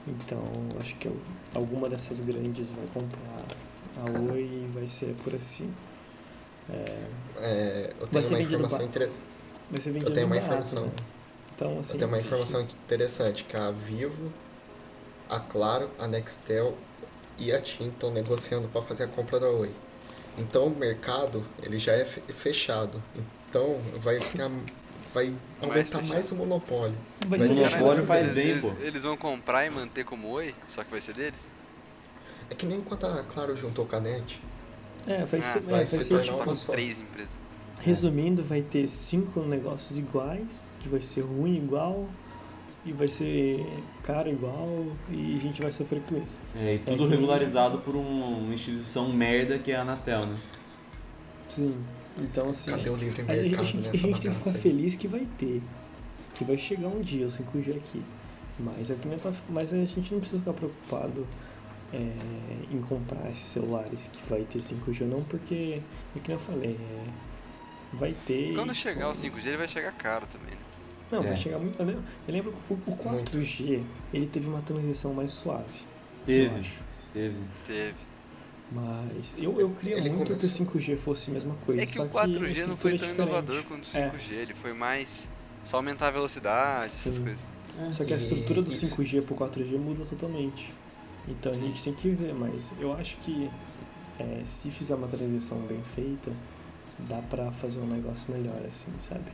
Então, 0.08 0.40
acho 0.80 0.96
que 0.98 1.08
eu- 1.08 1.18
alguma 1.54 1.88
dessas 1.90 2.20
grandes 2.20 2.70
vai 2.72 2.86
comprar 2.94 3.46
a 4.02 4.32
Oi 4.32 4.42
e 4.42 4.70
vai 4.74 4.88
ser 4.88 5.14
por 5.24 5.36
assim. 5.36 5.74
É, 6.70 7.04
É, 7.38 7.94
eu 8.00 8.08
tenho 8.08 8.28
uma 8.28 8.40
informação 8.42 8.82
interessante. 8.84 9.20
Vai 9.70 9.82
ser 9.82 9.92
vendido 9.92 10.12
Eu 10.12 10.14
tenho 10.16 10.28
uma 10.28 10.36
barato, 10.36 10.54
informação. 10.56 10.86
né? 10.86 10.92
Então, 11.56 11.80
assim, 11.80 11.94
Eu 11.94 12.00
tenho 12.00 12.12
uma 12.12 12.18
informação 12.18 12.62
interessante, 12.62 13.44
que 13.44 13.56
a 13.58 13.72
Vivo, 13.72 14.32
a 15.30 15.40
Claro, 15.40 15.90
a 16.00 16.08
Nextel 16.08 16.78
e 17.38 17.52
a 17.52 17.60
TIM 17.62 17.90
estão 17.90 18.12
negociando 18.12 18.68
para 18.68 18.82
fazer 18.82 19.06
a 19.06 19.08
compra 19.08 19.40
da 19.40 19.50
Oi. 19.50 19.72
Então 20.38 20.66
o 20.66 20.70
mercado 20.76 21.46
ele 21.62 21.78
já 21.78 21.94
é 21.94 22.06
fe- 22.06 22.22
fechado. 22.34 23.02
Então 23.54 23.80
vai 24.00 24.20
ficar, 24.20 24.50
vai 25.14 25.32
aumentar 25.62 25.84
fechado. 26.00 26.08
mais 26.08 26.32
o 26.32 26.36
monopólio. 26.38 26.96
vai 27.28 27.38
ser 27.40 27.50
monopólio 27.54 28.04
faz 28.04 28.24
eles, 28.24 28.34
bem, 28.34 28.48
eles, 28.50 28.64
pô. 28.66 28.72
eles 28.82 29.04
vão 29.04 29.16
comprar 29.16 29.64
e 29.64 29.70
manter 29.70 30.04
como 30.04 30.28
oi, 30.32 30.56
só 30.68 30.84
que 30.84 30.90
vai 30.90 31.00
ser 31.00 31.14
deles? 31.14 31.48
É 32.50 32.56
que 32.56 32.66
nem 32.66 32.82
quando 32.82 33.06
a 33.06 33.22
Claro 33.24 33.56
juntou 33.56 33.86
com 33.86 33.96
a 33.96 34.00
NET. 34.00 34.42
É, 35.06 35.20
vai 35.26 35.40
Ah, 35.40 35.44
ser, 35.44 35.60
vai 35.62 35.74
é, 35.74 35.78
vai 35.78 35.86
se 35.86 36.04
ser 36.04 36.24
tornar 36.26 36.40
tipo, 36.40 36.56
só. 36.56 36.72
três 36.72 36.98
empresas. 36.98 37.32
resumindo, 37.82 38.42
vai 38.44 38.62
ter 38.64 38.88
cinco 38.88 39.42
negócios 39.42 40.00
iguais, 40.00 40.74
que 40.80 40.90
vai 40.90 41.02
ser 41.02 41.22
ruim 41.22 41.58
igual, 41.58 42.08
e 42.84 42.92
vai 42.92 43.08
ser 43.08 43.64
caro 44.02 44.30
igual, 44.30 44.68
e 45.12 45.36
a 45.36 45.40
gente 45.40 45.62
vai 45.62 45.72
sofrer 45.72 46.02
com 46.10 46.16
isso. 46.18 46.40
É, 46.56 46.76
e 46.76 46.80
tudo 46.80 47.04
É 47.04 47.08
que- 47.08 47.14
regularizado 47.14 47.78
por 47.80 47.96
um- 47.96 48.40
uma 48.46 48.54
instituição 48.56 49.10
merda 49.14 49.60
que 49.60 49.72
é 49.72 49.76
a 49.76 49.82
Anatel, 49.84 50.26
né? 50.26 50.38
Sim. 51.48 51.78
Então, 52.18 52.50
assim, 52.52 52.72
Cadê 52.72 52.90
o 52.90 52.96
livre 52.96 53.22
a, 53.22 53.26
a 53.26 53.28
mercado 53.28 53.66
gente, 53.66 53.90
a 53.90 53.94
gente 53.94 54.22
tem 54.22 54.32
que 54.32 54.38
ficar 54.40 54.52
aí? 54.52 54.58
feliz 54.62 54.96
que 54.96 55.08
vai 55.08 55.28
ter. 55.38 55.62
Que 56.36 56.44
vai 56.44 56.58
chegar 56.58 56.88
um 56.88 57.02
dia 57.02 57.26
o 57.26 57.30
5G 57.30 57.76
aqui. 57.76 58.04
Mas, 58.60 58.90
é 58.92 58.94
eu 58.94 59.20
tava- 59.20 59.36
mas 59.50 59.74
a 59.74 59.78
gente 59.78 60.12
não 60.14 60.20
precisa 60.20 60.40
ficar 60.40 60.54
preocupado 60.54 61.26
é, 61.92 62.12
em 62.72 62.82
comprar 62.82 63.30
esses 63.32 63.50
celulares 63.50 64.10
que 64.14 64.30
vai 64.30 64.42
ter 64.44 64.60
5G 64.62 65.02
ou 65.04 65.08
não, 65.08 65.24
porque, 65.24 65.82
é 66.16 66.20
que 66.20 66.32
eu 66.32 66.40
falei, 66.40 66.72
é, 66.80 67.04
vai 67.98 68.14
ter. 68.26 68.54
Quando 68.56 68.74
chegar 68.74 69.10
o 69.10 69.14
tipo, 69.14 69.38
5G, 69.38 69.48
ele 69.48 69.58
vai 69.58 69.68
chegar 69.68 69.92
caro 69.94 70.26
também. 70.28 70.52
né? 70.52 70.58
Não, 71.12 71.22
vai 71.22 71.34
É. 71.34 71.36
chegar 71.36 71.60
muito. 71.60 71.80
Eu 71.80 71.86
lembro, 71.86 72.04
eu 72.28 72.34
lembro 72.34 72.52
que 72.54 72.74
o, 72.74 72.78
o 72.88 72.98
4G 72.98 73.84
ele 74.14 74.26
teve 74.28 74.48
uma 74.48 74.62
transição 74.62 75.14
mais 75.14 75.32
suave. 75.32 75.80
Eu 76.28 76.50
Teve, 76.50 76.60
acho. 76.60 76.80
teve. 77.14 77.36
Teve. 77.66 77.96
Mas 78.74 79.34
eu, 79.38 79.60
eu 79.60 79.70
queria 79.72 79.98
Ele 79.98 80.10
muito 80.10 80.34
começou- 80.34 80.38
que 80.38 80.46
o 80.46 80.50
5G 80.82 80.98
fosse 80.98 81.30
a 81.30 81.34
mesma 81.34 81.56
coisa. 81.66 81.82
É 81.82 81.86
que 81.86 81.94
só 81.94 82.04
o 82.04 82.10
4G 82.10 82.40
não 82.40 82.48
estrutura 82.48 82.78
foi 82.78 82.92
é 82.94 82.98
tão 82.98 83.08
diferente. 83.10 83.22
inovador 83.30 83.64
quanto 83.66 83.84
o 83.86 83.98
É. 83.98 84.10
5G, 84.10 84.34
ele 84.36 84.54
foi 84.56 84.74
mais 84.74 85.30
só 85.64 85.78
aumentar 85.78 86.08
a 86.08 86.12
velocidade, 86.12 86.86
essas 86.88 87.16
Sim. 87.16 87.24
coisas. 87.24 87.46
Só 87.92 88.04
que 88.06 88.14
a 88.14 88.18
estrutura 88.18 88.62
do 88.62 88.72
isso. 88.72 88.86
5G 88.86 89.22
pro 89.22 89.36
4G 89.36 89.78
muda 89.78 90.06
totalmente. 90.06 90.72
Então 91.28 91.52
a 91.52 91.56
Sim. 91.56 91.62
gente 91.68 91.84
tem 91.84 91.94
que 91.94 92.10
ver, 92.10 92.34
mas 92.34 92.72
eu 92.80 92.94
acho 92.94 93.18
que 93.18 93.50
é, 94.20 94.42
se 94.46 94.70
fizer 94.72 94.96
uma 94.96 95.08
transição 95.08 95.58
bem 95.60 95.82
feita, 95.84 96.32
dá 97.00 97.18
pra 97.30 97.52
fazer 97.52 97.80
um 97.80 97.88
negócio 97.88 98.32
melhor, 98.34 98.62
assim, 98.68 98.92
sabe? 99.00 99.32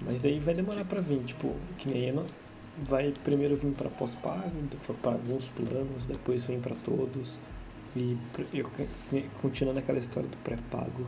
Mas 0.00 0.22
daí 0.22 0.38
vai 0.40 0.54
demorar 0.54 0.84
pra 0.84 1.00
vir, 1.00 1.22
tipo, 1.24 1.54
que 1.78 1.88
nem 1.88 2.12
não 2.12 2.24
vai 2.84 3.12
primeiro 3.22 3.56
vir 3.56 3.72
pra 3.72 3.88
pós-pago, 3.90 4.50
pra 5.02 5.12
alguns 5.12 5.48
planos, 5.48 6.06
depois 6.06 6.44
vem 6.44 6.58
pra 6.60 6.74
todos. 6.84 7.38
E 7.96 8.16
eu, 8.52 8.70
continuando 9.40 9.80
aquela 9.80 9.98
história 9.98 10.28
do 10.28 10.36
pré-pago, 10.38 11.06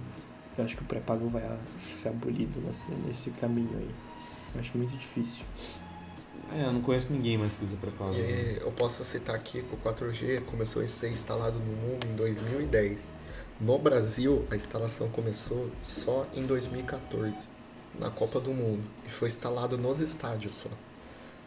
eu 0.59 0.64
acho 0.64 0.76
que 0.76 0.83
o 0.83 0.87
pré-pago 0.87 1.28
vai 1.28 1.43
ser 1.80 2.09
abolido 2.09 2.61
nesse, 2.61 2.91
nesse 3.07 3.30
caminho 3.30 3.76
aí. 3.78 3.91
Eu 4.55 4.61
acho 4.61 4.76
muito 4.76 4.97
difícil. 4.97 5.45
É, 6.55 6.64
eu 6.64 6.72
não 6.72 6.83
conheço 6.83 7.12
ninguém 7.12 7.39
mais 7.39 7.55
que 7.55 7.64
usa 7.64 7.76
pré-pago. 7.76 8.14
E 8.14 8.59
eu 8.61 8.72
posso 8.72 9.05
citar 9.05 9.35
aqui 9.35 9.62
que 9.62 9.74
o 9.74 9.78
4G 9.78 10.45
começou 10.45 10.83
a 10.83 10.89
ser 10.89 11.11
instalado 11.11 11.59
no 11.59 11.64
mundo 11.64 12.07
em 12.07 12.14
2010. 12.14 13.01
No 13.61 13.78
Brasil, 13.78 14.45
a 14.51 14.57
instalação 14.57 15.09
começou 15.09 15.70
só 15.83 16.26
em 16.35 16.45
2014, 16.45 17.49
na 17.99 18.11
Copa 18.11 18.41
do 18.41 18.51
Mundo. 18.51 18.83
E 19.07 19.11
foi 19.11 19.28
instalado 19.28 19.78
nos 19.78 20.01
estádios 20.01 20.57
só. 20.57 20.70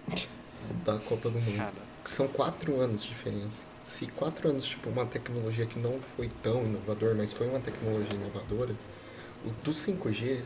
Da 0.83 0.97
Copa 0.97 1.29
do 1.29 1.39
Mundo. 1.39 1.73
São 2.05 2.27
quatro 2.27 2.79
anos 2.79 3.03
de 3.03 3.09
diferença. 3.09 3.63
Se 3.85 4.07
quatro 4.07 4.49
anos, 4.49 4.65
tipo, 4.65 4.89
uma 4.89 5.05
tecnologia 5.05 5.65
que 5.67 5.77
não 5.77 6.01
foi 6.01 6.29
tão 6.41 6.63
inovador, 6.65 7.13
mas 7.15 7.31
foi 7.31 7.47
uma 7.47 7.59
tecnologia 7.59 8.15
inovadora, 8.15 8.75
o 9.45 9.49
do 9.63 9.71
5G 9.71 10.41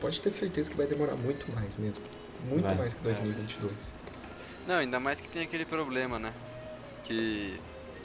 pode 0.00 0.20
ter 0.20 0.32
certeza 0.32 0.68
que 0.68 0.76
vai 0.76 0.88
demorar 0.88 1.14
muito 1.14 1.50
mais 1.52 1.76
mesmo. 1.76 2.02
Muito 2.48 2.64
Vai. 2.64 2.74
mais 2.74 2.94
que 2.94 3.00
2022. 3.00 3.72
Não, 4.66 4.74
ainda 4.74 4.98
mais 4.98 5.20
que 5.20 5.28
tem 5.28 5.42
aquele 5.42 5.64
problema, 5.64 6.18
né? 6.18 6.32
Que 7.04 7.56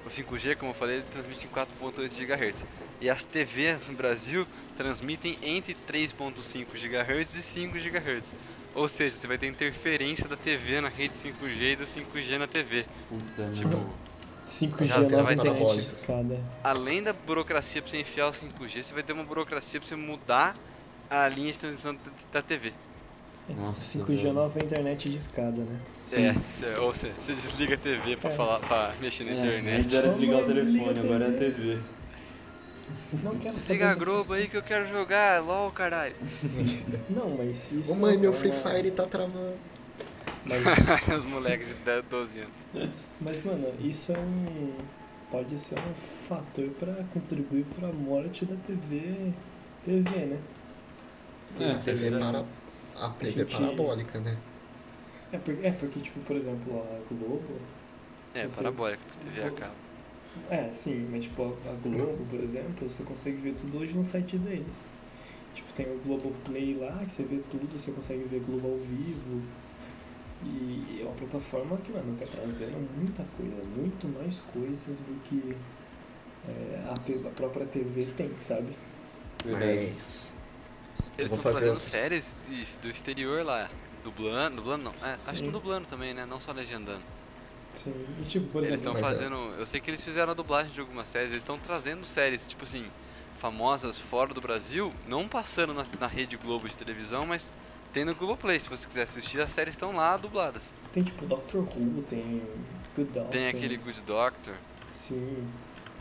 o 0.06 0.10
5G, 0.10 0.56
como 0.56 0.70
eu 0.72 0.76
falei, 0.76 0.98
ele 0.98 1.06
transmite 1.12 1.48
em 1.48 1.50
4.8 1.50 2.08
GHz. 2.08 2.66
E 3.02 3.10
as 3.10 3.24
TVs 3.24 3.90
no 3.90 3.96
Brasil 3.96 4.46
transmitem 4.78 5.40
entre 5.42 5.76
3.5 5.88 6.68
GHz 6.74 7.34
e 7.34 7.42
5 7.42 7.74
GHz. 7.80 8.34
Ou 8.76 8.88
seja, 8.88 9.16
você 9.16 9.26
vai 9.26 9.40
ter 9.40 9.48
interferência 9.48 10.28
da 10.28 10.38
TV 10.38 10.80
na 10.80 10.90
rede 10.90 11.18
5G 11.18 11.74
e 11.74 11.76
do 11.76 11.84
5G 11.86 12.38
na 12.38 12.46
TV. 12.46 12.86
Puta 13.10 13.50
Tipo, 13.52 13.70
merda. 13.70 14.07
5G 14.48 14.86
Já 14.86 14.96
é 14.96 15.24
vai 15.24 15.34
internet 15.34 15.74
de 15.76 15.88
escada. 15.88 16.40
além 16.64 17.04
da 17.04 17.12
burocracia 17.14 17.82
pra 17.82 17.92
você 17.92 18.00
enfiar 18.00 18.28
o 18.28 18.32
5G, 18.32 18.82
você 18.84 18.94
vai 18.94 19.04
ter 19.04 19.14
uma 19.14 19.24
burocracia 19.24 19.80
pra 19.80 19.88
você 19.88 19.96
mudar 19.96 20.56
a 21.10 21.28
linha 21.28 21.52
de 21.52 21.60
transmissão 21.60 21.94
da- 21.94 22.00
da 22.32 22.42
TV. 22.42 22.72
Nossa, 23.50 23.82
5G 23.82 24.14
é 24.14 24.16
velho. 24.24 24.34
nova 24.34 24.60
internet 24.60 25.10
de 25.10 25.18
escada, 25.18 25.62
né? 25.62 25.80
É, 26.12 26.36
é, 26.76 26.80
ou 26.80 26.94
seja, 26.94 27.14
você 27.20 27.34
desliga 27.34 27.76
a 27.76 27.78
TV 27.78 28.16
pra, 28.18 28.30
É. 28.30 28.34
falar, 28.34 28.60
pra 28.60 28.94
mexer 29.00 29.24
na 29.26 29.32
É, 29.32 29.34
internet. 29.36 29.80
antes 29.86 29.96
era 29.96 30.08
desligar 30.10 30.40
o 30.40 30.46
telefone, 30.46 31.00
agora 31.00 31.26
é 31.26 31.30
a 31.30 31.40
TV. 31.40 31.78
Não 33.24 33.32
quero 33.32 33.54
saber 33.54 33.54
Desliga 33.54 33.90
a 33.92 33.94
Globo 33.96 34.34
aí 34.34 34.48
que 34.50 34.58
eu 34.58 34.64
quero 34.64 34.88
jogar, 34.90 35.42
LOL, 35.42 35.72
caralho. 35.72 36.16
Não, 37.10 37.30
mas 37.38 37.72
isso. 37.72 37.92
Ô 37.94 37.96
mãe, 37.96 38.18
meu 38.18 38.32
é 38.34 38.36
Free 38.36 38.52
uma- 38.52 38.60
Fire 38.72 38.92
tá 38.92 39.06
travando. 39.06 39.56
Mas, 40.46 40.62
Os 41.18 41.24
moleques 41.26 41.68
de 41.68 41.74
10, 41.76 42.04
12 42.10 42.40
anos. 42.42 42.52
mas, 43.22 43.44
mano, 43.44 43.68
isso 43.80 44.12
é 44.12 44.18
um. 44.20 44.74
Pode 45.30 45.58
ser 45.60 45.76
um 45.78 45.94
fator 46.28 46.70
pra 46.80 46.94
contribuir 47.14 47.66
pra 47.76 47.90
morte 47.92 48.46
da 48.46 48.56
TV. 48.56 49.34
TV, 49.84 50.26
né? 50.26 50.40
É, 51.60 51.72
a 51.72 51.78
TV, 51.80 52.12
para... 52.12 52.46
a 52.96 53.10
TV 53.10 53.32
gente- 53.44 53.52
parabólica, 53.58 54.20
né? 54.20 54.38
É 55.32 55.38
porque, 55.38 55.66
é 55.68 55.72
porque, 55.72 56.00
tipo, 56.00 56.20
por 56.22 56.36
exemplo, 56.36 56.82
a 56.82 57.14
Globo. 57.14 57.60
É, 58.34 58.42
sei. 58.42 58.50
parabólica, 58.52 59.02
pra 59.06 59.22
TV 59.32 59.44
a 59.48 59.52
cabo. 59.52 59.74
É, 60.50 60.70
sim, 60.72 61.08
mas 61.12 61.24
tipo, 61.24 61.44
a 61.44 61.72
a 61.72 61.74
Globo, 61.76 62.26
por 62.30 62.40
exemplo, 62.40 62.90
você 62.90 63.04
consegue 63.04 63.38
ver 63.38 63.56
tudo 63.56 63.80
hoje 63.80 63.94
no 63.94 64.04
site 64.06 64.38
deles. 64.38 64.90
Tipo, 65.54 65.74
tem 65.74 65.88
o 65.88 66.00
Globoplay 66.06 66.76
lá, 66.80 67.00
que 67.04 67.12
você 67.12 67.24
vê 67.24 67.40
tudo, 67.50 67.68
você 67.78 67.92
consegue 67.92 68.24
ver 68.26 68.40
Globo 68.42 68.68
ao 68.68 68.78
vivo. 68.78 69.42
E 70.44 71.00
é 71.02 71.04
uma 71.04 71.14
plataforma 71.16 71.78
que, 71.78 71.92
mano, 71.92 72.16
tá 72.18 72.26
trazendo 72.28 72.78
muita 72.96 73.24
coisa, 73.36 73.56
muito 73.76 74.08
mais 74.08 74.40
coisas 74.54 75.00
do 75.00 75.20
que 75.24 75.56
é, 76.48 76.84
a, 76.86 77.28
a 77.28 77.32
própria 77.32 77.66
TV 77.66 78.06
tem, 78.16 78.32
sabe? 78.40 78.76
Verdade. 79.44 79.92
Mas. 79.94 80.28
Eles 81.18 81.32
estão 81.32 81.38
fazer 81.38 81.60
fazendo 81.60 81.80
séries 81.80 82.46
do 82.82 82.90
exterior 82.90 83.44
lá. 83.44 83.70
Dublando, 84.04 84.58
dublando 84.58 84.84
não. 84.86 85.08
É, 85.08 85.14
acho 85.14 85.26
que 85.26 85.32
estão 85.34 85.52
dublando 85.52 85.88
também, 85.88 86.14
né? 86.14 86.26
Não 86.26 86.40
só 86.40 86.52
legendando. 86.52 87.02
Sim. 87.74 87.94
E 88.22 88.24
tipo, 88.24 88.48
por 88.48 88.64
Eles 88.64 88.80
exemplo, 88.82 88.94
estão 88.94 88.94
mas 88.94 89.04
é- 89.04 89.24
fazendo. 89.24 89.36
Eu 89.60 89.66
sei 89.68 89.82
que 89.82 89.90
eles 89.90 90.04
fizeram 90.04 90.32
a 90.32 90.36
dublagem 90.36 90.72
de 90.72 90.80
algumas 90.80 91.08
séries, 91.08 91.30
eles 91.32 91.42
estão 91.44 91.58
trazendo 91.60 92.06
séries, 92.06 92.46
tipo 92.48 92.64
assim, 92.64 92.86
famosas 93.40 93.98
fora 93.98 94.34
do 94.34 94.42
Brasil, 94.42 94.94
não 95.08 95.28
passando 95.28 95.74
na, 95.74 95.86
na 96.00 96.08
rede 96.08 96.38
Globo 96.38 96.68
de 96.68 96.78
televisão, 96.78 97.26
mas 97.26 97.52
tem 97.94 98.06
no 98.06 98.14
Globoplay. 98.16 98.60
Se 98.60 98.70
você 98.70 98.88
quiser 98.88 99.04
assistir, 99.04 99.40
as 99.42 99.52
séries 99.52 99.74
estão 99.74 99.96
lá 99.96 100.18
dubladas. 100.18 100.72
tem 100.92 101.04
tipo 101.04 101.26
Doctor 101.26 101.62
Who, 101.62 102.04
tem 102.08 102.42
Good 102.96 103.12
Doctor. 103.12 103.32
Tem 103.32 103.48
aquele 103.48 103.78
Good 103.78 104.04
Doctor. 104.04 104.54
Sim. 104.88 105.48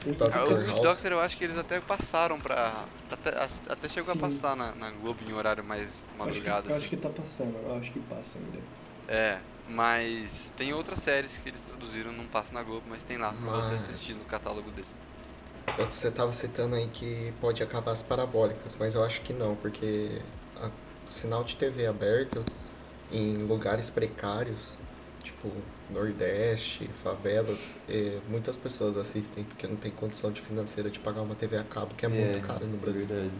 Tem 0.02 0.12
Doctor 0.12 0.38
Ah, 0.38 0.44
o 0.44 0.50
House. 0.50 0.64
Good 0.70 0.82
Doctor 0.82 1.12
eu 1.12 1.20
acho 1.20 1.36
que 1.36 1.44
eles 1.44 1.56
até 1.58 1.80
passaram 1.80 2.38
pra. 2.40 2.84
Até, 3.10 3.30
até 3.72 3.88
chegou 3.88 4.12
Sim. 4.12 4.18
a 4.18 4.22
passar 4.22 4.56
na, 4.56 4.72
na 4.74 4.90
Globo 4.90 5.20
em 5.28 5.32
horário 5.32 5.64
mais 5.64 5.80
eu 5.80 5.88
acho, 5.92 6.04
que, 6.06 6.18
madrugada. 6.18 6.66
eu 6.68 6.70
assim. 6.72 6.80
acho 6.80 6.88
que 6.88 6.96
tá 6.96 7.08
passando, 7.08 7.56
eu 7.64 7.76
acho 7.76 7.90
que 7.90 8.00
passa 8.00 8.38
ainda. 8.38 8.58
É, 9.08 9.38
mas 9.68 10.52
tem 10.56 10.72
outras 10.74 10.98
séries 11.00 11.36
que 11.38 11.48
eles 11.48 11.60
traduziram, 11.60 12.12
não 12.12 12.24
passa 12.26 12.52
na 12.52 12.62
Globo, 12.62 12.82
mas 12.88 13.02
tem 13.04 13.16
lá 13.18 13.32
pra 13.32 13.52
você 13.52 13.72
Mas- 13.72 13.84
assistir 13.88 14.14
no 14.14 14.24
catálogo 14.24 14.70
deles. 14.70 14.96
Você 15.90 16.10
tava 16.12 16.32
citando 16.32 16.76
aí 16.76 16.86
que 16.88 17.32
pode 17.40 17.60
acabar 17.62 17.90
as 17.92 18.00
parabólicas, 18.00 18.76
mas 18.78 18.94
eu 18.94 19.02
acho 19.04 19.20
que 19.22 19.32
não, 19.32 19.56
porque 19.56 20.22
sinal 21.10 21.44
de 21.44 21.56
TV 21.56 21.86
aberto 21.86 22.44
em 23.12 23.36
lugares 23.38 23.88
precários, 23.90 24.74
tipo 25.22 25.50
Nordeste, 25.90 26.88
favelas, 27.02 27.72
muitas 28.28 28.56
pessoas 28.56 28.96
assistem 28.96 29.44
porque 29.44 29.66
não 29.66 29.76
tem 29.76 29.90
condição 29.90 30.32
de 30.32 30.40
financeira 30.40 30.90
de 30.90 30.98
pagar 30.98 31.22
uma 31.22 31.34
TV 31.34 31.56
a 31.56 31.64
cabo, 31.64 31.94
que 31.94 32.04
é 32.04 32.08
muito 32.08 32.40
caro 32.46 32.66
no 32.66 32.74
isso 32.74 32.84
Brasil. 32.84 33.02
É 33.02 33.06
verdade. 33.06 33.30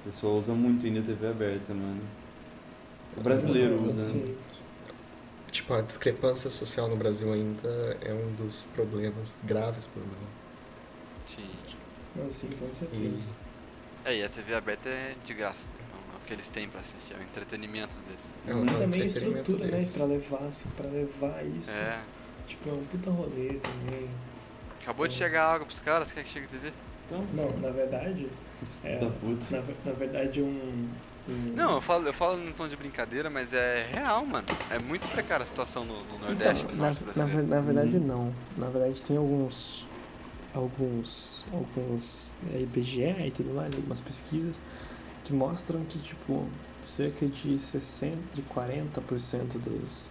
O 0.00 0.04
pessoal 0.10 0.34
usa 0.34 0.52
muito 0.52 0.84
ainda 0.84 1.00
TV 1.02 1.26
aberta, 1.28 1.72
mano. 1.72 2.00
O 3.16 3.20
brasileiro 3.20 3.80
usa, 3.88 4.02
né? 4.02 4.08
Sim. 4.12 4.36
Tipo, 5.52 5.74
a 5.74 5.82
discrepância 5.82 6.50
social 6.50 6.88
no 6.88 6.96
Brasil 6.96 7.32
ainda 7.32 7.96
é 8.00 8.12
um 8.12 8.32
dos 8.34 8.64
problemas, 8.74 9.36
graves 9.44 9.86
problemas. 9.86 10.28
Sim. 11.26 11.44
Não, 12.16 12.32
sim, 12.32 12.48
com 12.58 12.72
certeza. 12.72 13.04
E 13.04 13.22
É, 14.04 14.16
e 14.16 14.24
a 14.24 14.28
TV 14.28 14.54
aberta 14.54 14.88
é 14.88 15.14
de 15.22 15.34
graça, 15.34 15.68
é 15.78 15.81
que 16.32 16.36
eles 16.36 16.50
têm 16.50 16.66
pra 16.68 16.80
assistir, 16.80 17.14
é 17.14 17.18
o 17.18 17.22
entretenimento 17.22 17.94
deles. 18.06 18.32
É 18.46 18.74
e 18.74 18.78
também 18.78 19.02
a 19.02 19.04
estrutura, 19.04 19.64
né? 19.66 19.70
deles. 19.78 19.92
Pra 19.92 20.04
levar, 20.06 20.44
assim, 20.48 20.68
pra 20.76 20.88
levar 20.88 21.44
isso. 21.46 21.70
É. 21.70 21.98
Tipo, 22.46 22.70
é 22.70 22.72
um 22.72 22.84
puta 22.84 23.10
rolê 23.10 23.58
também. 23.60 24.08
Acabou 24.80 25.06
de 25.06 25.14
chegar 25.14 25.46
água 25.52 25.66
pros 25.66 25.78
caras, 25.78 26.10
quer 26.10 26.24
que 26.24 26.30
chegue 26.30 26.46
TV? 26.48 26.72
Então, 27.06 27.24
Não, 27.34 27.56
na 27.60 27.70
verdade, 27.70 28.28
É. 28.82 28.98
na, 28.98 29.60
na 29.84 29.92
verdade 29.92 30.40
um. 30.40 30.88
um- 31.28 31.52
Não, 31.54 31.74
eu 31.74 31.80
falo, 31.82 32.06
eu 32.06 32.14
falo 32.14 32.36
num 32.38 32.52
tom 32.52 32.66
de 32.66 32.76
brincadeira, 32.76 33.28
mas 33.28 33.52
é 33.52 33.86
real, 33.92 34.24
mano. 34.24 34.46
É 34.70 34.78
muito 34.78 35.06
precária 35.08 35.44
a 35.44 35.46
situação 35.46 35.84
no, 35.84 36.02
no 36.04 36.18
Nordeste, 36.18 36.64
Então, 36.64 36.76
no 36.76 36.82
na, 36.82 36.88
Norte 36.88 37.04
na, 37.18 37.24
ver- 37.24 37.46
na 37.46 37.60
verdade 37.60 37.96
Uhum. 37.96 38.06
não. 38.06 38.34
Na 38.56 38.68
verdade 38.70 39.02
tem 39.02 39.16
alguns. 39.18 39.86
Alguns. 40.54 41.44
Alguns. 41.52 42.32
É, 42.54 42.60
IBGE 42.60 43.02
e 43.26 43.30
tudo 43.30 43.54
mais, 43.54 43.74
algumas 43.74 44.00
pesquisas 44.00 44.58
que 45.24 45.32
mostram 45.32 45.84
que 45.84 45.98
tipo 45.98 46.46
cerca 46.82 47.26
de 47.26 47.58
60, 47.58 48.16
de 48.34 48.42
40% 48.42 49.58
dos. 49.58 50.08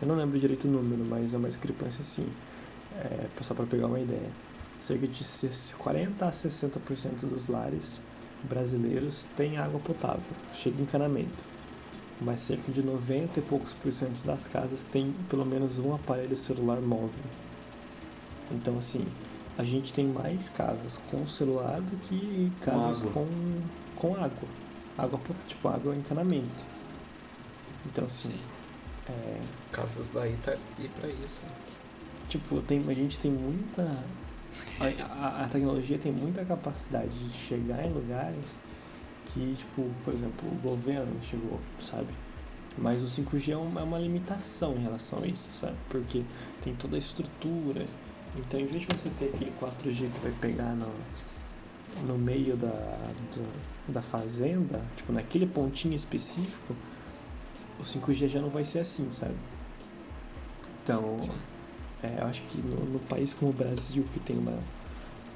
Eu 0.00 0.08
não 0.08 0.16
lembro 0.16 0.38
direito 0.38 0.66
o 0.66 0.70
número, 0.70 1.04
mas 1.08 1.32
é 1.32 1.36
uma 1.36 1.48
discrepância 1.48 2.00
assim. 2.00 2.26
É, 2.96 3.26
só 3.40 3.54
para 3.54 3.66
pegar 3.66 3.86
uma 3.86 4.00
ideia. 4.00 4.28
Cerca 4.80 5.06
de 5.06 5.22
se- 5.24 5.74
40 5.76 6.26
a 6.26 6.30
60% 6.32 7.26
dos 7.28 7.46
lares 7.48 8.00
brasileiros 8.42 9.24
têm 9.36 9.56
água 9.56 9.78
potável, 9.78 10.20
chega 10.52 10.78
em 10.80 10.82
encanamento. 10.82 11.44
Mas 12.20 12.40
cerca 12.40 12.70
de 12.72 12.82
90 12.82 13.38
e 13.38 13.42
poucos 13.42 13.72
por 13.74 13.92
cento 13.92 14.24
das 14.26 14.46
casas 14.46 14.82
têm 14.84 15.14
pelo 15.30 15.44
menos 15.46 15.78
um 15.78 15.94
aparelho 15.94 16.36
celular 16.36 16.80
móvel. 16.80 17.22
Então 18.50 18.76
assim, 18.78 19.06
a 19.56 19.62
gente 19.62 19.92
tem 19.92 20.04
mais 20.06 20.48
casas 20.48 20.98
com 21.10 21.26
celular 21.26 21.80
do 21.80 21.96
que 21.98 22.50
casas 22.60 23.02
água. 23.02 23.12
com, 23.12 23.26
com 24.02 24.14
água. 24.16 24.48
Água, 24.98 25.18
po- 25.18 25.34
tipo, 25.48 25.68
água 25.68 25.94
em 25.94 25.98
encanamento. 26.00 26.64
Então 27.86 28.04
assim, 28.04 28.30
Sim. 28.32 28.40
é, 29.08 29.40
Casas 29.72 30.06
Bahia 30.08 30.36
tá 30.44 30.52
aí 30.52 30.90
pra 31.00 31.08
isso. 31.08 31.40
Tipo, 32.28 32.60
tem, 32.62 32.78
a 32.88 32.94
gente 32.94 33.18
tem 33.18 33.30
muita. 33.30 33.82
A, 34.78 34.84
a- 35.14 35.44
a 35.44 35.48
tecnologia 35.48 35.98
tem 35.98 36.12
muita 36.12 36.44
capacidade 36.44 37.08
de 37.10 37.32
chegar 37.32 37.84
em 37.86 37.92
lugares 37.92 38.44
que, 39.28 39.54
tipo, 39.56 39.88
por 40.04 40.12
exemplo, 40.12 40.46
o 40.50 40.54
governo 40.56 41.16
chegou, 41.22 41.58
sabe? 41.80 42.08
Mas 42.76 43.02
o 43.02 43.06
5G 43.06 43.52
é 43.52 43.56
uma, 43.56 43.80
é 43.80 43.84
uma 43.84 43.98
limitação 43.98 44.74
em 44.76 44.82
relação 44.82 45.20
a 45.22 45.26
isso, 45.26 45.50
sabe? 45.52 45.76
Porque 45.88 46.22
tem 46.62 46.74
toda 46.74 46.96
a 46.96 46.98
estrutura. 46.98 47.86
Então, 48.36 48.58
em 48.60 48.66
vez 48.66 48.82
de 48.86 48.88
você 48.96 49.10
ter 49.18 49.26
aquele 49.34 49.52
4G 49.60 50.10
que 50.10 50.20
vai 50.20 50.32
pegar 50.40 50.74
no, 50.74 50.90
no 52.06 52.18
meio 52.18 52.56
da, 52.56 52.68
do- 53.34 53.71
da 53.88 54.02
fazenda, 54.02 54.80
tipo, 54.96 55.12
naquele 55.12 55.46
pontinho 55.46 55.94
específico, 55.94 56.74
o 57.80 57.82
5G 57.82 58.28
já 58.28 58.40
não 58.40 58.48
vai 58.48 58.64
ser 58.64 58.80
assim, 58.80 59.10
sabe? 59.10 59.34
Então, 60.82 61.18
é, 62.02 62.18
eu 62.20 62.26
acho 62.26 62.42
que 62.42 62.58
no, 62.58 62.84
no 62.84 62.98
país 63.00 63.34
como 63.34 63.50
o 63.50 63.54
Brasil, 63.54 64.04
que 64.12 64.20
tem 64.20 64.38
uma, 64.38 64.58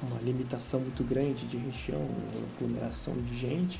uma 0.01 0.19
limitação 0.21 0.79
muito 0.79 1.03
grande 1.03 1.45
de 1.45 1.57
região, 1.57 2.07
aglomeração 2.55 3.15
de 3.15 3.37
gente, 3.37 3.79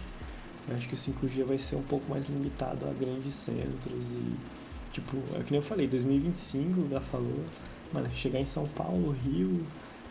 eu 0.67 0.75
acho 0.75 0.87
que 0.87 0.95
o 0.95 0.97
5G 0.97 1.45
vai 1.45 1.57
ser 1.57 1.77
um 1.77 1.83
pouco 1.83 2.09
mais 2.09 2.27
limitado 2.27 2.85
a 2.85 2.93
grandes 2.93 3.35
centros 3.35 4.11
e, 4.11 4.35
tipo, 4.91 5.17
é 5.35 5.43
que 5.43 5.51
nem 5.51 5.59
eu 5.59 5.61
falei, 5.61 5.87
2025, 5.87 6.81
o 6.81 6.87
Gá 6.89 6.99
falou, 6.99 7.45
mano, 7.93 8.09
chegar 8.11 8.39
em 8.39 8.45
São 8.45 8.67
Paulo, 8.67 9.15
Rio, 9.23 9.65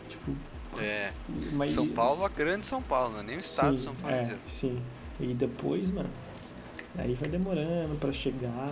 tipo... 0.09 0.31
É, 0.79 1.11
mas- 1.53 1.71
São 1.71 1.87
Paulo, 1.87 2.23
a 2.25 2.29
grande 2.29 2.67
São 2.67 2.81
Paulo, 2.81 3.13
não 3.13 3.19
é 3.21 3.23
nem 3.23 3.37
o 3.37 3.39
estado 3.39 3.75
de 3.75 3.81
sim, 3.81 3.85
São 3.85 3.95
Paulo 3.95 4.15
é, 4.15 4.37
sim. 4.47 4.81
E 5.19 5.33
depois, 5.33 5.89
mano, 5.89 6.09
aí 6.97 7.13
vai 7.15 7.29
demorando 7.29 7.95
pra 7.99 8.11
chegar 8.11 8.69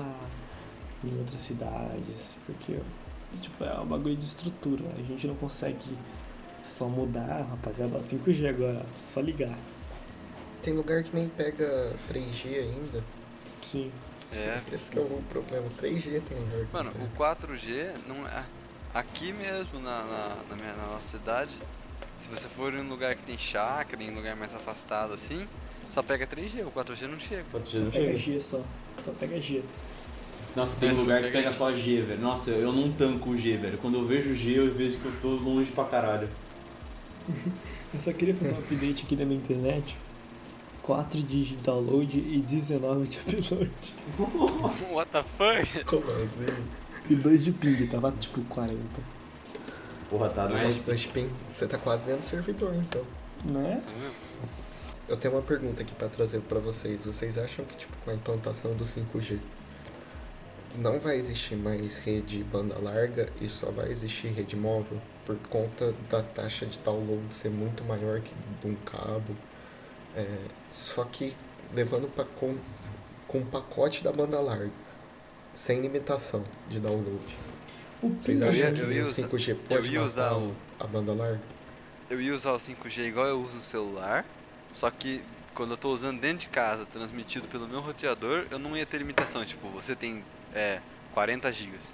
em 1.03 1.17
outras 1.19 1.41
cidades, 1.41 2.37
porque, 2.45 2.79
tipo, 3.41 3.63
é 3.63 3.79
um 3.79 3.85
bagulho 3.85 4.15
de 4.15 4.25
estrutura. 4.25 4.83
A 4.97 5.01
gente 5.03 5.25
não 5.27 5.35
consegue 5.35 5.97
só 6.63 6.87
mudar, 6.87 7.47
rapaziada, 7.49 7.99
5G 8.01 8.47
agora, 8.47 8.85
só 9.05 9.21
ligar. 9.21 9.57
Tem 10.61 10.73
lugar 10.73 11.03
que 11.03 11.15
nem 11.15 11.29
pega 11.29 11.93
3G 12.07 12.59
ainda. 12.59 13.03
Sim. 13.61 13.91
É, 14.33 14.59
Esse 14.73 14.91
que 14.91 14.97
é 14.97 15.01
o 15.01 15.21
problema. 15.29 15.67
3G 15.79 16.21
tem 16.27 16.37
lugar 16.39 16.65
que 16.65 16.73
Mano, 16.73 16.91
não 16.97 17.05
o 17.05 17.09
4G 17.11 17.91
não 18.07 18.27
é. 18.27 18.43
Aqui 18.93 19.31
mesmo 19.33 19.79
na, 19.79 20.03
na, 20.03 20.35
na 20.49 20.55
minha, 20.55 20.73
na 20.73 20.87
nossa 20.87 21.17
cidade, 21.17 21.59
se 22.19 22.29
você 22.29 22.47
for 22.47 22.73
em 22.73 22.79
um 22.81 22.89
lugar 22.89 23.15
que 23.15 23.23
tem 23.23 23.37
chácara, 23.37 24.01
em 24.03 24.11
um 24.11 24.15
lugar 24.15 24.35
mais 24.35 24.53
afastado 24.55 25.13
assim, 25.13 25.47
só 25.89 26.01
pega 26.01 26.25
3G, 26.25 26.65
o 26.65 26.71
4G 26.71 27.07
não 27.07 27.19
chega. 27.19 27.43
4G 27.53 27.65
Só 27.65 27.77
não 27.79 27.91
pega 27.91 28.05
chega. 28.05 28.17
G 28.17 28.39
só. 28.39 28.61
Só 29.01 29.11
pega 29.11 29.39
G. 29.39 29.61
Nossa, 30.55 30.75
tem 30.79 30.89
É, 30.89 30.93
lugar 30.93 31.21
só 31.21 31.27
que 31.27 31.31
pega 31.33 31.37
pega 31.37 31.51
G. 31.51 31.57
só 31.57 31.75
G, 31.75 32.01
velho. 32.01 32.21
Nossa, 32.21 32.49
eu 32.51 32.71
não 32.71 32.91
tanco 32.91 33.29
o 33.31 33.37
G, 33.37 33.57
velho. 33.57 33.77
Quando 33.77 33.97
eu 33.97 34.05
vejo 34.05 34.33
G, 34.35 34.57
eu 34.57 34.73
vejo 34.73 34.97
que 34.97 35.05
eu 35.05 35.13
tô 35.21 35.29
longe 35.29 35.71
pra 35.71 35.83
caralho. 35.85 36.29
Eu 37.93 38.01
só 38.01 38.11
queria 38.11 38.35
fazer 38.35 38.51
um 38.53 38.59
update 38.59 39.03
aqui 39.05 39.15
da 39.15 39.23
minha 39.23 39.39
internet. 39.39 39.97
4 40.83 41.21
de 41.23 41.55
download 41.57 42.19
e 42.19 42.39
19 42.39 43.07
de 43.07 43.19
upload. 43.19 43.71
What 44.91 45.11
the 45.11 45.23
fuck? 45.23 45.85
Como 45.85 46.03
assim? 46.11 46.63
E 47.09 47.15
2 47.15 47.43
de 47.45 47.51
ping, 47.53 47.87
tava 47.87 48.11
tipo 48.19 48.41
40. 48.41 48.77
Porra, 50.09 50.29
tá 50.29 50.43
Nossa, 50.43 50.55
mais. 50.55 50.81
dois 50.81 51.05
ping. 51.05 51.29
Você 51.49 51.67
tá 51.67 51.77
quase 51.77 52.05
dentro 52.05 52.21
do 52.21 52.25
servidor, 52.25 52.73
então. 52.75 53.03
Né? 53.45 53.81
Eu 55.07 55.17
tenho 55.17 55.33
uma 55.33 55.41
pergunta 55.41 55.81
aqui 55.81 55.93
pra 55.93 56.07
trazer 56.07 56.41
pra 56.41 56.59
vocês. 56.59 57.05
Vocês 57.05 57.37
acham 57.37 57.65
que, 57.65 57.75
tipo, 57.75 57.95
com 58.03 58.11
a 58.11 58.13
implantação 58.13 58.73
do 58.73 58.85
5G, 58.85 59.39
não 60.79 60.99
vai 60.99 61.17
existir 61.17 61.55
mais 61.55 61.97
rede 61.99 62.43
banda 62.43 62.75
larga 62.81 63.29
e 63.39 63.47
só 63.47 63.71
vai 63.71 63.91
existir 63.91 64.27
rede 64.29 64.55
móvel 64.55 64.99
por 65.25 65.37
conta 65.49 65.93
da 66.09 66.21
taxa 66.21 66.65
de 66.65 66.77
download 66.79 67.33
ser 67.33 67.49
muito 67.49 67.83
maior 67.83 68.19
que 68.21 68.33
de 68.61 68.67
um 68.67 68.75
cabo? 68.75 69.35
É, 70.15 70.25
só 70.71 71.03
que 71.03 71.35
levando 71.73 72.07
pra 72.13 72.25
com, 72.25 72.57
com 73.27 73.39
o 73.39 73.45
pacote 73.45 74.03
da 74.03 74.11
banda 74.11 74.39
larga, 74.39 74.71
sem 75.53 75.81
limitação 75.81 76.43
de 76.69 76.79
download. 76.79 77.37
O 78.05 78.09
Vocês 78.21 78.39
ping- 78.39 78.45
Eu 78.47 78.53
ia- 78.53 78.67
acham 78.67 78.77
eu 78.79 78.87
que 78.87 78.93
ia 78.93 79.01
o 79.01 79.07
usar- 79.07 79.13
5G 79.27 79.51
eu 79.51 79.55
pode 79.57 79.87
ia 79.89 79.99
matar 79.99 80.07
usar 80.07 80.33
o- 80.33 80.47
o- 80.49 80.55
a 80.79 80.87
banda 80.87 81.13
larga? 81.13 81.41
Eu 82.09 82.21
ia 82.21 82.35
usar 82.35 82.51
o 82.51 82.59
5G 82.59 83.01
igual 83.07 83.25
eu 83.27 83.41
uso 83.41 83.57
o 83.57 83.61
celular, 83.61 84.25
só 84.71 84.91
que 84.91 85.21
quando 85.53 85.71
eu 85.71 85.77
tô 85.77 85.89
usando 85.91 86.19
dentro 86.19 86.39
de 86.39 86.47
casa, 86.49 86.85
transmitido 86.85 87.47
pelo 87.47 87.67
meu 87.67 87.79
roteador, 87.81 88.45
eu 88.51 88.59
não 88.59 88.75
ia 88.77 88.85
ter 88.85 88.97
limitação. 88.97 89.43
Tipo, 89.45 89.69
você 89.69 89.95
tem 89.95 90.23
é, 90.53 90.79
40 91.13 91.51
gigas. 91.51 91.93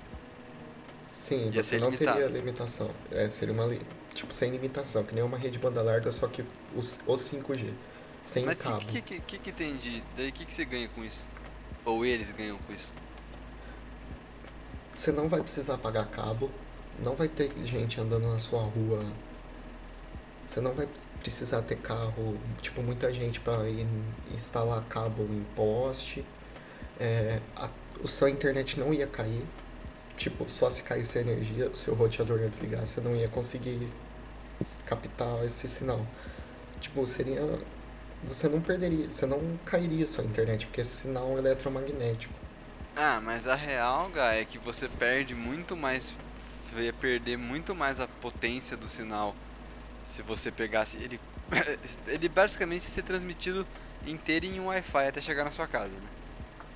Sim, 1.11 1.49
Ia 1.53 1.63
você 1.63 1.77
não 1.79 1.89
limitado. 1.91 2.19
teria 2.19 2.31
limitação. 2.33 2.89
É, 3.11 3.29
seria 3.29 3.53
uma 3.53 3.69
tipo 4.13 4.33
sem 4.33 4.51
limitação, 4.51 5.03
que 5.03 5.13
nem 5.15 5.23
uma 5.23 5.37
rede 5.37 5.57
banda 5.59 5.81
larga, 5.81 6.11
só 6.11 6.27
que 6.27 6.43
os, 6.75 6.99
o 7.07 7.15
5G, 7.17 7.71
sem 8.21 8.45
Mas 8.45 8.57
o 8.57 8.61
cabo. 8.63 8.85
que, 8.85 9.01
que, 9.01 9.19
que, 9.19 9.37
que 9.37 9.51
tem 9.51 9.75
de. 9.77 10.03
Daí 10.17 10.29
o 10.29 10.31
que, 10.33 10.45
que 10.45 10.53
você 10.53 10.65
ganha 10.65 10.87
com 10.89 11.03
isso? 11.03 11.25
Ou 11.85 12.05
eles 12.05 12.31
ganham 12.31 12.57
com 12.59 12.73
isso? 12.73 12.91
Você 15.01 15.11
não 15.11 15.27
vai 15.27 15.41
precisar 15.41 15.79
pagar 15.79 16.05
cabo, 16.11 16.47
não 17.03 17.15
vai 17.15 17.27
ter 17.27 17.51
gente 17.65 17.99
andando 17.99 18.27
na 18.27 18.37
sua 18.37 18.61
rua. 18.61 19.03
Você 20.47 20.61
não 20.61 20.73
vai 20.73 20.87
precisar 21.19 21.63
ter 21.63 21.77
carro, 21.77 22.37
tipo, 22.61 22.83
muita 22.83 23.11
gente 23.11 23.39
para 23.39 23.67
instalar 24.31 24.83
cabo 24.87 25.23
em 25.23 25.43
poste. 25.55 26.23
É, 26.99 27.39
a, 27.55 27.67
a 27.67 28.07
sua 28.07 28.29
internet 28.29 28.79
não 28.79 28.93
ia 28.93 29.07
cair. 29.07 29.43
Tipo, 30.17 30.47
só 30.47 30.69
se 30.69 30.83
caísse 30.83 31.17
a 31.17 31.21
energia, 31.21 31.69
o 31.69 31.75
seu 31.75 31.95
roteador 31.95 32.39
ia 32.39 32.49
desligar, 32.49 32.85
você 32.85 33.01
não 33.01 33.15
ia 33.15 33.27
conseguir 33.27 33.89
captar 34.85 35.43
esse 35.43 35.67
sinal. 35.67 36.05
Tipo, 36.79 37.07
seria. 37.07 37.41
Você 38.25 38.47
não 38.47 38.61
perderia, 38.61 39.11
você 39.11 39.25
não 39.25 39.57
cairia 39.65 40.05
sua 40.05 40.23
internet, 40.23 40.67
porque 40.67 40.81
esse 40.81 40.95
sinal 40.95 41.35
é 41.37 41.39
eletromagnético. 41.39 42.40
Ah, 42.95 43.19
mas 43.21 43.47
a 43.47 43.55
real, 43.55 44.09
Gá, 44.09 44.33
é 44.33 44.45
que 44.45 44.57
você 44.57 44.87
perde 44.87 45.35
muito 45.35 45.75
mais. 45.75 46.17
Você 46.61 46.83
ia 46.83 46.93
perder 46.93 47.37
muito 47.37 47.75
mais 47.75 47.99
a 47.99 48.07
potência 48.07 48.77
do 48.77 48.87
sinal 48.87 49.37
se 50.01 50.21
você 50.23 50.51
pegasse 50.51 50.97
ele. 50.99 51.21
ele 52.07 52.29
basicamente 52.29 52.83
ia 52.85 52.89
ser 52.89 53.03
transmitido 53.03 53.67
inteiro 54.05 54.45
em 54.47 54.59
um 54.59 54.67
Wi-Fi 54.67 55.07
até 55.07 55.21
chegar 55.21 55.43
na 55.45 55.51
sua 55.51 55.67
casa, 55.67 55.99
né? 56.01 56.11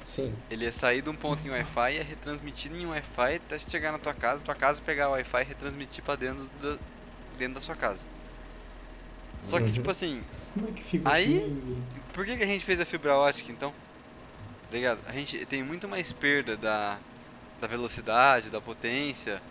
Sim, 0.04 0.38
Ele 0.50 0.66
ia 0.66 0.72
sair 0.72 1.04
de 1.04 1.10
um 1.10 1.16
ponto 1.16 1.46
em 1.46 1.52
Wi-Fi 1.52 1.92
e 1.92 1.96
ia 1.98 2.04
retransmitir 2.04 2.72
em 2.72 2.86
Wi-Fi 2.88 3.36
até 3.36 3.60
chegar 3.60 3.92
na 3.92 4.00
tua 4.00 4.14
casa, 4.14 4.44
tua 4.44 4.56
casa 4.56 4.82
pegar 4.82 5.10
o 5.10 5.12
Wi-Fi 5.12 5.42
e 5.42 5.44
retransmitir 5.44 6.04
pra 6.04 6.16
dentro 6.16 6.50
da, 6.50 6.80
dentro 7.38 7.54
da 7.56 7.62
sua 7.62 7.76
casa. 7.76 8.08
Só 9.42 9.60
que, 9.60 9.66
Uhum. 9.68 9.74
tipo 9.74 9.90
assim, 9.92 10.26
Como 10.54 10.68
é 10.68 10.72
que 10.74 10.84
fica 10.84 11.10
Aí- 11.10 11.42
por 12.14 12.26
que, 12.26 12.38
que 12.38 12.44
a 12.44 12.48
gente 12.48 12.66
fez 12.66 12.80
a 12.80 12.86
fibra 12.86 13.16
ótica 13.18 13.52
então? 13.52 13.76
Ligado? 14.72 15.00
A 15.08 15.12
gente 15.12 15.46
tem 15.46 15.64
muito 15.64 15.88
mais 15.88 16.12
perda 16.12 16.58
da, 16.58 16.98
da 17.62 17.68
velocidade, 17.68 18.50
da 18.50 18.60
potência 18.60 19.42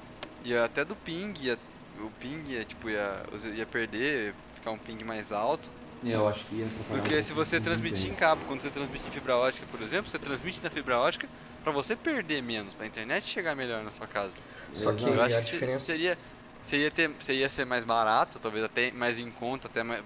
e 0.45 0.57
até 0.57 0.85
do 0.85 0.97
ping. 0.97 1.33
Ia, 1.41 1.59
o 2.01 2.11
ping 2.21 2.43
ia, 2.49 2.65
tipo, 2.65 2.91
ia, 2.91 3.23
ia 3.55 3.67
perder, 3.67 4.35
ficar 4.55 4.71
um 4.71 4.79
ping 4.79 5.03
mais 5.05 5.33
alto. 5.33 5.71
Eu 6.03 6.29
acho 6.29 6.45
que 6.45 6.57
ia 6.57 6.67
Porque 6.89 7.19
um 7.19 7.23
se 7.23 7.33
você 7.33 7.61
transmitir 7.61 8.11
em 8.11 8.15
cabo, 8.15 8.45
quando 8.47 8.61
você 8.61 8.71
transmite 8.71 9.07
em 9.07 9.11
fibra 9.11 9.37
ótica, 9.37 9.67
por 9.71 9.81
exemplo, 9.81 10.11
você 10.11 10.19
transmite 10.19 10.63
na 10.63 10.69
fibra 10.69 10.99
ótica 10.99 11.27
pra 11.63 11.73
você 11.73 11.97
perder 11.97 12.43
menos, 12.43 12.75
pra 12.75 12.87
internet 12.87 13.27
chegar 13.27 13.57
melhor 13.57 13.83
na 13.83 13.91
sua 13.91 14.07
casa. 14.07 14.39
Só 14.75 14.93
que. 14.93 15.05
Eu 15.05 15.21
a 15.21 15.25
acho 15.25 15.39
que 15.39 15.53
diferença. 15.53 15.79
seria, 15.81 16.19
seria, 16.63 16.91
ter, 16.91 17.11
seria 17.21 17.49
ser 17.49 17.65
mais 17.65 17.85
barato, 17.85 18.39
talvez 18.39 18.63
até 18.63 18.91
mais 18.91 19.19
em 19.19 19.31
conta, 19.31 19.67
até 19.67 19.83
mais, 19.83 20.03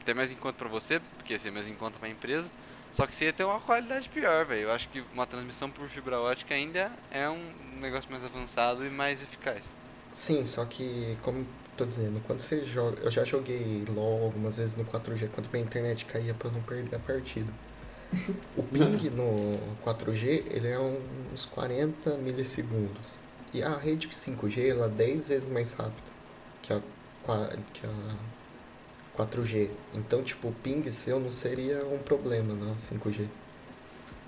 até 0.00 0.14
mais 0.14 0.30
em 0.30 0.36
conta 0.36 0.56
pra 0.56 0.68
você, 0.68 1.00
porque 1.16 1.36
seria 1.36 1.52
mais 1.52 1.66
em 1.66 1.74
conta 1.74 1.98
pra 1.98 2.08
empresa. 2.08 2.48
Só 2.92 3.06
que 3.06 3.14
você 3.14 3.26
ia 3.26 3.32
ter 3.32 3.44
uma 3.44 3.60
qualidade 3.60 4.08
pior, 4.08 4.44
velho. 4.44 4.62
Eu 4.62 4.72
acho 4.72 4.88
que 4.88 5.02
uma 5.12 5.26
transmissão 5.26 5.70
por 5.70 5.88
fibra 5.88 6.18
ótica 6.18 6.54
ainda 6.54 6.90
é 7.10 7.28
um 7.28 7.52
negócio 7.80 8.10
mais 8.10 8.24
avançado 8.24 8.84
e 8.84 8.90
mais 8.90 9.22
eficaz. 9.22 9.74
Sim, 10.12 10.44
só 10.44 10.64
que, 10.64 11.16
como 11.22 11.46
tô 11.76 11.86
dizendo, 11.86 12.20
quando 12.26 12.40
você 12.40 12.64
joga. 12.64 13.00
Eu 13.00 13.10
já 13.10 13.24
joguei 13.24 13.84
LOL 13.88 14.24
algumas 14.24 14.56
vezes 14.56 14.76
no 14.76 14.84
4G, 14.84 15.28
quando 15.32 15.50
minha 15.50 15.64
internet 15.64 16.04
caía 16.04 16.34
pra 16.34 16.48
eu 16.48 16.52
não 16.52 16.62
perder 16.62 16.96
a 16.96 16.98
partida. 16.98 17.52
O 18.56 18.64
ping 18.64 19.08
no 19.10 19.52
4G, 19.84 20.44
ele 20.50 20.66
é 20.66 20.78
uns 20.80 21.44
40 21.44 22.16
milissegundos. 22.16 23.14
E 23.54 23.62
a 23.62 23.76
rede 23.76 24.08
5G, 24.08 24.70
ela 24.70 24.86
é 24.86 24.88
10 24.88 25.28
vezes 25.28 25.48
mais 25.48 25.72
rápida 25.72 26.10
que 26.60 26.72
a, 26.72 26.80
que 27.72 27.86
a 27.86 28.16
4G. 29.26 29.70
Então, 29.94 30.22
tipo, 30.22 30.48
o 30.48 30.52
ping 30.62 30.90
seu 30.90 31.18
não 31.20 31.30
seria 31.30 31.84
um 31.86 31.98
problema 31.98 32.54
na 32.54 32.74
5G. 32.76 33.26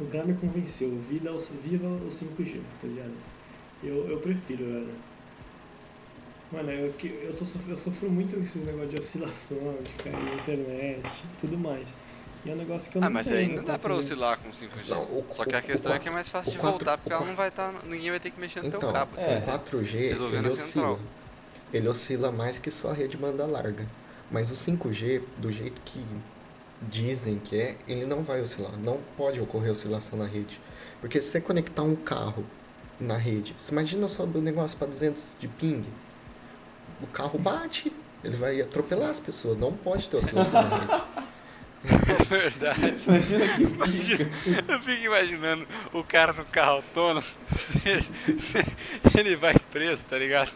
O 0.00 0.04
Gá 0.06 0.24
me 0.24 0.34
convenceu. 0.34 0.90
Vida 1.08 1.30
ao, 1.30 1.38
viva 1.38 1.86
o 1.86 2.08
5G, 2.10 2.60
rapaziada. 2.74 3.10
Eu, 3.82 4.08
eu 4.08 4.18
prefiro, 4.18 4.64
velho. 4.64 4.88
Mano, 6.52 6.70
eu, 6.70 6.92
que- 6.92 7.20
eu, 7.22 7.32
sofro, 7.32 7.60
eu 7.68 7.76
sofro 7.76 8.10
muito 8.10 8.36
com 8.36 8.42
esses 8.42 8.64
negócios 8.64 8.90
de 8.90 9.00
oscilação, 9.00 9.74
de 9.82 9.90
cair 10.02 10.12
na 10.12 10.34
internet 10.34 11.00
e 11.06 11.40
tudo 11.40 11.56
mais. 11.56 11.88
E 12.44 12.50
é 12.50 12.52
um 12.52 12.56
negócio 12.56 12.90
que 12.90 12.98
eu 12.98 13.02
Ah, 13.02 13.06
não 13.06 13.12
mas 13.12 13.26
tenho 13.26 13.38
aí 13.38 13.48
no 13.48 13.56
não 13.56 13.64
dá 13.64 13.78
pra 13.78 13.94
4G. 13.94 13.98
oscilar 13.98 14.38
com 14.38 14.50
5G. 14.52 14.90
Não, 14.90 15.02
o- 15.04 15.24
Só 15.30 15.44
que 15.44 15.54
a 15.56 15.62
questão 15.62 15.92
o 15.92 15.94
é 15.94 15.98
que 15.98 16.08
é 16.08 16.12
mais 16.12 16.28
fácil 16.28 16.52
de 16.52 16.58
voltar, 16.58 16.98
porque 16.98 17.10
o 17.10 17.12
ela 17.14 17.22
qua- 17.22 17.28
não 17.28 17.36
vai 17.36 17.48
estar. 17.48 17.72
ninguém 17.84 18.10
vai 18.10 18.20
ter 18.20 18.30
que 18.30 18.40
mexer 18.40 18.60
no 18.60 18.66
Então, 18.68 18.80
teu 18.80 18.92
cabo. 18.92 19.16
Ter- 19.16 19.40
4G, 19.42 20.08
resolver 20.08 20.38
ele 20.38 20.50
central. 20.50 20.92
oscila. 20.94 21.08
Ele 21.72 21.88
oscila 21.88 22.30
mais 22.32 22.58
que 22.58 22.70
sua 22.70 22.92
rede 22.92 23.16
banda 23.16 23.46
larga. 23.46 23.86
Mas 24.32 24.50
o 24.50 24.54
5G, 24.54 25.22
do 25.38 25.52
jeito 25.52 25.80
que 25.84 26.02
dizem 26.80 27.38
que 27.38 27.56
é, 27.56 27.76
ele 27.86 28.06
não 28.06 28.22
vai 28.22 28.40
oscilar. 28.40 28.76
Não 28.78 28.98
pode 29.16 29.40
ocorrer 29.40 29.70
oscilação 29.70 30.18
na 30.18 30.26
rede. 30.26 30.58
Porque 31.00 31.20
se 31.20 31.30
você 31.30 31.40
conectar 31.40 31.82
um 31.82 31.94
carro 31.94 32.44
na 32.98 33.16
rede, 33.16 33.54
você 33.56 33.72
imagina 33.72 34.08
só 34.08 34.24
do 34.24 34.40
negócio 34.40 34.76
para 34.78 34.86
200 34.86 35.32
de 35.38 35.48
ping, 35.48 35.84
o 37.02 37.06
carro 37.06 37.38
bate, 37.38 37.92
ele 38.24 38.36
vai 38.36 38.60
atropelar 38.60 39.10
as 39.10 39.20
pessoas. 39.20 39.58
Não 39.58 39.72
pode 39.72 40.08
ter 40.08 40.16
oscilação 40.16 40.62
na 40.62 40.78
rede. 40.78 41.02
É 42.34 42.48
verdade. 42.48 42.94
Imagina 43.06 43.48
que 43.56 43.62
Imagina- 43.62 44.30
Eu 44.68 44.80
fico 44.80 45.04
imaginando 45.04 45.66
o 45.92 46.02
cara 46.04 46.32
no 46.32 46.44
carro 46.46 46.76
autônomo, 46.76 47.26
se- 47.54 48.02
se 48.38 48.64
ele 49.18 49.36
vai 49.36 49.54
preso, 49.70 50.04
tá 50.08 50.16
ligado? 50.18 50.50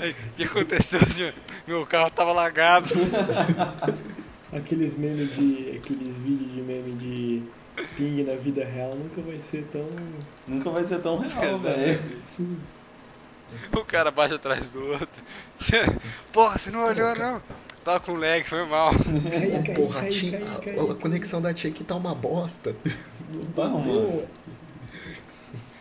Aí, 0.00 0.10
O 0.12 0.32
que 0.36 0.44
aconteceu? 0.44 1.00
Meu 1.66 1.84
carro 1.86 2.10
tava 2.10 2.32
lagado. 2.32 2.88
Aqueles 4.52 4.94
memes 4.96 5.34
de. 5.34 5.76
aqueles 5.76 6.16
vídeos 6.16 6.52
de 6.52 6.60
meme 6.62 6.92
de 6.92 7.42
ping 7.96 8.22
na 8.22 8.34
vida 8.36 8.64
real 8.64 8.94
nunca 8.94 9.20
vai 9.20 9.38
ser 9.40 9.64
tão. 9.72 9.86
nunca 10.46 10.70
vai 10.70 10.84
ser 10.86 11.00
tão 11.00 11.18
real, 11.18 11.58
velho. 11.58 12.00
Sim. 12.36 12.56
O 13.72 13.84
cara 13.84 14.10
bate 14.10 14.34
atrás 14.34 14.72
do 14.72 14.84
outro. 14.86 15.22
Porra, 16.32 16.56
você 16.58 16.70
não 16.70 16.84
olhou 16.84 17.14
não? 17.16 17.42
Tava 17.86 18.00
com 18.00 18.14
lag, 18.14 18.42
foi 18.42 18.66
mal. 18.66 18.90
Cai, 19.30 19.62
cai, 19.62 19.74
porra, 19.76 20.00
cai, 20.00 20.08
a- 20.08 20.58
cai, 20.58 20.74
a, 20.74 20.86
cai. 20.86 20.94
conexão 20.96 21.40
da 21.40 21.54
tia 21.54 21.70
aqui 21.70 21.84
tá 21.84 21.94
uma 21.94 22.16
bosta. 22.16 22.74
Não 23.30 23.44
tá, 23.52 23.68
mano. 23.68 24.26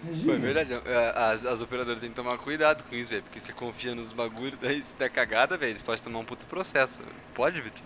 Foi 0.04 0.14
Imagina. 0.14 0.38
verdade, 0.38 0.74
é, 0.74 1.14
as, 1.16 1.44
as 1.48 1.62
operadoras 1.62 2.00
têm 2.00 2.12
que 2.12 2.16
tomar 2.16 2.38
cuidado 2.38 2.84
com 2.84 2.96
isso, 2.96 3.10
velho. 3.10 3.24
Porque 3.24 3.40
você 3.40 3.52
confia 3.52 3.96
nos 3.96 4.14
bagulhos, 4.14 4.60
daí 4.62 4.84
se 4.84 4.96
der 4.98 5.10
cagada, 5.10 5.58
velho, 5.58 5.72
eles 5.72 5.82
podem 5.82 6.04
tomar 6.04 6.20
um 6.20 6.26
puto 6.26 6.46
processo. 6.46 7.00
Pode, 7.34 7.60
Vitor? 7.60 7.82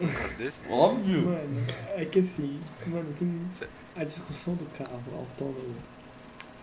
Um 0.00 0.06
caso 0.06 0.36
desse? 0.36 0.62
Óbvio. 0.70 1.22
Mano, 1.22 1.66
é 1.96 2.04
que 2.04 2.20
assim, 2.20 2.60
mano, 2.86 3.12
tem. 3.18 3.40
A 3.96 4.04
discussão 4.04 4.54
do 4.54 4.66
carro 4.66 5.02
autônomo 5.18 5.74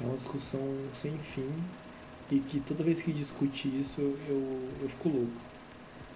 é 0.01 0.05
uma 0.05 0.15
discussão 0.15 0.61
sem 0.93 1.17
fim 1.17 1.51
e 2.31 2.39
que 2.39 2.61
toda 2.61 2.85
vez 2.85 3.01
que 3.01 3.11
discute 3.11 3.67
isso 3.67 3.99
eu, 3.99 4.69
eu 4.81 4.87
fico 4.87 5.09
louco. 5.09 5.55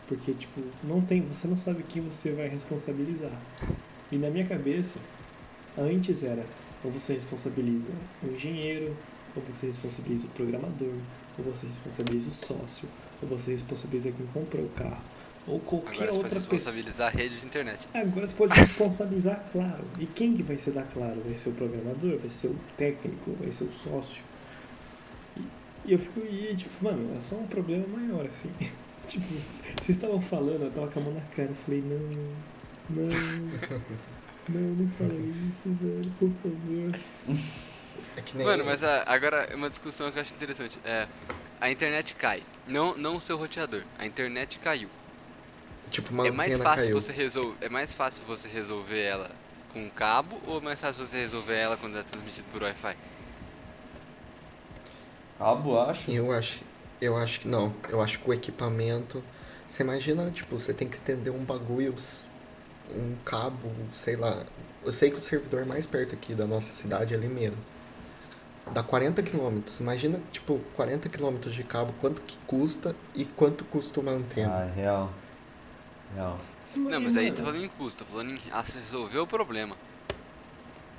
Porque, 0.10 0.34
tipo, 0.34 0.60
não 0.84 1.02
tem, 1.02 1.22
você 1.22 1.48
não 1.48 1.56
sabe 1.56 1.84
quem 1.88 2.02
você 2.02 2.32
vai 2.32 2.48
responsabilizar. 2.48 3.32
E 4.12 4.18
na 4.18 4.32
minha 4.32 4.46
cabeça, 4.46 4.98
antes 5.78 6.24
era 6.24 6.44
ou 6.84 6.92
você 6.92 7.14
responsabiliza 7.14 7.90
o 8.24 8.34
engenheiro, 8.34 8.96
ou 9.36 9.44
você 9.44 9.68
responsabiliza 9.68 10.26
o 10.26 10.30
programador, 10.32 10.96
ou 11.38 11.46
você 11.46 11.68
responsabiliza 11.68 12.30
o 12.30 12.32
sócio, 12.32 12.90
ou 13.22 13.28
você 13.28 13.52
responsabiliza 13.52 14.12
quem 14.12 14.26
comprou 14.28 14.64
o 14.64 14.70
carro, 14.70 15.02
ou 15.46 15.60
qualquer 15.60 15.92
Agora 15.92 16.12
você 16.12 16.18
pode 16.18 16.18
outra 16.18 16.40
pessoa. 16.40 16.54
responsabilizar 16.56 17.08
a 17.08 17.12
rede 17.12 17.40
de 17.40 17.46
internet. 17.46 17.88
Agora 17.94 18.26
você 18.26 18.36
pode 18.36 18.60
responsabilizar, 18.60 19.46
claro. 19.52 19.84
E 20.00 20.08
quem 20.08 20.36
que 20.36 20.42
vai 20.42 20.58
ser 20.58 20.72
da 20.72 20.84
Claro? 20.84 21.22
Vai 21.24 21.38
ser 21.38 21.50
o 21.50 21.54
programador? 21.54 22.18
Vai 22.18 22.32
ser 22.32 22.48
o 22.48 22.56
técnico? 22.78 23.36
Vai 23.40 23.52
ser 23.52 23.66
o 23.66 23.72
sócio? 23.72 24.24
E, 25.38 25.42
e 25.86 25.94
eu 25.94 26.00
fico, 26.00 26.22
e 26.22 26.56
tipo, 26.56 26.84
mano, 26.84 27.16
é 27.16 27.20
só 27.20 27.36
um 27.36 27.46
problema 27.46 27.86
maior, 27.88 28.26
assim. 28.26 28.50
tipo, 29.10 29.26
vocês 29.34 29.90
estavam 29.98 30.22
falando, 30.22 30.64
eu 30.64 30.72
tava 30.72 30.88
com 30.88 31.00
a 31.00 31.04
mão 31.04 31.14
na 31.14 31.22
cara, 31.22 31.50
eu 31.50 31.56
falei, 31.56 31.82
não, 31.82 31.98
não, 32.90 33.08
não, 34.50 34.62
não 34.76 34.90
fala 34.90 35.14
isso, 35.48 35.70
velho, 35.82 36.12
por 36.20 36.30
favor. 36.42 37.40
É 38.18 38.44
Mano, 38.44 38.66
mas 38.66 38.84
a- 38.84 39.04
agora 39.06 39.48
é 39.52 39.56
uma 39.56 39.70
discussão 39.70 40.12
que 40.12 40.18
eu 40.18 40.22
acho 40.22 40.34
interessante. 40.34 40.78
É, 40.84 41.08
a 41.60 41.70
internet 41.72 42.14
cai. 42.16 42.44
Não, 42.68 42.96
não 42.98 43.18
o 43.18 43.22
seu 43.22 43.38
roteador. 43.38 43.84
A 43.98 44.06
internet 44.06 44.60
caiu. 44.60 44.90
tipo, 45.92 46.12
uma 46.14 46.28
é 46.28 46.32
mais 46.32 46.58
fácil 46.58 46.84
caiu. 46.86 47.02
você 47.02 47.12
resolver. 47.14 47.58
É 47.62 47.70
mais 47.70 47.94
fácil 47.94 48.24
você 48.28 48.48
resolver 48.48 49.02
ela 49.02 49.32
com 49.74 49.84
um 49.84 49.90
cabo 49.90 50.40
ou 50.48 50.58
é 50.58 50.62
mais 50.62 50.80
fácil 50.80 51.06
você 51.06 51.18
resolver 51.18 51.56
ela 51.56 51.78
quando 51.78 51.98
é 51.98 52.04
transmitido 52.04 52.48
por 52.52 52.64
Wi-Fi? 52.64 52.96
Cabo, 55.38 55.80
acho. 55.80 56.12
Eu 56.12 56.32
acho, 56.32 56.60
eu 57.02 57.18
acho 57.18 57.42
que 57.42 57.48
não. 57.48 57.74
Eu 57.88 58.02
acho 58.02 58.20
que 58.20 58.30
o 58.30 58.34
equipamento. 58.34 59.24
Você 59.68 59.84
imagina, 59.84 60.32
tipo, 60.32 60.60
você 60.60 60.74
tem 60.74 60.88
que 60.88 60.96
estender 60.96 61.32
um 61.32 61.44
bagulho, 61.44 61.96
um 62.96 63.16
cabo, 63.24 63.72
sei 63.94 64.16
lá. 64.16 64.44
Eu 64.84 64.92
sei 64.92 65.12
que 65.12 65.18
o 65.18 65.22
servidor 65.22 65.66
mais 65.66 65.86
perto 65.86 66.16
aqui 66.16 66.34
da 66.34 66.46
nossa 66.46 66.74
cidade 66.74 67.14
é 67.14 67.18
Limeira. 67.18 67.56
Dá 68.72 68.84
40 68.84 69.22
quilômetros. 69.24 69.80
Imagina, 69.80 70.20
tipo, 70.32 70.60
40 70.76 71.10
quilômetros 71.10 71.54
de 71.54 71.64
cabo, 71.64 71.94
quanto 72.00 72.22
que 72.22 72.38
custa 72.48 72.96
e 73.16 73.26
quanto 73.26 73.64
custa 73.66 74.00
uma 74.00 74.12
antena. 74.12 74.52
Ah, 74.52 74.72
real. 74.74 75.14
Real. 76.16 76.38
Não, 76.76 77.00
mas 77.00 77.18
aí 77.18 77.32
você 77.32 77.38
tá 77.38 77.44
falando 77.44 77.64
em 77.64 77.68
custo, 77.68 78.04
tô 78.04 78.12
falando 78.12 78.32
em 78.32 78.40
ah, 78.52 78.64
você 78.64 78.80
resolver 78.80 79.18
o 79.20 79.28
problema. 79.28 79.76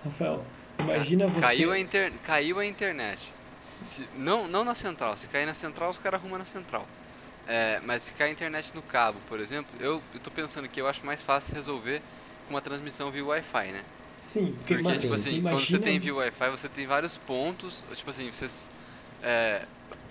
Rafael, 0.04 0.44
imagina 0.78 1.26
você... 1.26 1.40
Caiu 1.40 1.72
a, 1.72 1.78
inter... 1.78 2.12
Caiu 2.24 2.58
a 2.58 2.66
internet. 2.66 3.32
Se... 3.82 4.08
Não, 4.14 4.46
não 4.48 4.64
na 4.64 4.74
central. 4.74 5.16
Se 5.16 5.26
cair 5.28 5.46
na 5.46 5.54
central, 5.54 5.90
os 5.90 5.98
caras 5.98 6.20
arrumam 6.20 6.38
na 6.38 6.44
central. 6.44 6.86
É, 7.46 7.80
mas 7.84 8.02
se 8.02 8.12
cair 8.12 8.30
internet 8.32 8.74
no 8.74 8.82
cabo, 8.82 9.18
por 9.26 9.40
exemplo, 9.40 9.74
eu, 9.80 10.02
eu 10.14 10.20
tô 10.20 10.30
pensando 10.30 10.68
que 10.68 10.80
eu 10.80 10.86
acho 10.86 11.04
mais 11.04 11.22
fácil 11.22 11.54
resolver 11.54 12.00
com 12.46 12.54
uma 12.54 12.60
transmissão 12.60 13.10
via 13.10 13.24
Wi-Fi, 13.24 13.72
né? 13.72 13.82
Sim, 14.20 14.52
porque, 14.52 14.74
Porque, 14.74 14.98
tipo 14.98 15.14
assim, 15.14 15.40
quando 15.42 15.60
você 15.60 15.76
imagina- 15.76 15.78
tem 15.82 15.98
via 15.98 16.14
Wi-Fi, 16.14 16.50
você 16.50 16.68
tem 16.68 16.86
vários 16.86 17.16
pontos. 17.16 17.82
Tipo 17.94 18.10
assim, 18.10 18.30
vocês. 18.30 18.70
É, 19.22 19.62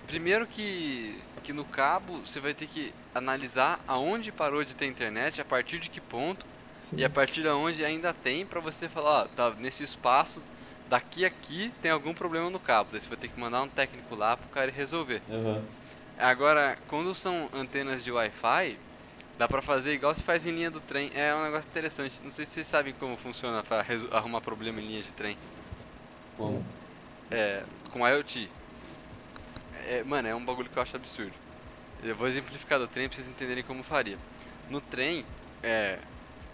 primeiro 0.06 0.46
que, 0.46 1.18
que 1.44 1.52
no 1.52 1.64
cabo 1.64 2.20
você 2.26 2.40
vai 2.40 2.52
ter 2.52 2.66
que 2.66 2.92
analisar 3.14 3.78
aonde 3.86 4.32
parou 4.32 4.64
de 4.64 4.74
ter 4.74 4.86
internet, 4.86 5.40
a 5.40 5.44
partir 5.44 5.78
de 5.78 5.88
que 5.88 6.00
ponto, 6.00 6.44
Sim. 6.80 6.96
e 6.98 7.04
a 7.04 7.10
partir 7.10 7.42
de 7.42 7.48
onde 7.48 7.84
ainda 7.84 8.12
tem, 8.12 8.44
pra 8.44 8.60
você 8.60 8.88
falar, 8.88 9.22
ó, 9.22 9.28
tá 9.28 9.50
nesse 9.58 9.82
espaço, 9.84 10.42
daqui 10.90 11.24
a 11.24 11.28
aqui 11.28 11.72
tem 11.80 11.90
algum 11.90 12.12
problema 12.12 12.50
no 12.50 12.60
cabo. 12.60 12.90
Daí 12.90 13.00
você 13.00 13.08
vai 13.08 13.16
ter 13.16 13.28
que 13.28 13.40
mandar 13.40 13.62
um 13.62 13.68
técnico 13.68 14.14
lá 14.16 14.36
pro 14.36 14.50
cara 14.50 14.70
resolver. 14.70 15.22
Aham. 15.30 15.64
Agora, 16.18 16.76
quando 16.86 17.14
são 17.14 17.48
antenas 17.52 18.04
de 18.04 18.12
Wi-Fi, 18.12 18.78
dá 19.38 19.48
pra 19.48 19.62
fazer 19.62 19.94
igual 19.94 20.14
se 20.14 20.22
faz 20.22 20.44
em 20.44 20.50
linha 20.50 20.70
do 20.70 20.80
trem. 20.80 21.10
É 21.14 21.34
um 21.34 21.44
negócio 21.44 21.68
interessante. 21.70 22.22
Não 22.22 22.30
sei 22.30 22.44
se 22.44 22.52
vocês 22.52 22.66
sabem 22.66 22.92
como 22.92 23.16
funciona 23.16 23.62
pra 23.62 23.86
arrumar 24.10 24.40
problema 24.40 24.80
em 24.80 24.86
linha 24.86 25.02
de 25.02 25.14
trem. 25.14 25.38
Como? 26.36 26.64
É, 27.30 27.64
com 27.90 28.06
IoT. 28.06 28.50
É, 29.86 30.02
mano, 30.04 30.28
é 30.28 30.34
um 30.34 30.44
bagulho 30.44 30.68
que 30.68 30.78
eu 30.78 30.82
acho 30.82 30.96
absurdo. 30.96 31.36
Eu 32.02 32.16
vou 32.16 32.28
exemplificar 32.28 32.78
do 32.78 32.88
trem 32.88 33.08
pra 33.08 33.16
vocês 33.16 33.28
entenderem 33.28 33.64
como 33.64 33.82
faria. 33.82 34.18
No 34.68 34.80
trem, 34.80 35.24
é, 35.62 35.98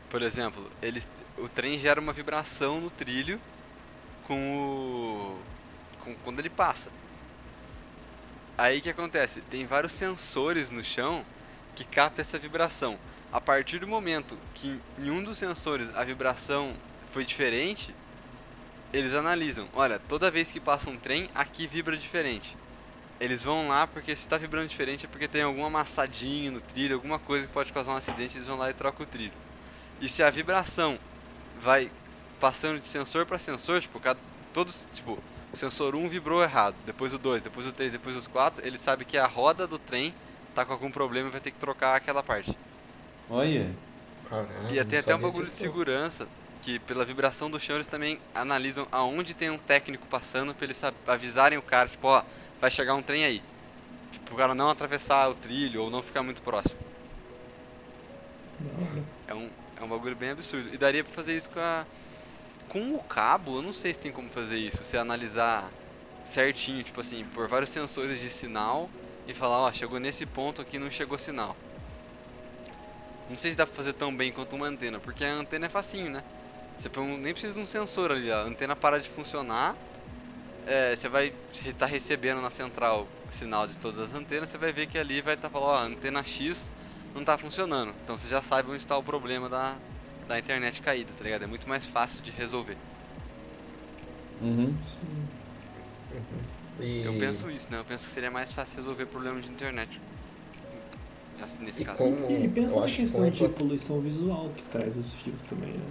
por 0.08 0.22
exemplo, 0.22 0.70
eles, 0.82 1.08
o 1.38 1.48
trem 1.48 1.78
gera 1.78 2.00
uma 2.00 2.12
vibração 2.12 2.80
no 2.80 2.90
trilho 2.90 3.40
com 4.26 4.58
o. 4.58 5.38
Com, 6.04 6.14
quando 6.16 6.38
ele 6.38 6.50
passa. 6.50 6.90
Aí 8.58 8.78
o 8.78 8.82
que 8.82 8.90
acontece? 8.90 9.40
Tem 9.42 9.66
vários 9.66 9.92
sensores 9.92 10.70
no 10.70 10.82
chão 10.82 11.24
que 11.74 11.84
captam 11.84 12.22
essa 12.22 12.38
vibração. 12.38 12.98
A 13.32 13.40
partir 13.40 13.78
do 13.78 13.86
momento 13.86 14.38
que 14.54 14.80
em 14.98 15.10
um 15.10 15.22
dos 15.22 15.36
sensores 15.36 15.94
a 15.94 16.02
vibração 16.04 16.74
foi 17.10 17.24
diferente, 17.24 17.94
eles 18.92 19.14
analisam. 19.14 19.68
Olha, 19.74 19.98
toda 19.98 20.30
vez 20.30 20.50
que 20.50 20.60
passa 20.60 20.88
um 20.88 20.96
trem, 20.96 21.28
aqui 21.34 21.66
vibra 21.66 21.96
diferente. 21.96 22.56
Eles 23.20 23.42
vão 23.42 23.68
lá 23.68 23.86
porque 23.86 24.14
se 24.14 24.22
está 24.22 24.38
vibrando 24.38 24.68
diferente 24.68 25.06
é 25.06 25.08
porque 25.08 25.26
tem 25.26 25.42
algum 25.42 25.64
amassadinho 25.64 26.52
no 26.52 26.60
trilho, 26.60 26.94
alguma 26.94 27.18
coisa 27.18 27.46
que 27.46 27.52
pode 27.52 27.72
causar 27.72 27.92
um 27.92 27.96
acidente, 27.96 28.36
eles 28.36 28.46
vão 28.46 28.56
lá 28.56 28.70
e 28.70 28.74
trocam 28.74 29.04
o 29.04 29.08
trilho. 29.08 29.32
E 30.00 30.08
se 30.08 30.22
a 30.22 30.30
vibração 30.30 30.98
vai 31.60 31.90
passando 32.40 32.80
de 32.80 32.86
sensor 32.86 33.26
para 33.26 33.38
sensor, 33.38 33.80
tipo, 33.80 33.98
cada, 34.00 34.18
todos, 34.52 34.86
tipo, 34.92 35.18
o 35.52 35.56
sensor 35.56 35.94
1 35.94 36.08
vibrou 36.08 36.42
errado, 36.42 36.76
depois 36.84 37.12
o 37.12 37.18
2, 37.18 37.42
depois 37.42 37.66
o 37.66 37.72
3, 37.72 37.92
depois 37.92 38.16
os 38.16 38.26
4, 38.26 38.66
ele 38.66 38.78
sabe 38.78 39.04
que 39.04 39.16
a 39.16 39.26
roda 39.26 39.66
do 39.66 39.78
trem 39.78 40.14
tá 40.54 40.64
com 40.64 40.72
algum 40.72 40.90
problema 40.90 41.28
e 41.28 41.32
vai 41.32 41.40
ter 41.40 41.50
que 41.50 41.58
trocar 41.58 41.96
aquela 41.96 42.22
parte. 42.22 42.56
Olha. 43.30 43.70
Caralho, 44.28 44.70
e 44.70 44.84
tem 44.84 44.98
até 44.98 45.14
um 45.14 45.20
bagulho 45.20 45.46
de 45.46 45.52
segurança 45.52 46.26
que 46.62 46.80
pela 46.80 47.04
vibração 47.04 47.48
do 47.48 47.60
chão 47.60 47.76
eles 47.76 47.86
também 47.86 48.18
analisam 48.34 48.88
aonde 48.90 49.34
tem 49.34 49.50
um 49.50 49.58
técnico 49.58 50.06
passando 50.08 50.54
pra 50.54 50.64
eles 50.64 50.82
avisarem 51.06 51.58
o 51.58 51.62
cara, 51.62 51.88
tipo, 51.88 52.08
ó, 52.08 52.22
vai 52.60 52.70
chegar 52.70 52.94
um 52.94 53.02
trem 53.02 53.24
aí. 53.24 53.42
Tipo, 54.10 54.34
o 54.34 54.36
cara 54.36 54.54
não 54.54 54.70
atravessar 54.70 55.28
o 55.28 55.34
trilho 55.34 55.82
ou 55.82 55.90
não 55.90 56.02
ficar 56.02 56.22
muito 56.22 56.42
próximo. 56.42 56.76
É 59.28 59.34
um, 59.34 59.48
é 59.80 59.84
um 59.84 59.88
bagulho 59.88 60.16
bem 60.16 60.30
absurdo. 60.30 60.72
E 60.72 60.78
daria 60.78 61.04
pra 61.04 61.12
fazer 61.12 61.36
isso 61.36 61.50
com 61.50 61.60
a. 61.60 61.84
Com 62.68 62.94
o 62.94 63.02
cabo, 63.02 63.58
eu 63.58 63.62
não 63.62 63.72
sei 63.72 63.94
se 63.94 64.00
tem 64.00 64.12
como 64.12 64.28
fazer 64.28 64.58
isso. 64.58 64.84
Se 64.84 64.96
analisar 64.96 65.72
certinho, 66.24 66.82
tipo 66.82 67.00
assim, 67.00 67.24
por 67.24 67.48
vários 67.48 67.70
sensores 67.70 68.20
de 68.20 68.30
sinal 68.30 68.90
e 69.26 69.34
falar, 69.34 69.58
ó, 69.58 69.72
chegou 69.72 70.00
nesse 70.00 70.26
ponto 70.26 70.60
aqui 70.60 70.78
não 70.78 70.90
chegou 70.90 71.18
sinal. 71.18 71.56
Não 73.28 73.38
sei 73.38 73.50
se 73.50 73.56
dá 73.56 73.66
pra 73.66 73.74
fazer 73.74 73.92
tão 73.92 74.14
bem 74.16 74.32
quanto 74.32 74.54
uma 74.56 74.66
antena, 74.66 75.00
porque 75.00 75.24
a 75.24 75.32
antena 75.32 75.66
é 75.66 75.68
facinho, 75.68 76.10
né? 76.10 76.22
Você 76.76 76.88
nem 77.18 77.32
precisa 77.32 77.54
de 77.54 77.60
um 77.60 77.66
sensor 77.66 78.10
ali, 78.12 78.30
a 78.30 78.40
antena 78.42 78.76
para 78.76 79.00
de 79.00 79.08
funcionar. 79.08 79.76
é, 80.66 80.94
você 80.96 81.08
vai 81.08 81.32
estar 81.64 81.86
recebendo 81.86 82.40
na 82.40 82.50
central 82.50 83.08
sinal 83.30 83.66
de 83.66 83.78
todas 83.78 83.98
as 83.98 84.12
antenas, 84.14 84.48
você 84.48 84.58
vai 84.58 84.72
ver 84.72 84.86
que 84.86 84.98
ali 84.98 85.20
vai 85.22 85.34
estar 85.34 85.50
falando, 85.50 85.68
ó, 85.68 85.76
a 85.76 85.82
antena 85.82 86.24
X 86.24 86.70
não 87.14 87.24
tá 87.24 87.38
funcionando. 87.38 87.94
Então 88.02 88.16
você 88.16 88.28
já 88.28 88.42
sabe 88.42 88.68
onde 88.70 88.78
está 88.78 88.96
o 88.96 89.02
problema 89.02 89.48
da, 89.48 89.78
da 90.26 90.38
internet 90.38 90.80
caída, 90.82 91.10
tá 91.16 91.24
ligado? 91.24 91.44
É 91.44 91.46
muito 91.46 91.68
mais 91.68 91.86
fácil 91.86 92.22
de 92.22 92.30
resolver. 92.30 92.76
Uhum. 94.42 94.68
Sim. 94.68 95.28
E, 96.80 97.02
Eu 97.04 97.14
penso 97.14 97.50
isso, 97.50 97.68
né? 97.70 97.78
Eu 97.78 97.84
penso 97.84 98.06
que 98.06 98.12
seria 98.12 98.30
mais 98.30 98.52
fácil 98.52 98.76
resolver 98.76 99.06
problema 99.06 99.40
de 99.40 99.50
internet. 99.50 100.00
Assim, 101.40 101.62
nesse 101.62 101.82
e 101.82 101.84
caso. 101.84 101.98
como 101.98 102.30
E 102.30 102.48
pensa 102.48 102.80
na 102.80 102.86
que 102.86 102.96
questão 102.96 103.24
a 103.24 103.30
de 103.30 103.48
poluição 103.48 104.00
visual 104.00 104.50
que 104.56 104.62
traz 104.64 104.96
os 104.96 105.12
fios 105.12 105.42
também, 105.42 105.72
né? 105.72 105.86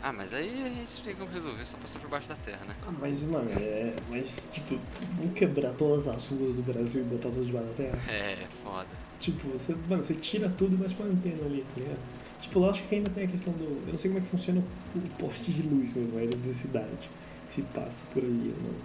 Ah, 0.00 0.12
mas 0.12 0.32
aí 0.32 0.64
a 0.64 0.68
gente 0.68 1.02
tem 1.02 1.14
como 1.16 1.30
resolver, 1.32 1.64
só 1.64 1.76
passar 1.76 1.98
por 1.98 2.08
baixo 2.08 2.28
da 2.28 2.36
terra, 2.36 2.64
né? 2.66 2.74
Ah, 2.86 2.92
mas, 3.00 3.24
mano, 3.24 3.50
é. 3.58 3.92
Mas, 4.08 4.48
tipo, 4.52 4.78
vamos 5.16 5.34
quebrar 5.34 5.72
todas 5.72 6.06
as 6.06 6.24
ruas 6.26 6.54
do 6.54 6.62
Brasil 6.62 7.00
e 7.00 7.04
botar 7.04 7.30
tudo 7.30 7.44
debaixo 7.44 7.68
da 7.68 7.74
terra? 7.74 7.98
É, 8.08 8.46
foda. 8.62 8.86
Tipo, 9.18 9.48
você, 9.48 9.74
mano, 9.88 10.02
você 10.02 10.14
tira 10.14 10.48
tudo 10.48 10.74
e 10.74 10.76
bate 10.76 10.94
uma 11.00 11.10
antena 11.10 11.44
ali, 11.44 11.66
tá 11.74 11.80
ligado? 11.80 11.98
Tipo, 12.40 12.60
lógico 12.60 12.88
que 12.88 12.94
ainda 12.94 13.10
tem 13.10 13.24
a 13.24 13.26
questão 13.26 13.52
do. 13.52 13.64
Eu 13.86 13.90
não 13.92 13.96
sei 13.98 14.10
como 14.10 14.18
é 14.18 14.22
que 14.22 14.28
funciona 14.28 14.62
o, 14.94 15.00
poste 15.18 15.52
de 15.52 15.62
luz 15.62 15.92
mesmo, 15.94 16.18
a 16.18 16.22
eletricidade. 16.22 17.10
Se 17.48 17.62
passa 17.62 18.04
por 18.12 18.22
ali 18.22 18.54
ou 18.56 18.62
não. 18.72 18.78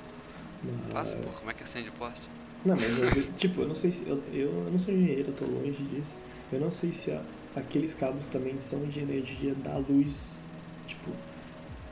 Mas- 0.85 0.93
Passa, 0.93 1.15
pô, 1.17 1.29
como 1.29 1.51
é 1.51 1.53
que 1.53 1.63
acende 1.63 1.89
o 1.89 1.91
poste? 1.93 2.29
Não, 2.65 2.75
mas 2.75 2.97
eu, 2.99 3.33
tipo, 3.37 3.61
eu 3.61 3.67
não 3.67 3.75
sei 3.75 3.91
se. 3.91 4.07
Eu, 4.07 4.23
eu 4.33 4.69
não 4.71 4.79
sou 4.79 4.93
engenheiro, 4.93 5.29
eu 5.29 5.33
tô 5.35 5.45
longe 5.45 5.83
disso. 5.83 6.15
Eu 6.51 6.59
não 6.59 6.71
sei 6.71 6.91
se 6.93 7.11
a- 7.11 7.21
aqueles 7.55 7.93
cabos 7.93 8.25
também 8.27 8.59
são 8.59 8.83
de 8.85 8.99
energia 8.99 9.53
da 9.55 9.77
luz. 9.77 10.39
Tipo. 10.87 11.11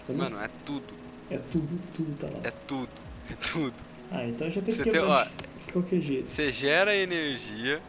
Mano, 0.09 0.27
sei- 0.27 0.45
é 0.45 0.49
tudo. 0.65 0.93
é 1.29 1.37
tudo, 1.37 1.83
tudo 1.93 2.15
tá 2.17 2.27
lá. 2.27 2.39
É 2.43 2.51
tudo. 2.51 2.89
É 3.29 3.35
tudo. 3.35 3.73
Ah, 4.09 4.25
então 4.25 4.49
já 4.49 4.61
tem 4.61 4.73
Você 4.73 4.83
que 4.83 4.89
tem, 4.89 4.99
ó, 4.99 5.23
de 5.23 5.71
qualquer 5.73 6.01
jeito. 6.01 6.29
você 6.31 6.51
gera 6.51 6.95
energia. 6.95 7.81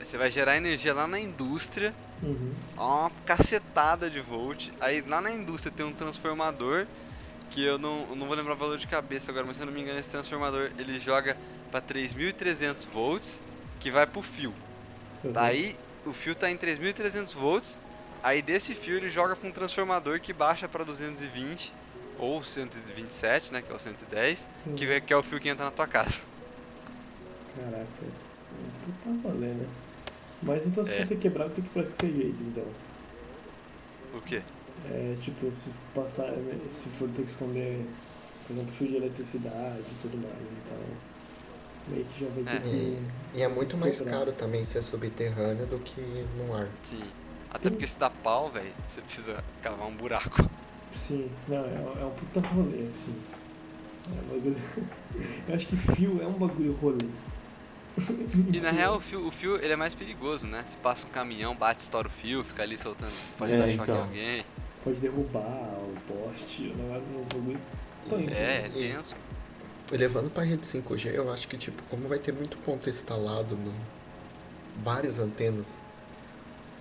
Você 0.00 0.16
vai 0.16 0.30
gerar 0.30 0.56
energia 0.56 0.94
lá 0.94 1.06
na 1.06 1.18
indústria. 1.20 1.92
Uhum. 2.22 2.56
uma 2.78 3.10
cacetada 3.24 4.10
de 4.10 4.20
volt. 4.20 4.70
Aí 4.80 5.02
lá 5.02 5.20
na 5.20 5.30
indústria 5.32 5.72
tem 5.72 5.84
um 5.86 5.94
transformador 5.94 6.88
que 7.50 7.62
eu 7.64 7.78
não, 7.78 8.06
eu 8.10 8.16
não 8.16 8.26
vou 8.26 8.36
lembrar 8.36 8.54
o 8.54 8.58
valor 8.58 8.78
de 8.78 8.86
cabeça 8.86 9.30
agora, 9.32 9.46
mas 9.46 9.56
se 9.56 9.62
eu 9.62 9.66
não 9.66 9.72
me 9.74 9.80
engano 9.82 10.00
esse 10.00 10.08
transformador 10.10 10.72
ele 10.78 10.98
joga 10.98 11.38
para 11.70 11.80
3.300 11.80 12.84
volts 12.86 13.40
que 13.78 13.90
vai 13.90 14.06
pro 14.06 14.22
fio. 14.22 14.56
Uhum. 15.24 15.32
Daí 15.32 15.78
o 16.04 16.12
fio 16.12 16.34
tá 16.36 16.50
em 16.50 16.56
3.300 16.58 17.32
volts, 17.32 17.80
aí 18.22 18.42
desse 18.42 18.74
fio 18.74 18.96
ele 18.96 19.08
joga 19.10 19.36
para 19.36 19.48
um 19.48 19.52
transformador 19.52 20.20
que 20.20 20.32
baixa 20.32 20.68
para 20.68 20.84
220 20.84 21.74
ou 22.16 22.42
127, 22.42 23.52
né, 23.52 23.62
que 23.62 23.72
é 23.72 23.74
o 23.74 23.78
110, 23.78 24.48
que, 24.74 24.86
Uhum. 24.86 24.86
vê- 24.86 25.00
que 25.00 25.12
é 25.12 25.16
o 25.16 25.22
fio 25.22 25.40
que 25.40 25.48
entra 25.48 25.64
na 25.66 25.72
tua 25.72 25.86
casa. 25.86 26.20
Caraca. 27.48 28.06
Puta 28.80 29.10
rolê, 29.22 29.54
né? 29.54 29.85
Mas 30.46 30.66
então 30.66 30.82
se 30.82 30.92
É. 30.92 30.98
for 31.00 31.06
ter 31.08 31.14
que 31.16 31.20
quebrar, 31.22 31.50
tem 31.50 31.62
que 31.64 31.70
qualquer 31.70 32.10
jeito, 32.10 32.36
então. 32.42 32.64
O 34.14 34.20
quê? 34.22 34.40
É, 34.88 35.16
tipo, 35.20 35.52
se 35.54 35.68
passar, 35.94 36.30
né, 36.30 36.58
se 36.72 36.88
for 36.90 37.08
ter 37.08 37.22
que 37.22 37.30
esconder, 37.30 37.84
por 38.46 38.52
exemplo, 38.54 38.72
fio 38.72 38.88
de 38.88 38.96
eletricidade 38.96 39.80
e 39.80 39.94
tudo 40.00 40.16
mais, 40.16 40.34
então 40.64 40.78
meio 41.88 42.04
que 42.04 42.20
já 42.24 42.30
vai 42.30 42.44
ter 42.44 42.56
É. 42.56 42.70
que. 42.70 42.98
E 43.34 43.42
é 43.42 43.48
muito 43.48 43.76
mais 43.76 43.98
Quebrar. 43.98 44.18
caro 44.20 44.32
também 44.32 44.64
ser 44.64 44.82
subterrâneo 44.82 45.66
do 45.66 45.78
que 45.80 46.00
no 46.38 46.54
ar. 46.54 46.68
Sim. 46.82 47.02
Até 47.50 47.68
porque 47.70 47.86
se 47.86 47.98
dá 47.98 48.08
pau, 48.10 48.50
velho, 48.50 48.72
você 48.86 49.00
precisa 49.00 49.42
cavar 49.62 49.88
um 49.88 49.94
buraco. 49.94 50.48
Sim, 50.94 51.28
não, 51.48 51.64
é, 51.64 52.00
é 52.00 52.04
um 52.04 52.10
puta 52.10 52.40
rolê, 52.48 52.86
assim. 52.94 53.14
É 54.08 54.20
um 54.22 54.36
bagulho. 54.36 54.56
Eu 55.48 55.54
acho 55.54 55.66
que 55.66 55.76
fio 55.76 56.22
é 56.22 56.26
um 56.26 56.32
bagulho 56.32 56.72
rolê. 56.80 57.06
E 58.52 58.60
na 58.60 58.70
Sim. 58.70 58.76
real 58.76 58.96
o 58.96 59.00
fio, 59.00 59.26
o 59.26 59.30
fio 59.32 59.56
ele 59.56 59.72
é 59.72 59.76
mais 59.76 59.94
perigoso, 59.94 60.46
né? 60.46 60.64
Se 60.66 60.76
passa 60.78 61.06
um 61.06 61.10
caminhão, 61.10 61.56
bate, 61.56 61.82
estoura 61.82 62.08
o 62.08 62.10
fio, 62.10 62.44
fica 62.44 62.62
ali 62.62 62.76
soltando, 62.78 63.20
pode 63.36 63.54
É, 63.54 63.56
dar 63.56 63.68
choque 63.68 63.96
em 63.96 63.98
então. 63.98 64.02
alguém. 64.02 64.44
Pode 64.82 65.00
derrubar 65.00 65.78
o 65.80 65.96
poste, 66.06 66.68
o 66.68 66.76
negócio 66.76 67.24
bagulho. 67.32 67.60
punk, 68.08 68.32
É, 68.32 68.66
é 68.66 68.68
tenso. 68.70 69.14
E 69.90 69.96
levando 69.96 70.30
pra 70.30 70.42
rede 70.44 70.66
5G, 70.66 71.12
eu 71.14 71.32
acho 71.32 71.48
que, 71.48 71.58
tipo, 71.58 71.82
como 71.84 72.08
vai 72.08 72.18
ter 72.18 72.32
muito 72.32 72.56
ponto 72.58 72.88
instalado 72.88 73.56
no... 73.56 73.72
Várias 74.76 75.18
antenas 75.18 75.82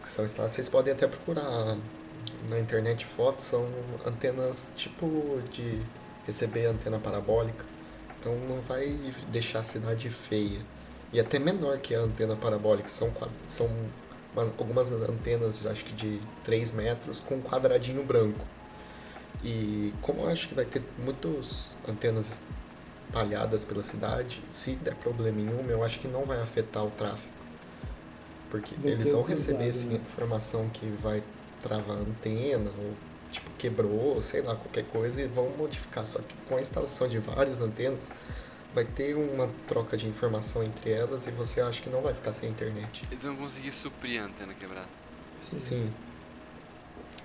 que 0.01 0.09
são 0.09 0.26
instaladas, 0.26 0.53
vocês 0.55 0.70
podem 0.70 0.93
até 0.93 1.07
procurar 1.07 1.78
na 2.49 2.59
internet 2.59 3.05
fotos, 3.05 3.45
são 3.45 3.68
antenas 4.05 4.74
tipo 4.76 5.41
de 5.51 5.82
receber 6.26 6.66
antena 6.66 6.99
parabólica. 6.99 7.66
Então 8.20 8.36
não 8.47 8.61
vai 8.61 8.88
deixar 9.30 9.59
a 9.59 9.63
cidade 9.63 10.09
feia. 10.09 10.61
E 11.16 11.20
até 11.22 11.39
menor 11.39 11.78
que 11.78 11.95
a 11.95 11.99
antena 12.01 12.36
parabólica, 12.36 12.89
são, 12.89 13.09
são 13.47 13.70
umas- 14.34 14.51
algumas 14.57 14.91
antenas, 14.91 15.66
acho 15.66 15.86
que 15.86 15.93
de 15.93 16.20
3 16.43 16.74
metros, 16.74 17.22
com 17.22 17.36
um 17.36 17.41
quadradinho 17.41 18.03
branco. 18.03 18.45
E 19.41 19.93
como 20.01 20.24
eu 20.24 20.28
acho 20.30 20.49
que 20.49 20.53
vai 20.53 20.66
ter 20.66 20.84
muitas 20.97 21.72
antenas 21.88 22.41
espalhadas 23.07 23.63
pela 23.63 23.82
cidade, 23.82 24.41
se 24.51 24.72
der 24.76 24.93
problema 24.95 25.39
em 25.39 25.47
uma, 25.47 25.72
eu 25.72 25.86
acho 25.86 25.99
que 25.99 26.07
não 26.09 26.26
vai 26.26 26.41
afetar 26.41 26.84
o 26.84 26.91
tráfego. 26.91 27.32
Porque 28.51 28.76
eles 28.84 29.13
vão 29.13 29.24
receber 29.24 29.63
cruzado, 29.63 29.70
assim, 29.70 29.95
informação 29.95 30.68
que 30.74 30.86
vai 31.01 31.24
travar 31.61 31.95
a 31.95 32.01
antena, 32.01 32.70
ou 32.78 32.91
tipo, 33.32 33.49
quebrou, 33.57 34.22
sei 34.22 34.41
lá, 34.41 34.53
qualquer 34.53 34.84
coisa, 34.91 35.22
e 35.22 35.28
vão 35.28 35.49
modificar. 35.51 36.05
Só 36.05 36.20
que 36.20 36.36
com 36.49 36.57
a 36.57 36.59
instalação 36.59 37.07
de 37.07 37.20
várias 37.20 37.61
antenas, 37.61 38.11
vai 38.76 38.86
ter 38.86 39.15
uma 39.15 39.47
troca 39.67 39.97
de 39.97 40.07
informação 40.07 40.63
entre 40.63 40.91
elas 40.91 41.26
e 41.28 41.32
você 41.32 41.61
acha 41.61 41.82
que 41.82 41.89
não 41.89 42.01
vai 42.03 42.13
ficar 42.13 42.34
sem 42.34 42.49
internet. 42.49 43.07
Eles 43.09 43.23
vão 43.23 43.36
conseguir 43.36 43.71
suprir 43.71 44.21
a 44.21 44.26
antena 44.26 44.53
quebrada. 44.53 44.89
Sim. 45.41 45.59
Sim, 45.59 45.93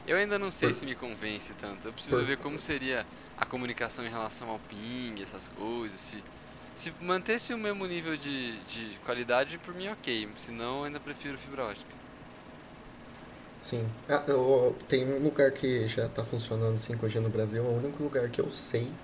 Eu 0.06 0.16
ainda 0.16 0.38
não 0.38 0.50
sei 0.50 0.72
Por- 0.72 0.74
se 0.74 0.84
me 0.86 0.94
convence 0.94 1.54
tanto. 1.54 1.86
Eu 1.88 1.92
preciso 1.94 2.18
Por- 2.18 2.24
ver 2.24 2.38
como 2.38 2.58
seria 2.60 3.06
a 3.36 3.46
comunicação 3.46 4.04
em 4.04 4.10
relação 4.10 4.48
ao 4.50 4.58
ping, 4.58 5.22
essas 5.22 5.48
coisas. 5.48 6.00
Se, 6.00 6.24
se 6.74 6.92
mantesse 7.00 7.54
o 7.54 7.58
mesmo 7.58 7.86
nível 7.86 8.16
de, 8.16 8.60
de 8.64 8.98
qualidade, 9.00 9.58
por 9.58 9.74
mim 9.74 9.88
ok. 9.88 10.32
Senão, 10.36 10.78
eu 10.80 10.84
ainda 10.84 11.00
prefiro 11.00 11.38
fibra 11.38 11.64
ótica. 11.66 11.94
sim. 13.58 13.88
Ah, 14.08 14.24
eu, 14.26 14.76
tem 14.88 15.06
um 15.06 15.22
lugar 15.22 15.52
que 15.52 15.86
já 15.86 16.06
está 16.06 16.24
funcionando 16.24 16.78
5G 16.78 17.20
no 17.20 17.28
Brasil, 17.30 17.64
é 17.64 17.68
o 17.68 17.76
único 17.76 18.02
lugar 18.02 18.28
que 18.30 18.40
eu 18.40 18.48
sei 18.48 18.98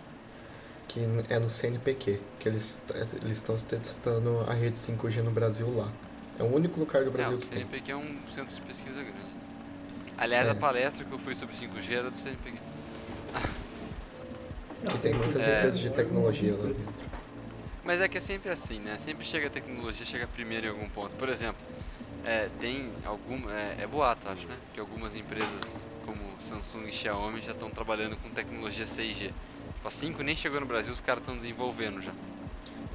que 0.88 1.00
é 1.28 1.38
no 1.38 1.50
CNPq, 1.50 2.20
que 2.38 2.48
eles 2.48 2.78
eles 3.22 3.38
estão 3.38 3.56
testando 3.56 4.40
a 4.48 4.52
rede 4.54 4.78
5G 4.78 5.22
no 5.22 5.30
Brasil 5.30 5.68
lá. 5.76 5.90
É 6.38 6.42
o 6.42 6.46
único 6.54 6.78
lugar 6.78 7.02
do 7.04 7.10
É, 7.10 7.12
Brasil 7.12 7.36
o 7.36 7.40
que 7.40 7.48
tem. 7.48 7.58
CNPq 7.60 7.90
é 7.92 7.96
um 7.96 8.16
centro 8.30 8.54
de 8.54 8.62
pesquisa 8.62 9.02
grande. 9.02 9.36
Aliás, 10.18 10.48
É. 10.48 10.50
a 10.50 10.54
palestra 10.54 11.04
que 11.04 11.12
eu 11.12 11.18
fui 11.18 11.34
sobre 11.34 11.54
5G 11.56 11.94
era 11.94 12.10
do 12.10 12.16
CNPq. 12.18 12.58
Que 14.90 14.98
tem 14.98 15.14
muitas 15.14 15.42
É. 15.42 15.58
empresas 15.58 15.80
de 15.80 15.90
tecnologia 15.90 16.52
lá 16.52 16.62
dentro. 16.66 17.06
Mas 17.84 18.00
é 18.00 18.08
que 18.08 18.18
é 18.18 18.20
sempre 18.20 18.50
assim, 18.50 18.78
né? 18.80 18.96
Sempre 18.98 19.24
chega 19.26 19.46
a 19.46 19.50
tecnologia, 19.50 20.04
chega 20.04 20.26
primeiro 20.28 20.66
em 20.66 20.70
algum 20.70 20.88
ponto. 20.88 21.16
Por 21.16 21.28
exemplo, 21.28 21.60
É, 22.28 22.48
tem 22.58 22.90
algum. 23.04 23.48
É, 23.48 23.76
é 23.82 23.86
boato, 23.86 24.28
acho, 24.28 24.48
né? 24.48 24.56
Que 24.74 24.80
algumas 24.80 25.14
empresas 25.14 25.88
como 26.04 26.18
Samsung 26.40 26.88
e 26.88 26.92
Xiaomi 26.92 27.40
já 27.40 27.52
estão 27.52 27.70
trabalhando 27.70 28.16
com 28.16 28.28
tecnologia 28.30 28.84
6G. 28.84 29.30
Tipo, 29.86 29.86
a 29.86 29.90
5 29.90 30.22
nem 30.22 30.34
chegou 30.34 30.58
no 30.60 30.66
Brasil, 30.66 30.92
os 30.92 31.00
caras 31.00 31.22
estão 31.22 31.36
desenvolvendo 31.36 32.02
já. 32.02 32.12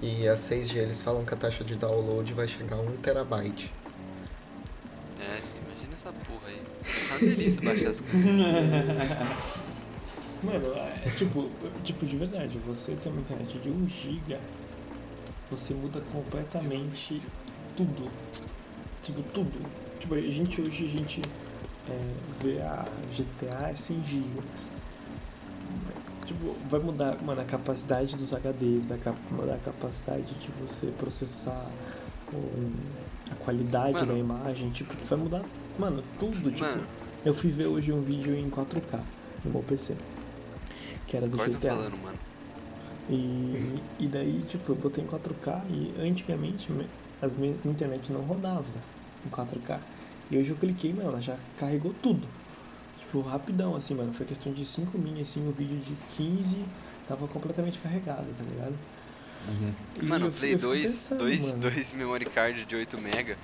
E 0.01 0.27
a 0.27 0.35
6G 0.35 0.75
eles 0.77 1.01
falam 1.01 1.23
que 1.23 1.33
a 1.33 1.37
taxa 1.37 1.63
de 1.63 1.75
download 1.75 2.33
vai 2.33 2.45
chegar 2.47 2.75
a 2.75 2.81
1 2.81 2.97
terabyte. 2.97 3.71
É, 5.19 5.39
imagina 5.65 5.93
essa 5.93 6.11
porra 6.11 6.47
aí. 6.47 6.61
É 6.83 7.11
uma 7.11 7.19
delícia 7.19 7.61
baixar 7.61 7.91
as 7.91 8.01
coisas. 8.01 8.27
Mano, 10.43 10.73
é 10.75 11.09
tipo, 11.15 11.49
tipo, 11.83 12.05
de 12.05 12.17
verdade, 12.17 12.57
você 12.65 12.93
tem 12.95 13.09
uma 13.11 13.21
internet 13.21 13.59
de 13.59 13.69
1 13.69 13.87
giga, 13.87 14.39
você 15.49 15.73
muda 15.73 16.01
completamente 16.11 17.21
tudo. 17.77 18.11
Tipo, 19.03 19.23
tudo. 19.33 19.65
Tipo, 19.99 20.15
a 20.15 20.21
gente 20.21 20.61
hoje, 20.61 20.85
a 20.85 20.89
gente 20.89 21.21
é, 21.87 21.99
vê 22.43 22.59
a 22.61 22.85
GTA 23.15 23.69
é 23.69 23.75
100 23.75 24.03
gigas. 24.03 24.80
Vai 26.69 26.79
mudar, 26.79 27.17
mano, 27.21 27.41
a 27.41 27.45
capacidade 27.45 28.15
dos 28.15 28.31
HDs, 28.33 28.85
vai 28.85 28.97
mudar 29.29 29.55
a 29.55 29.57
capacidade 29.59 30.33
de 30.35 30.49
você 30.51 30.87
processar 30.97 31.65
a 33.31 33.35
qualidade 33.43 33.93
Mano. 33.93 34.13
da 34.13 34.17
imagem, 34.19 34.69
tipo, 34.71 34.93
vai 35.05 35.19
mudar, 35.19 35.43
mano, 35.77 36.03
tudo, 36.19 36.49
tipo. 36.51 36.63
Mano. 36.63 36.83
Eu 37.23 37.33
fui 37.33 37.51
ver 37.51 37.67
hoje 37.67 37.91
um 37.93 38.01
vídeo 38.01 38.35
em 38.35 38.49
4K 38.49 38.99
no 39.45 39.51
meu 39.51 39.61
PC. 39.61 39.95
Que 41.05 41.17
era 41.17 41.27
do 41.27 41.37
Corta 41.37 41.51
GTA. 41.57 41.69
falando, 41.75 41.97
mano. 42.01 42.17
E, 43.09 43.79
e 43.99 44.07
daí, 44.07 44.43
tipo, 44.47 44.71
eu 44.71 44.75
botei 44.75 45.03
em 45.03 45.07
4K 45.07 45.61
e 45.69 45.93
antigamente 45.99 46.71
me- 46.71 46.87
as 47.21 47.33
minha 47.33 47.53
internet 47.65 48.11
não 48.11 48.21
rodava 48.21 48.63
em 49.25 49.29
4K. 49.29 49.79
E 50.31 50.37
hoje 50.37 50.49
eu 50.51 50.55
cliquei, 50.55 50.93
mano, 50.93 51.09
ela 51.09 51.21
já 51.21 51.35
carregou 51.57 51.93
tudo. 52.01 52.27
Tipo, 53.11 53.19
rapidão, 53.27 53.75
assim, 53.75 53.93
mano. 53.93 54.13
Foi 54.13 54.25
questão 54.25 54.53
de 54.53 54.63
5 54.65 54.97
min, 54.97 55.21
assim, 55.21 55.45
o 55.45 55.51
vídeo 55.51 55.77
de 55.79 55.93
15 56.15 56.63
tava 57.09 57.27
completamente 57.27 57.77
carregado, 57.79 58.25
tá 58.37 58.43
ligado? 58.49 58.73
E 60.01 60.05
Mano, 60.05 60.27
eu 60.27 60.29
o 60.29 60.33
Play 60.33 60.53
eu 60.53 60.57
fico 60.59 60.69
2, 60.71 60.83
pensando, 60.83 61.17
dois, 61.19 61.41
mano. 61.47 61.59
dois 61.61 61.91
memory 61.93 62.25
card 62.25 62.63
de 62.63 62.73
8 62.75 62.97
MB, 62.97 63.35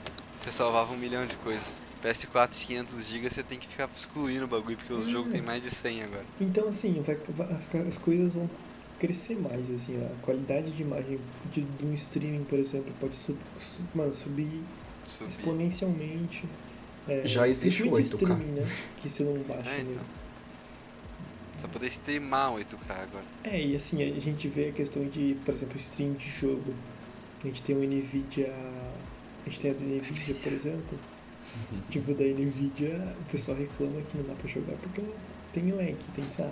você 0.41 0.51
salvava 0.53 0.93
um 0.93 0.97
milhão 0.97 1.25
de 1.27 1.35
coisas. 1.37 1.63
PS4 2.01 2.51
de 2.57 2.65
500 2.65 3.05
GB 3.07 3.29
você 3.29 3.43
tem 3.43 3.59
que 3.59 3.67
ficar 3.67 3.89
excluindo 3.93 4.45
o 4.45 4.47
bagulho, 4.47 4.77
porque 4.77 4.93
É. 4.93 5.11
jogos 5.11 5.33
tem 5.33 5.41
mais 5.41 5.61
de 5.61 5.69
100 5.69 6.03
agora. 6.03 6.23
Então, 6.39 6.67
assim, 6.69 7.01
vai, 7.01 7.15
vai- 7.29 7.51
as, 7.51 7.67
as 7.75 7.97
coisas 7.97 8.31
vão 8.31 8.49
crescer 8.99 9.35
mais, 9.35 9.69
assim, 9.69 9.97
a 10.01 10.09
qualidade 10.23 10.71
de 10.71 10.81
imagem 10.81 11.19
de, 11.51 11.61
de 11.61 11.85
um 11.85 11.93
streaming, 11.93 12.45
por 12.45 12.57
exemplo, 12.57 12.93
pode 13.01 13.17
sub, 13.17 13.37
su- 13.59 13.81
mano, 13.93 14.13
subir 14.13 14.63
Subir. 15.05 15.27
exponencialmente. 15.29 16.45
É, 17.07 17.21
Já 17.25 17.47
existe 17.47 17.83
o 17.83 17.91
principalmente 17.91 18.35
8K. 18.35 18.37
streaming, 18.37 18.59
né? 18.59 18.77
Que 18.97 19.09
você 19.09 19.23
não 19.23 19.33
baixa. 19.43 19.69
É, 19.69 19.83
né? 19.83 19.87
então. 19.91 20.03
Só 21.57 21.67
poder 21.67 21.87
streamar 21.87 22.51
8K 22.53 22.91
agora. 22.91 23.25
É, 23.43 23.59
e 23.59 23.75
assim, 23.75 24.03
a 24.03 24.19
gente 24.19 24.47
vê 24.47 24.69
a 24.69 24.71
questão 24.71 25.03
de, 25.07 25.35
por 25.43 25.53
exemplo, 25.53 25.77
stream 25.77 26.13
de 26.13 26.29
jogo. 26.29 26.73
A 27.43 27.47
gente 27.47 27.63
tem 27.63 27.75
o 27.75 27.79
Nvidia. 27.79 28.53
A 29.45 29.49
gente 29.49 29.59
tem 29.59 29.71
a 29.71 29.73
do 29.73 29.83
Nvidia, 29.83 30.35
por 30.35 30.53
exemplo. 30.53 30.99
Tipo, 31.89 32.13
da 32.13 32.23
Nvidia, 32.23 33.15
o 33.19 33.31
pessoal 33.31 33.57
reclama 33.57 34.01
que 34.01 34.17
não 34.17 34.25
dá 34.25 34.33
pra 34.33 34.47
jogar 34.47 34.75
porque 34.77 35.01
tem 35.53 35.71
lag, 35.71 35.95
tem 36.13 36.23
essa. 36.23 36.51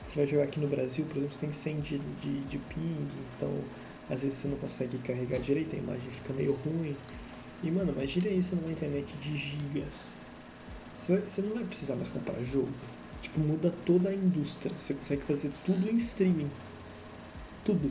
Você 0.00 0.16
vai 0.16 0.26
jogar 0.26 0.44
aqui 0.44 0.60
no 0.60 0.68
Brasil, 0.68 1.04
por 1.06 1.16
exemplo, 1.16 1.34
você 1.34 1.40
tem 1.40 1.52
100 1.52 1.80
de, 1.80 1.98
de, 1.98 2.40
de 2.40 2.58
ping, 2.58 3.08
então 3.36 3.50
às 4.10 4.22
vezes 4.22 4.38
você 4.38 4.48
não 4.48 4.56
consegue 4.58 4.98
carregar 4.98 5.40
direito, 5.40 5.74
a 5.74 5.78
imagem 5.78 6.10
fica 6.10 6.32
meio 6.34 6.52
ruim. 6.52 6.94
E 7.64 7.70
mano, 7.70 7.92
imagina 7.92 8.28
isso 8.28 8.54
numa 8.54 8.70
internet 8.70 9.14
de 9.16 9.34
gigas. 9.36 10.12
Você, 10.98 11.40
não 11.42 11.54
vai 11.54 11.64
precisar 11.64 11.96
mais 11.96 12.10
comprar 12.10 12.42
jogo. 12.44 12.68
Tipo, 13.22 13.40
muda 13.40 13.72
toda 13.86 14.10
a 14.10 14.14
indústria. 14.14 14.70
Você 14.78 14.92
consegue 14.92 15.22
fazer 15.22 15.50
tudo 15.64 15.90
em 15.90 15.96
streaming. 15.96 16.50
Tudo. 17.64 17.90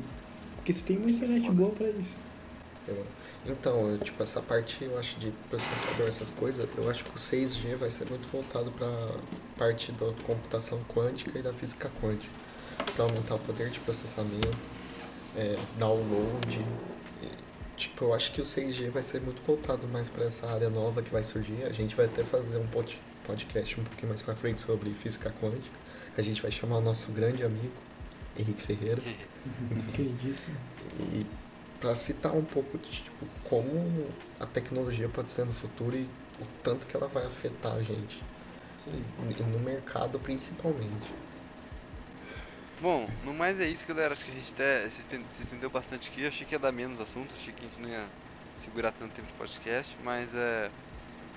Porque 0.58 0.72
você 0.72 0.84
tem 0.86 0.98
uma 0.98 1.08
é 1.08 1.12
internet 1.12 1.50
boa 1.52 1.72
pra 1.72 1.90
isso. 1.90 2.16
Eu- 2.88 3.06
Então, 3.46 3.90
eu, 3.90 3.98
tipo, 3.98 4.22
essa 4.24 4.42
parte 4.42 4.78
eu 4.86 4.98
acho 4.98 5.20
de 5.20 5.30
processador, 5.50 6.08
essas 6.08 6.30
coisas, 6.30 6.66
eu 6.78 6.90
acho 6.90 7.04
que 7.04 7.10
o 7.10 7.20
6G 7.20 7.76
vai 7.76 7.90
ser 7.90 8.08
muito 8.10 8.26
voltado 8.32 8.72
para 8.72 9.18
parte 9.58 9.92
da 9.92 10.14
computação 10.26 10.80
quântica 10.88 11.38
e 11.38 11.42
da 11.42 11.52
física 11.52 11.92
quântica, 12.00 12.32
para 12.96 13.04
aumentar 13.04 13.36
o 13.36 13.40
poder 13.40 13.70
de 13.70 13.82
processamento, 13.82 14.58
é, 15.36 15.58
download. 15.78 16.66
Tipo, 17.78 18.06
eu 18.06 18.14
acho 18.14 18.32
que 18.32 18.42
o 18.42 18.44
6G 18.46 18.90
vai 18.90 19.04
ser 19.04 19.22
muito 19.22 19.42
voltado 19.46 19.88
mais 19.88 20.10
para 20.10 20.26
essa 20.26 20.48
área 20.48 20.70
nova 20.70 21.02
que 21.02 21.10
vai 21.12 21.24
surgir. 21.24 21.64
A 21.64 21.72
gente 21.72 21.96
vai 21.96 22.06
até 22.06 22.24
fazer 22.24 22.58
um 22.58 22.68
pod- 22.68 23.00
podcast 23.26 23.80
um 23.80 23.84
pouquinho 23.84 24.10
mais 24.10 24.22
para 24.22 24.36
frente 24.36 24.62
sobre 24.62 24.90
física 24.92 25.34
quântica, 25.42 25.76
a 26.18 26.22
gente 26.22 26.42
vai 26.42 26.52
chamar 26.52 26.78
o 26.78 26.82
nosso 26.82 27.12
grande 27.12 27.44
amigo 27.44 27.72
Henrique 28.38 28.62
Ferreira. 28.62 29.02
Queridíssimo. 29.96 30.56
E 31.00 31.26
para 31.80 31.96
citar 31.96 32.34
um 32.36 32.44
pouco 32.44 32.78
de 32.78 32.90
tipo, 32.90 33.26
como 33.44 34.08
a 34.40 34.46
tecnologia 34.46 35.10
pode 35.10 35.32
ser 35.32 35.46
no 35.46 35.54
futuro 35.54 35.96
e 35.96 36.08
o 36.40 36.46
tanto 36.64 36.88
que 36.88 36.96
ela 36.96 37.08
vai 37.08 37.26
afetar 37.26 37.74
a 37.74 37.82
gente. 37.82 38.22
E 38.88 39.44
no 39.44 39.60
mercado 39.60 40.20
principalmente. 40.20 41.14
Bom, 42.82 43.10
no 43.24 43.34
mais 43.34 43.60
é 43.60 43.68
isso, 43.68 43.86
galera. 43.88 44.14
Acho 44.14 44.26
que 44.26 44.32
a 44.32 44.34
gente 44.34 44.52
até 44.54 44.90
se 44.90 45.02
esten- 45.02 45.26
se 45.32 45.44
estendeu 45.44 45.70
bastante 45.70 46.10
aqui. 46.10 46.22
Eu 46.24 46.28
achei 46.28 46.46
que 46.46 46.54
ia 46.54 46.60
dar 46.60 46.72
menos 46.72 47.00
assunto, 47.00 47.34
achei 47.34 47.54
que 47.54 47.66
a 47.66 47.68
gente 47.68 47.80
não 47.82 47.90
ia 47.90 48.06
segurar 48.58 48.92
tanto 48.92 49.14
tempo 49.14 49.28
de 49.28 49.34
podcast, 49.34 49.96
mas 50.04 50.34
é. 50.36 50.70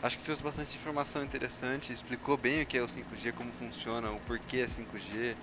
Acho 0.02 0.18
que 0.18 0.22
trouxe 0.22 0.42
bastante 0.42 0.76
informação 0.76 1.24
interessante, 1.24 1.90
explicou 1.92 2.36
bem 2.36 2.62
o 2.62 2.66
que 2.66 2.76
é 2.76 2.82
o 2.82 2.86
5G, 2.86 3.32
como 3.32 3.50
funciona, 3.52 4.10
o 4.10 4.20
porquê 4.20 4.58
é 4.58 4.68
5G, 4.68 5.34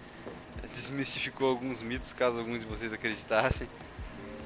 desmistificou 0.72 1.50
alguns 1.50 1.82
mitos, 1.82 2.14
caso 2.14 2.38
algum 2.40 2.58
de 2.58 2.66
vocês 2.66 2.94
acreditassem. 2.94 3.68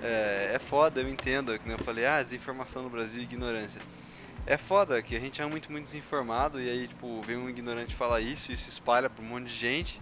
É, 0.01 0.51
é 0.55 0.59
foda, 0.59 1.01
eu 1.01 1.09
entendo, 1.09 1.57
que 1.59 1.67
nem 1.67 1.77
eu 1.77 1.83
falei, 1.83 2.05
ah, 2.05 2.23
desinformação 2.23 2.83
no 2.83 2.89
Brasil 2.89 3.19
e 3.21 3.25
ignorância. 3.25 3.81
É 4.45 4.55
foda 4.57 5.01
que 5.01 5.13
a 5.15 5.19
gente 5.19 5.41
é 5.41 5.45
muito, 5.45 5.69
muito 5.69 5.83
desinformado 5.85 6.59
e 6.61 6.69
aí, 6.69 6.87
tipo, 6.87 7.21
vem 7.23 7.35
um 7.35 7.49
ignorante 7.49 7.93
falar 7.93 8.21
isso, 8.21 8.51
isso 8.53 8.69
espalha 8.69 9.09
pra 9.09 9.21
um 9.23 9.27
monte 9.27 9.47
de 9.47 9.55
gente. 9.55 10.01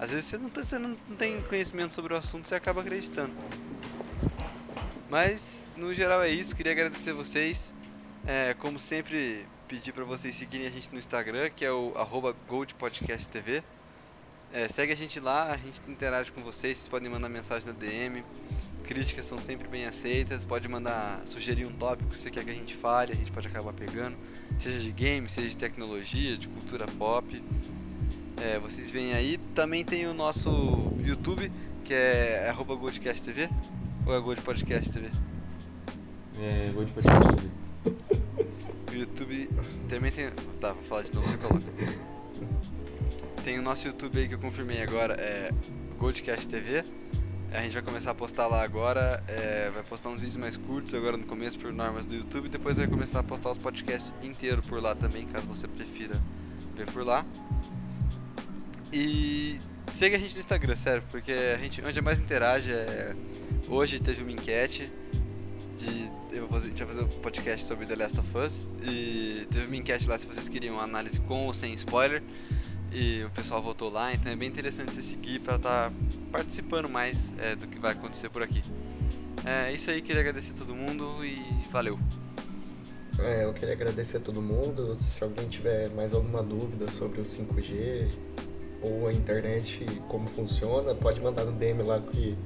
Às 0.00 0.10
vezes 0.10 0.24
você 0.24 0.38
não, 0.38 0.48
tá, 0.48 0.62
você 0.62 0.78
não 0.78 0.96
tem 1.18 1.42
conhecimento 1.42 1.92
sobre 1.92 2.14
o 2.14 2.16
assunto, 2.16 2.48
você 2.48 2.54
acaba 2.54 2.80
acreditando. 2.80 3.34
Mas, 5.10 5.68
no 5.76 5.92
geral 5.92 6.22
é 6.22 6.30
isso, 6.30 6.56
queria 6.56 6.72
agradecer 6.72 7.12
vocês. 7.12 7.74
É, 8.26 8.54
como 8.54 8.78
sempre, 8.78 9.46
pedir 9.68 9.92
pra 9.92 10.04
vocês 10.04 10.34
seguirem 10.34 10.66
a 10.66 10.70
gente 10.70 10.90
no 10.90 10.98
Instagram, 10.98 11.50
que 11.50 11.66
é 11.66 11.70
o 11.70 11.92
goldpodcasttv. 12.48 13.62
É, 14.50 14.68
segue 14.68 14.90
a 14.90 14.96
gente 14.96 15.20
lá, 15.20 15.52
a 15.52 15.56
gente 15.58 15.82
interage 15.86 16.32
com 16.32 16.42
vocês, 16.42 16.78
vocês 16.78 16.88
podem 16.88 17.10
mandar 17.10 17.28
mensagem 17.28 17.68
na 17.68 17.74
DM. 17.74 18.24
Críticas 18.84 19.26
são 19.26 19.38
sempre 19.38 19.68
bem 19.68 19.84
aceitas, 19.84 20.46
pode 20.46 20.66
mandar, 20.66 21.20
sugerir 21.26 21.66
um 21.66 21.72
tópico 21.72 22.08
que 22.10 22.18
você 22.18 22.30
quer 22.30 22.42
que 22.42 22.50
a 22.50 22.54
gente 22.54 22.74
fale, 22.74 23.12
a 23.12 23.16
gente 23.16 23.30
pode 23.30 23.48
acabar 23.48 23.74
pegando. 23.74 24.16
Seja 24.58 24.80
de 24.80 24.92
game, 24.92 25.28
seja 25.28 25.48
de 25.48 25.58
tecnologia, 25.58 26.38
de 26.38 26.48
cultura 26.48 26.86
pop. 26.86 27.42
É, 28.36 28.58
vocês 28.58 28.90
veem 28.90 29.14
aí. 29.14 29.38
Também 29.54 29.84
tem 29.84 30.06
o 30.06 30.14
nosso 30.14 30.50
YouTube, 31.04 31.50
que 31.84 31.94
é 31.94 32.48
arroba 32.48 32.74
goldcasttv. 32.74 33.48
Ou 34.06 34.16
é 34.16 34.20
Gold 34.20 34.40
Podcast 34.42 34.90
TV? 34.92 35.10
É, 36.38 36.68
de 36.68 36.92
podcast. 36.92 37.50
O 38.90 38.94
YouTube 38.94 39.50
também 39.88 40.10
tem. 40.10 40.30
Tá, 40.58 40.72
vou 40.72 40.82
falar 40.84 41.02
de 41.02 41.14
novo, 41.14 41.28
você 41.28 41.36
coloca. 41.36 41.66
Tem 43.44 43.58
o 43.58 43.62
nosso 43.62 43.86
YouTube 43.86 44.18
aí 44.18 44.28
que 44.28 44.34
eu 44.34 44.38
confirmei 44.38 44.82
agora, 44.82 45.14
é 45.14 45.50
Goldcast 45.98 46.48
TV. 46.48 46.84
A 47.52 47.60
gente 47.62 47.72
vai 47.72 47.82
começar 47.82 48.12
a 48.12 48.14
postar 48.14 48.46
lá 48.46 48.62
agora. 48.62 49.22
é, 49.28 49.70
vai 49.70 49.82
postar 49.82 50.08
uns 50.08 50.18
vídeos 50.18 50.36
mais 50.36 50.56
curtos 50.56 50.94
agora 50.94 51.16
no 51.16 51.26
começo 51.26 51.58
por 51.58 51.72
normas 51.72 52.06
do 52.06 52.14
YouTube. 52.14 52.48
Depois 52.48 52.76
vai 52.76 52.86
começar 52.86 53.20
a 53.20 53.22
postar 53.22 53.50
os 53.50 53.58
podcasts 53.58 54.14
inteiros 54.22 54.64
por 54.64 54.82
lá 54.82 54.94
também, 54.94 55.26
caso 55.26 55.46
você 55.46 55.68
prefira 55.68 56.20
ver 56.74 56.86
por 56.90 57.04
lá. 57.04 57.24
E 58.92 59.60
siga 59.90 60.16
a 60.16 60.18
gente 60.18 60.34
no 60.34 60.40
Instagram, 60.40 60.76
sério, 60.76 61.02
porque 61.10 61.32
a 61.32 61.58
gente 61.58 61.80
onde 61.82 62.00
mais 62.00 62.18
interage 62.18 62.72
é. 62.72 63.14
Hoje 63.68 64.00
teve 64.00 64.22
uma 64.22 64.32
enquete 64.32 64.90
de. 65.76 66.10
Eu 66.32 66.48
vou 66.48 66.58
a 66.58 66.60
gente 66.60 66.78
vai 66.78 66.86
fazer 66.86 67.02
um 67.02 67.20
podcast 67.20 67.66
sobre 67.66 67.86
The 67.86 67.96
Last 67.96 68.20
of 68.20 68.38
Us. 68.38 68.66
E 68.82 69.46
teve 69.50 69.66
uma 69.66 69.76
enquete 69.76 70.08
lá 70.08 70.18
se 70.18 70.26
vocês 70.26 70.48
queriam 70.48 70.74
uma 70.74 70.84
análise 70.84 71.20
com 71.20 71.46
ou 71.46 71.54
sem 71.54 71.72
spoiler. 71.74 72.22
E 72.92 73.22
o 73.22 73.30
pessoal 73.30 73.62
votou 73.62 73.88
lá, 73.88 74.12
então 74.12 74.32
é 74.32 74.34
bem 74.34 74.48
interessante 74.48 74.92
você 74.92 75.02
seguir 75.02 75.38
pra 75.38 75.54
estar 75.54 75.92
participando 76.32 76.88
mais 76.88 77.32
é, 77.38 77.54
do 77.54 77.68
que 77.68 77.78
vai 77.78 77.92
acontecer 77.92 78.28
por 78.30 78.42
aqui. 78.42 78.64
É 79.44 79.72
isso 79.72 79.88
aí, 79.90 80.02
queria 80.02 80.20
agradecer 80.20 80.50
a 80.52 80.56
todo 80.56 80.74
mundo 80.74 81.24
e 81.24 81.40
valeu. 81.70 81.96
É, 83.20 83.44
eu 83.44 83.54
queria 83.54 83.74
agradecer 83.74 84.16
a 84.16 84.20
todo 84.20 84.42
mundo. 84.42 84.96
Se 84.98 85.22
alguém 85.22 85.48
tiver 85.48 85.88
mais 85.90 86.12
alguma 86.12 86.42
dúvida 86.42 86.90
sobre 86.90 87.20
o 87.20 87.24
5G 87.24 88.08
ou 88.82 89.06
a 89.06 89.12
internet 89.12 89.84
e 89.84 90.00
como 90.08 90.28
funciona, 90.28 90.94
pode 90.94 91.20
mandar 91.20 91.44
no 91.44 91.52
DM 91.52 91.82
lá 91.82 92.00
que 92.00 92.36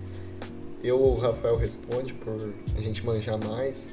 eu 0.83 1.01
ou 1.01 1.17
o 1.17 1.19
Rafael 1.19 1.57
responde 1.57 2.13
por 2.13 2.53
a 2.77 2.81
gente 2.81 3.05
manjar 3.05 3.39
mais. 3.39 3.89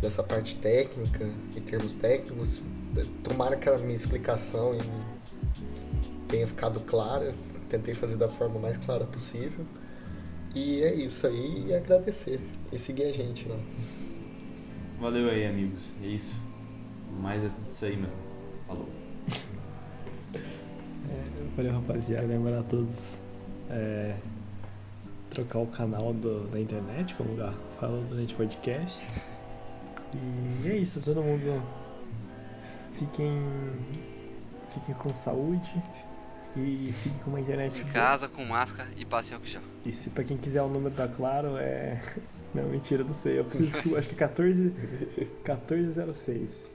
dessa 0.00 0.22
parte 0.22 0.56
técnica, 0.56 1.24
em 1.56 1.60
termos 1.60 1.94
técnicos. 1.94 2.62
Tomara 3.22 3.56
que 3.56 3.68
a 3.68 3.78
minha 3.78 3.94
explicação 3.94 4.76
tenha 6.28 6.46
ficado 6.46 6.80
clara. 6.80 7.34
Tentei 7.68 7.94
fazer 7.94 8.16
da 8.16 8.28
forma 8.28 8.58
mais 8.58 8.76
clara 8.78 9.04
possível. 9.04 9.64
E 10.54 10.82
é 10.82 10.94
isso 10.94 11.26
aí, 11.26 11.66
e 11.68 11.74
agradecer. 11.74 12.40
E 12.70 12.78
seguir 12.78 13.04
a 13.04 13.12
gente 13.12 13.48
lá. 13.48 13.56
Valeu 15.00 15.28
aí, 15.28 15.46
amigos. 15.46 15.88
É 16.02 16.06
isso. 16.06 16.36
Mais 17.20 17.42
é 17.42 17.50
isso 17.70 17.84
aí, 17.84 17.96
mano. 17.96 18.12
Falou. 18.66 18.88
Valeu, 21.56 21.72
rapaziada. 21.72 22.26
Lembrar 22.26 22.60
a 22.60 22.62
todos. 22.62 23.22
É, 23.70 24.14
trocar 25.30 25.60
o 25.60 25.66
canal 25.66 26.12
do, 26.12 26.46
da 26.48 26.60
internet, 26.60 27.14
como 27.14 27.32
o 27.32 27.36
Gar 27.36 27.54
falou 27.80 28.02
durante 28.04 28.34
o 28.34 28.36
podcast. 28.36 29.02
E 30.14 30.68
é 30.68 30.76
isso, 30.76 31.00
todo 31.00 31.22
mundo 31.22 31.62
fiquem, 32.92 33.42
fiquem 34.74 34.94
com 34.94 35.14
saúde 35.14 35.72
e 36.54 36.92
fiquem 36.92 37.18
com 37.20 37.30
uma 37.30 37.40
internet 37.40 37.78
Em 37.80 37.82
boa. 37.82 37.92
casa, 37.94 38.28
com 38.28 38.44
máscara 38.44 38.90
e 38.94 39.06
passe 39.06 39.32
álcool 39.32 39.46
gel. 39.46 39.62
Isso, 39.86 40.10
pra 40.10 40.22
quem 40.22 40.36
quiser 40.36 40.60
o 40.62 40.68
número 40.68 40.94
da 40.94 41.08
Claro, 41.08 41.56
é. 41.56 42.00
Não, 42.54 42.64
mentira, 42.64 43.02
não 43.02 43.14
sei. 43.14 43.38
Eu 43.38 43.46
preciso 43.46 43.80
que. 43.80 43.96
Acho 43.96 44.06
que 44.08 44.14
é 44.14 44.18
14, 44.18 44.64
1406. 44.64 46.68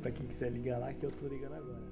Pra 0.00 0.12
quem 0.12 0.24
quiser 0.28 0.52
ligar 0.52 0.78
lá, 0.78 0.92
que 0.92 1.04
eu 1.04 1.10
tô 1.10 1.26
ligando 1.26 1.54
agora. 1.54 1.83